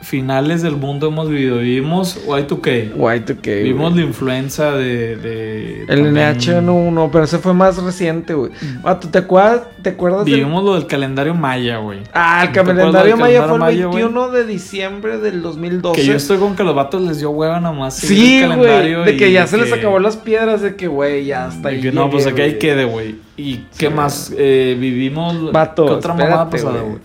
finales 0.00 0.62
del 0.62 0.76
mundo 0.76 1.08
hemos 1.08 1.28
vivido? 1.28 1.58
Vivimos 1.58 2.18
Y2K. 2.26 2.94
Y2K, 2.94 2.94
güey. 2.96 3.62
Vivimos 3.62 3.94
la 3.94 4.02
influenza 4.02 4.72
de... 4.72 5.16
de 5.16 5.82
El 5.88 6.04
también- 6.04 6.38
NH1, 6.38 7.08
pero 7.12 7.24
ese 7.24 7.38
fue 7.38 7.52
más 7.54 7.76
reciente, 7.82 8.34
güey. 8.34 8.50
Vato, 8.82 9.08
¿te 9.08 9.18
acuerdas, 9.18 9.62
¿te 9.82 9.90
acuerdas 9.90 10.24
del- 10.24 10.36
Vivimos 10.36 10.64
lo 10.64 10.74
del 10.74 10.86
calendario 10.86 11.34
maya, 11.34 11.78
güey. 11.78 12.00
Ah, 12.14 12.44
el 12.46 12.52
¿Te 12.52 12.60
acuerdas 12.60 12.78
calendario 12.78 13.16
maya 13.18 13.42
fue 13.44 13.52
el 13.54 13.60
maya, 13.60 13.86
21 13.88 14.28
de 14.30 14.46
diciembre 14.46 15.18
del 15.18 15.42
2012. 15.42 16.00
Que 16.00 16.06
yo 16.06 16.14
estoy 16.14 16.38
con 16.38 16.56
que 16.56 16.64
los 16.64 16.74
vatos 16.74 17.02
les 17.02 17.18
dio 17.18 17.30
hueva 17.30 17.60
nomás. 17.60 17.96
Sí, 17.96 18.42
güey. 18.56 19.04
De 19.04 19.16
que 19.16 19.30
ya 19.32 19.46
se 19.46 19.58
les 19.58 19.72
acabó 19.72 19.98
las 19.98 20.16
piedras, 20.16 20.62
de 20.62 20.76
que, 20.76 20.88
güey, 20.88 21.26
ya 21.26 21.46
hasta 21.46 21.68
de 21.68 21.76
ahí. 21.76 21.80
que 21.82 21.92
no, 21.92 22.08
pues 22.10 22.26
aquí 22.26 22.36
güey. 22.36 22.58
quede, 22.58 22.84
güey. 22.84 23.16
¿Y 23.36 23.58
qué 23.78 23.88
Sí. 23.88 23.92
más? 23.94 24.34
Eh, 24.36 24.76
vivimos. 24.78 25.52
Vato, 25.52 25.86
¿Qué 25.86 25.92
otra 25.92 26.14
mamada 26.14 26.44
espérate, 26.44 26.56
pasada, 26.64 26.82
güey. 26.82 26.98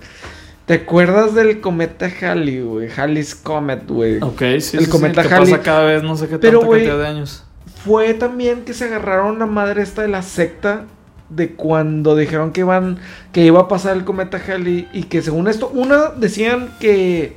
¿Te 0.66 0.74
acuerdas 0.74 1.36
del 1.36 1.62
cometa 1.62 2.10
Halley, 2.22 2.62
güey? 2.62 2.90
Halley's 2.96 3.36
Comet, 3.36 3.88
güey. 3.88 4.18
Ok, 4.22 4.40
sí, 4.60 4.78
El 4.78 4.86
sí, 4.86 4.90
cometa 4.90 5.22
sí, 5.22 5.30
que 5.30 5.36
Halley. 5.36 5.52
pasa 5.52 5.64
cada 5.64 5.86
vez 5.86 6.02
no 6.04 6.16
sé 6.16 6.28
qué 6.28 6.40
Pero, 6.40 6.62
tanta 6.62 6.74
cantidad 6.74 6.98
de 6.98 7.08
años. 7.08 7.44
Fue 7.84 8.14
también 8.16 8.66
que 8.66 8.74
se 8.74 8.86
agarraron 8.86 9.38
la 9.38 9.46
madre 9.46 9.84
esta 9.84 10.02
de 10.02 10.08
la 10.08 10.24
secta 10.24 10.86
de 11.30 11.54
cuando 11.54 12.16
dijeron 12.16 12.52
que 12.52 12.62
iban 12.62 12.98
que 13.32 13.46
iba 13.46 13.62
a 13.62 13.68
pasar 13.68 13.96
el 13.96 14.06
cometa 14.06 14.38
Halley 14.38 14.88
y 14.94 15.04
que 15.04 15.22
según 15.22 15.48
esto 15.48 15.70
una 15.70 16.10
decían 16.10 16.70
que 16.80 17.36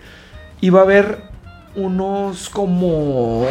iba 0.61 0.81
a 0.81 0.83
haber 0.83 1.23
unos 1.75 2.49
como 2.49 3.47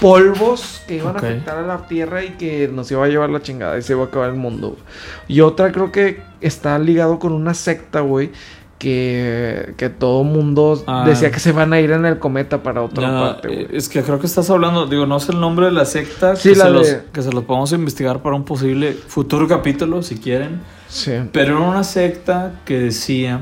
polvos 0.00 0.82
que 0.86 0.96
iban 0.96 1.16
a 1.16 1.18
afectar 1.18 1.58
a 1.58 1.62
la 1.62 1.86
Tierra 1.86 2.24
y 2.24 2.30
que 2.30 2.68
nos 2.68 2.90
iba 2.90 3.04
a 3.04 3.08
llevar 3.08 3.30
la 3.30 3.42
chingada 3.42 3.78
y 3.78 3.82
se 3.82 3.92
iba 3.94 4.04
a 4.04 4.06
acabar 4.06 4.30
el 4.30 4.36
mundo. 4.36 4.76
Y 5.26 5.40
otra 5.40 5.72
creo 5.72 5.90
que 5.90 6.22
está 6.40 6.78
ligado 6.78 7.18
con 7.18 7.32
una 7.32 7.54
secta, 7.54 8.00
güey, 8.00 8.30
que, 8.78 9.74
que 9.76 9.88
todo 9.88 10.24
mundo 10.24 10.82
Ah. 10.86 11.04
decía 11.06 11.30
que 11.30 11.40
se 11.40 11.52
van 11.52 11.72
a 11.72 11.80
ir 11.80 11.90
en 11.90 12.06
el 12.06 12.18
cometa 12.18 12.62
para 12.62 12.82
otra 12.82 13.08
No, 13.08 13.20
parte, 13.20 13.48
eh, 13.52 13.64
güey. 13.66 13.76
es 13.76 13.88
que 13.88 14.02
creo 14.02 14.18
que 14.20 14.26
estás 14.26 14.48
hablando, 14.50 14.86
digo, 14.86 15.04
no 15.06 15.18
sé 15.20 15.32
el 15.32 15.40
nombre 15.40 15.66
de 15.66 15.72
la 15.72 15.84
secta, 15.84 16.36
Sí, 16.36 16.50
que, 16.50 16.56
la 16.56 16.64
se 16.64 16.70
de- 16.70 16.74
los, 16.76 16.86
que 17.12 17.22
se 17.22 17.32
los 17.32 17.44
podemos 17.44 17.72
investigar 17.72 18.22
para 18.22 18.36
un 18.36 18.44
posible 18.44 18.92
futuro 18.92 19.46
capítulo, 19.48 20.02
si 20.02 20.16
quieren. 20.16 20.60
Sí. 20.88 21.12
Pero 21.32 21.58
era 21.58 21.66
una 21.66 21.84
secta 21.84 22.52
que 22.64 22.78
decía 22.78 23.40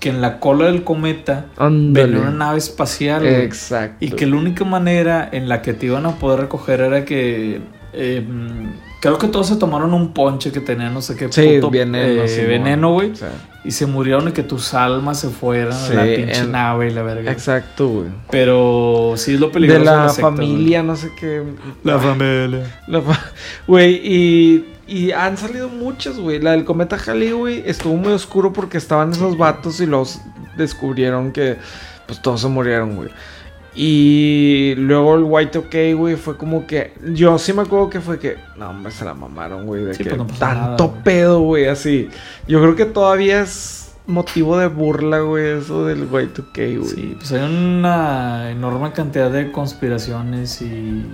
que 0.00 0.08
en 0.08 0.20
la 0.22 0.40
cola 0.40 0.64
del 0.66 0.82
cometa 0.82 1.46
venía 1.58 2.18
una 2.18 2.30
nave 2.30 2.58
espacial. 2.58 3.26
Exacto. 3.26 4.02
Y 4.04 4.10
que 4.12 4.26
la 4.26 4.36
única 4.36 4.64
manera 4.64 5.28
en 5.30 5.48
la 5.48 5.60
que 5.62 5.74
te 5.74 5.86
iban 5.86 6.06
a 6.06 6.12
poder 6.16 6.40
recoger 6.40 6.80
era 6.80 7.04
que. 7.04 7.60
eh, 7.92 8.24
mm, 8.26 8.89
creo 9.00 9.18
que 9.18 9.28
todos 9.28 9.48
se 9.48 9.56
tomaron 9.56 9.92
un 9.94 10.12
ponche 10.12 10.52
que 10.52 10.60
tenía 10.60 10.90
no 10.90 11.00
sé 11.02 11.16
qué 11.16 11.30
Sí, 11.32 11.54
puto, 11.56 11.70
veneno. 11.70 12.22
eh, 12.24 12.46
veneno, 12.46 12.92
güey. 12.92 13.10
O 13.12 13.16
sea, 13.16 13.30
Y 13.62 13.72
se 13.72 13.84
murieron 13.86 14.26
y 14.28 14.32
que 14.32 14.42
tus 14.42 14.72
almas 14.72 15.20
se 15.20 15.28
fueran 15.28 15.72
Sí, 15.74 15.92
a 15.92 15.96
la 15.96 16.04
pinche 16.04 16.38
en- 16.40 16.52
nave 16.52 16.88
y 16.88 16.90
la 16.94 17.02
verga. 17.02 17.30
exacto, 17.30 17.88
güey. 17.88 18.06
Pero 18.30 19.12
sí 19.16 19.34
es 19.34 19.40
lo 19.40 19.52
peligroso. 19.52 19.80
De 19.80 19.84
la, 19.84 20.08
secta, 20.08 20.22
familia, 20.30 20.82
no 20.82 20.96
sé 20.96 21.10
qué. 21.18 21.42
La 21.84 21.98
familia. 21.98 22.80
La 22.86 23.02
fa- 23.02 23.20
Güey, 23.66 24.00
y, 24.02 24.64
y 24.88 25.12
han 25.12 25.36
salido 25.36 25.68
muchas, 25.68 26.18
güey. 26.18 26.40
La 26.40 26.52
del 26.52 26.64
cometa 26.64 26.96
Halley, 26.96 27.32
güey, 27.32 27.62
estuvo 27.66 27.94
muy 27.96 28.12
oscuro 28.12 28.52
porque 28.52 28.78
estaban 28.78 29.10
esos 29.12 29.36
vatos 29.36 29.78
y 29.80 29.86
los 29.86 30.20
descubrieron 30.56 31.30
que 31.32 31.56
pues 32.06 32.20
todos 32.22 32.40
se 32.40 32.48
murieron, 32.48 32.96
güey. 32.96 33.10
Y 33.74 34.74
luego 34.76 35.14
el 35.14 35.24
White 35.24 35.58
OK, 35.58 35.74
güey, 35.96 36.16
fue 36.16 36.36
como 36.36 36.66
que. 36.66 36.92
Yo 37.12 37.38
sí 37.38 37.52
me 37.52 37.62
acuerdo 37.62 37.88
que 37.88 38.00
fue 38.00 38.18
que. 38.18 38.36
No, 38.56 38.70
hombre, 38.70 38.90
se 38.92 39.04
la 39.04 39.14
mamaron, 39.14 39.66
güey. 39.66 39.84
De 39.84 39.94
Sí, 39.94 40.02
que 40.02 40.10
pues 40.10 40.18
no 40.18 40.26
tanto 40.26 40.88
nada, 40.88 41.04
pedo, 41.04 41.40
güey, 41.40 41.66
así. 41.66 42.08
Yo 42.48 42.60
creo 42.60 42.74
que 42.74 42.86
todavía 42.86 43.42
es 43.42 43.94
motivo 44.06 44.58
de 44.58 44.66
burla, 44.66 45.20
güey, 45.20 45.58
eso 45.58 45.86
del 45.86 46.08
White 46.10 46.42
OK, 46.42 46.56
güey. 46.56 46.84
Sí, 46.84 47.14
pues 47.16 47.32
hay 47.32 47.42
una 47.42 48.50
enorme 48.50 48.92
cantidad 48.92 49.30
de 49.30 49.52
conspiraciones 49.52 50.60
y 50.62 51.04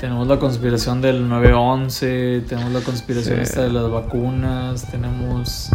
tenemos 0.00 0.26
la 0.26 0.38
conspiración 0.38 1.00
del 1.02 1.28
9-11, 1.28 2.46
tenemos 2.46 2.72
la 2.72 2.80
conspiración 2.80 3.36
Sí. 3.36 3.42
esta 3.42 3.62
de 3.62 3.70
las 3.72 3.90
vacunas, 3.90 4.90
tenemos... 4.90 5.68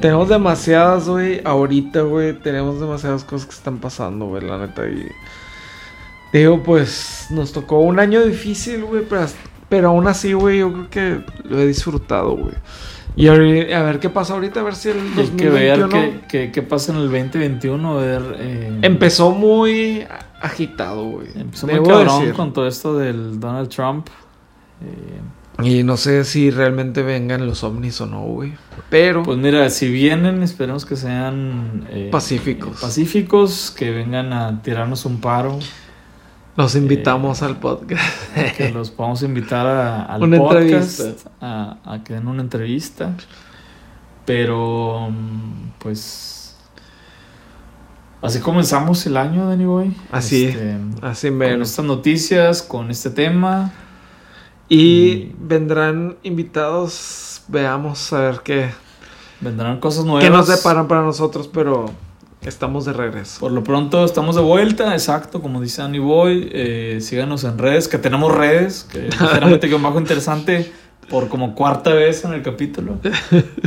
Tenemos 0.00 0.28
demasiadas, 0.28 1.08
güey. 1.08 1.40
Ahorita, 1.44 2.02
güey, 2.02 2.32
tenemos 2.38 2.78
demasiadas 2.80 3.24
cosas 3.24 3.48
que 3.48 3.54
están 3.56 3.78
pasando, 3.78 4.26
güey, 4.26 4.46
la 4.46 4.58
neta. 4.58 4.86
Y 4.86 5.08
digo, 6.32 6.62
pues 6.62 7.26
nos 7.30 7.52
tocó 7.52 7.80
un 7.80 7.98
año 7.98 8.24
difícil, 8.24 8.84
güey, 8.84 9.02
pero, 9.08 9.26
pero 9.68 9.88
aún 9.88 10.06
así, 10.06 10.34
güey, 10.34 10.60
yo 10.60 10.72
creo 10.72 10.90
que 10.90 11.24
lo 11.48 11.58
he 11.58 11.66
disfrutado, 11.66 12.36
güey. 12.36 12.54
Y 13.16 13.26
a 13.26 13.32
ver 13.82 13.98
qué 13.98 14.08
pasa 14.08 14.34
ahorita, 14.34 14.60
a 14.60 14.62
ver 14.62 14.76
si 14.76 14.90
el 14.90 14.98
Hay 15.16 15.26
que 15.36 15.50
ver 15.50 15.80
2021 15.80 15.88
qué, 15.90 16.20
qué- 16.28 16.52
qué 16.52 16.62
pasa 16.62 16.92
en 16.92 16.98
el 16.98 17.06
2021, 17.10 17.98
a 17.98 18.00
ver... 18.00 18.22
eh, 18.38 18.78
empezó 18.82 19.32
muy 19.32 20.06
agitado, 20.40 21.04
güey. 21.04 21.28
empezó 21.34 21.66
muy 21.66 21.82
cabrón 21.82 22.20
decir. 22.20 22.34
con 22.34 22.52
todo 22.52 22.66
esto 22.66 22.96
del 22.98 23.38
Donald 23.40 23.68
Trump. 23.68 24.08
eh, 24.82 25.20
Y 25.64 25.82
no 25.82 25.96
sé 25.96 26.24
si 26.24 26.50
realmente 26.50 27.02
vengan 27.02 27.46
los 27.46 27.64
ovnis 27.64 28.00
o 28.00 28.06
no, 28.06 28.20
güey. 28.22 28.54
Pero 28.90 29.22
Pues 29.24 29.36
mira, 29.38 29.68
si 29.70 29.90
vienen, 29.90 30.42
esperemos 30.42 30.86
que 30.86 30.94
sean 30.96 31.86
eh, 31.90 32.08
Pacíficos. 32.12 32.76
eh, 32.76 32.80
pacíficos, 32.80 33.70
que 33.76 33.90
vengan 33.90 34.32
a 34.32 34.62
tirarnos 34.62 35.04
un 35.04 35.20
paro, 35.20 35.58
los 36.56 36.74
invitamos 36.76 37.42
al 37.42 37.56
podcast. 37.58 38.02
que 38.56 38.70
los 38.74 38.90
podamos 38.90 39.22
invitar 39.22 39.66
a, 39.66 40.04
al 40.04 40.22
Una 40.22 40.38
podcast, 40.38 41.00
entrevista. 41.00 41.30
a, 41.40 41.78
a 41.84 42.04
que 42.04 42.14
den 42.14 42.28
una 42.28 42.42
entrevista. 42.42 43.14
Pero, 44.24 45.08
mm, 45.10 45.70
pues, 45.78 46.37
así 48.22 48.40
comenzamos 48.40 49.04
el 49.06 49.16
año, 49.16 49.48
Danny 49.48 49.64
Boy. 49.64 49.96
Así, 50.12 50.46
Este, 50.46 50.76
Así 51.02 51.28
con 51.28 51.38
menos. 51.38 51.70
estas 51.70 51.84
noticias, 51.84 52.62
con 52.62 52.90
este 52.90 53.10
tema. 53.10 53.72
Y 54.68 54.78
Y- 54.78 55.34
vendrán 55.40 56.16
invitados, 56.22 57.42
veamos 57.48 58.12
a 58.12 58.20
ver 58.20 58.40
qué, 58.44 58.70
Vendrán 59.40 59.78
cosas 59.80 60.04
nuevas. 60.04 60.24
qué 60.24 60.30
nos 60.30 60.48
deparan 60.48 60.88
para 60.88 61.02
nosotros, 61.02 61.48
pero 61.52 61.86
Estamos 62.40 62.84
de 62.84 62.92
regreso. 62.92 63.40
Por 63.40 63.50
lo 63.50 63.64
pronto 63.64 64.04
estamos 64.04 64.36
de 64.36 64.42
vuelta, 64.42 64.92
exacto, 64.92 65.42
como 65.42 65.60
dice 65.60 65.82
Annie 65.82 65.98
Boy. 65.98 66.48
Eh, 66.52 66.98
síganos 67.00 67.42
en 67.42 67.58
redes, 67.58 67.88
que 67.88 67.98
tenemos 67.98 68.32
redes, 68.32 68.86
que 68.92 69.10
sinceramente 69.18 69.68
que 69.68 69.74
un 69.74 69.82
bajo 69.82 69.98
interesante 69.98 70.72
por 71.10 71.28
como 71.28 71.56
cuarta 71.56 71.92
vez 71.92 72.24
en 72.24 72.34
el 72.34 72.42
capítulo. 72.42 72.98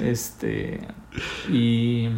Este, 0.01 0.79
y 1.49 2.09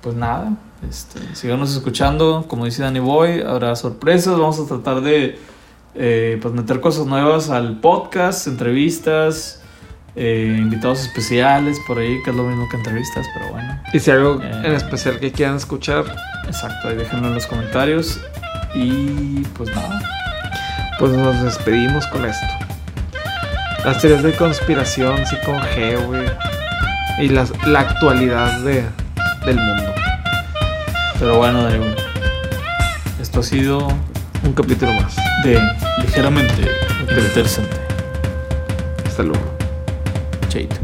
pues 0.00 0.16
nada, 0.16 0.52
este, 0.88 1.20
síganos 1.34 1.72
escuchando, 1.74 2.46
como 2.48 2.64
dice 2.64 2.82
Danny 2.82 2.98
Boy, 3.00 3.42
habrá 3.42 3.76
sorpresas, 3.76 4.32
vamos 4.38 4.58
a 4.60 4.66
tratar 4.66 5.00
de 5.02 5.38
eh, 5.94 6.38
pues 6.40 6.54
meter 6.54 6.80
cosas 6.80 7.06
nuevas 7.06 7.50
al 7.50 7.78
podcast, 7.80 8.46
entrevistas, 8.46 9.62
eh, 10.16 10.56
invitados 10.58 11.02
especiales 11.02 11.78
por 11.86 11.98
ahí, 11.98 12.20
que 12.24 12.30
es 12.30 12.36
lo 12.36 12.42
mismo 12.44 12.68
que 12.68 12.76
entrevistas, 12.76 13.26
pero 13.34 13.52
bueno. 13.52 13.80
Y 13.92 13.98
si 14.00 14.10
hay 14.10 14.16
algo 14.18 14.40
Eh. 14.42 14.62
en 14.64 14.72
especial 14.72 15.18
que 15.20 15.32
quieran 15.32 15.56
escuchar, 15.56 16.04
Exacto, 16.46 16.88
ahí 16.88 16.96
déjenlo 16.96 17.28
en 17.28 17.34
los 17.34 17.46
comentarios. 17.46 18.18
Y 18.74 19.42
pues 19.56 19.70
nada, 19.74 20.00
pues 20.98 21.12
nos 21.12 21.40
despedimos 21.42 22.06
con 22.08 22.24
esto. 22.24 22.46
Las 23.84 24.00
teorías 24.00 24.22
de 24.24 24.32
conspiración, 24.32 25.24
sí 25.26 25.36
con 25.44 25.56
G, 25.58 26.06
güey. 26.06 26.26
Y 27.20 27.28
las, 27.28 27.52
la 27.66 27.80
actualidad 27.80 28.60
de, 28.60 28.84
del 29.44 29.56
mundo. 29.56 29.92
pero 31.18 31.36
bueno, 31.38 31.62
Darío, 31.64 31.82
esto 33.20 33.40
ha 33.40 33.42
sido 33.42 33.88
Un 34.42 34.52
capítulo 34.54 34.92
más. 34.94 35.14
de 35.44 35.60
ligeramente 36.02 36.62
interesante. 37.26 37.76
Hasta 39.06 39.22
luego. 39.22 39.44
Chaito. 40.48 40.76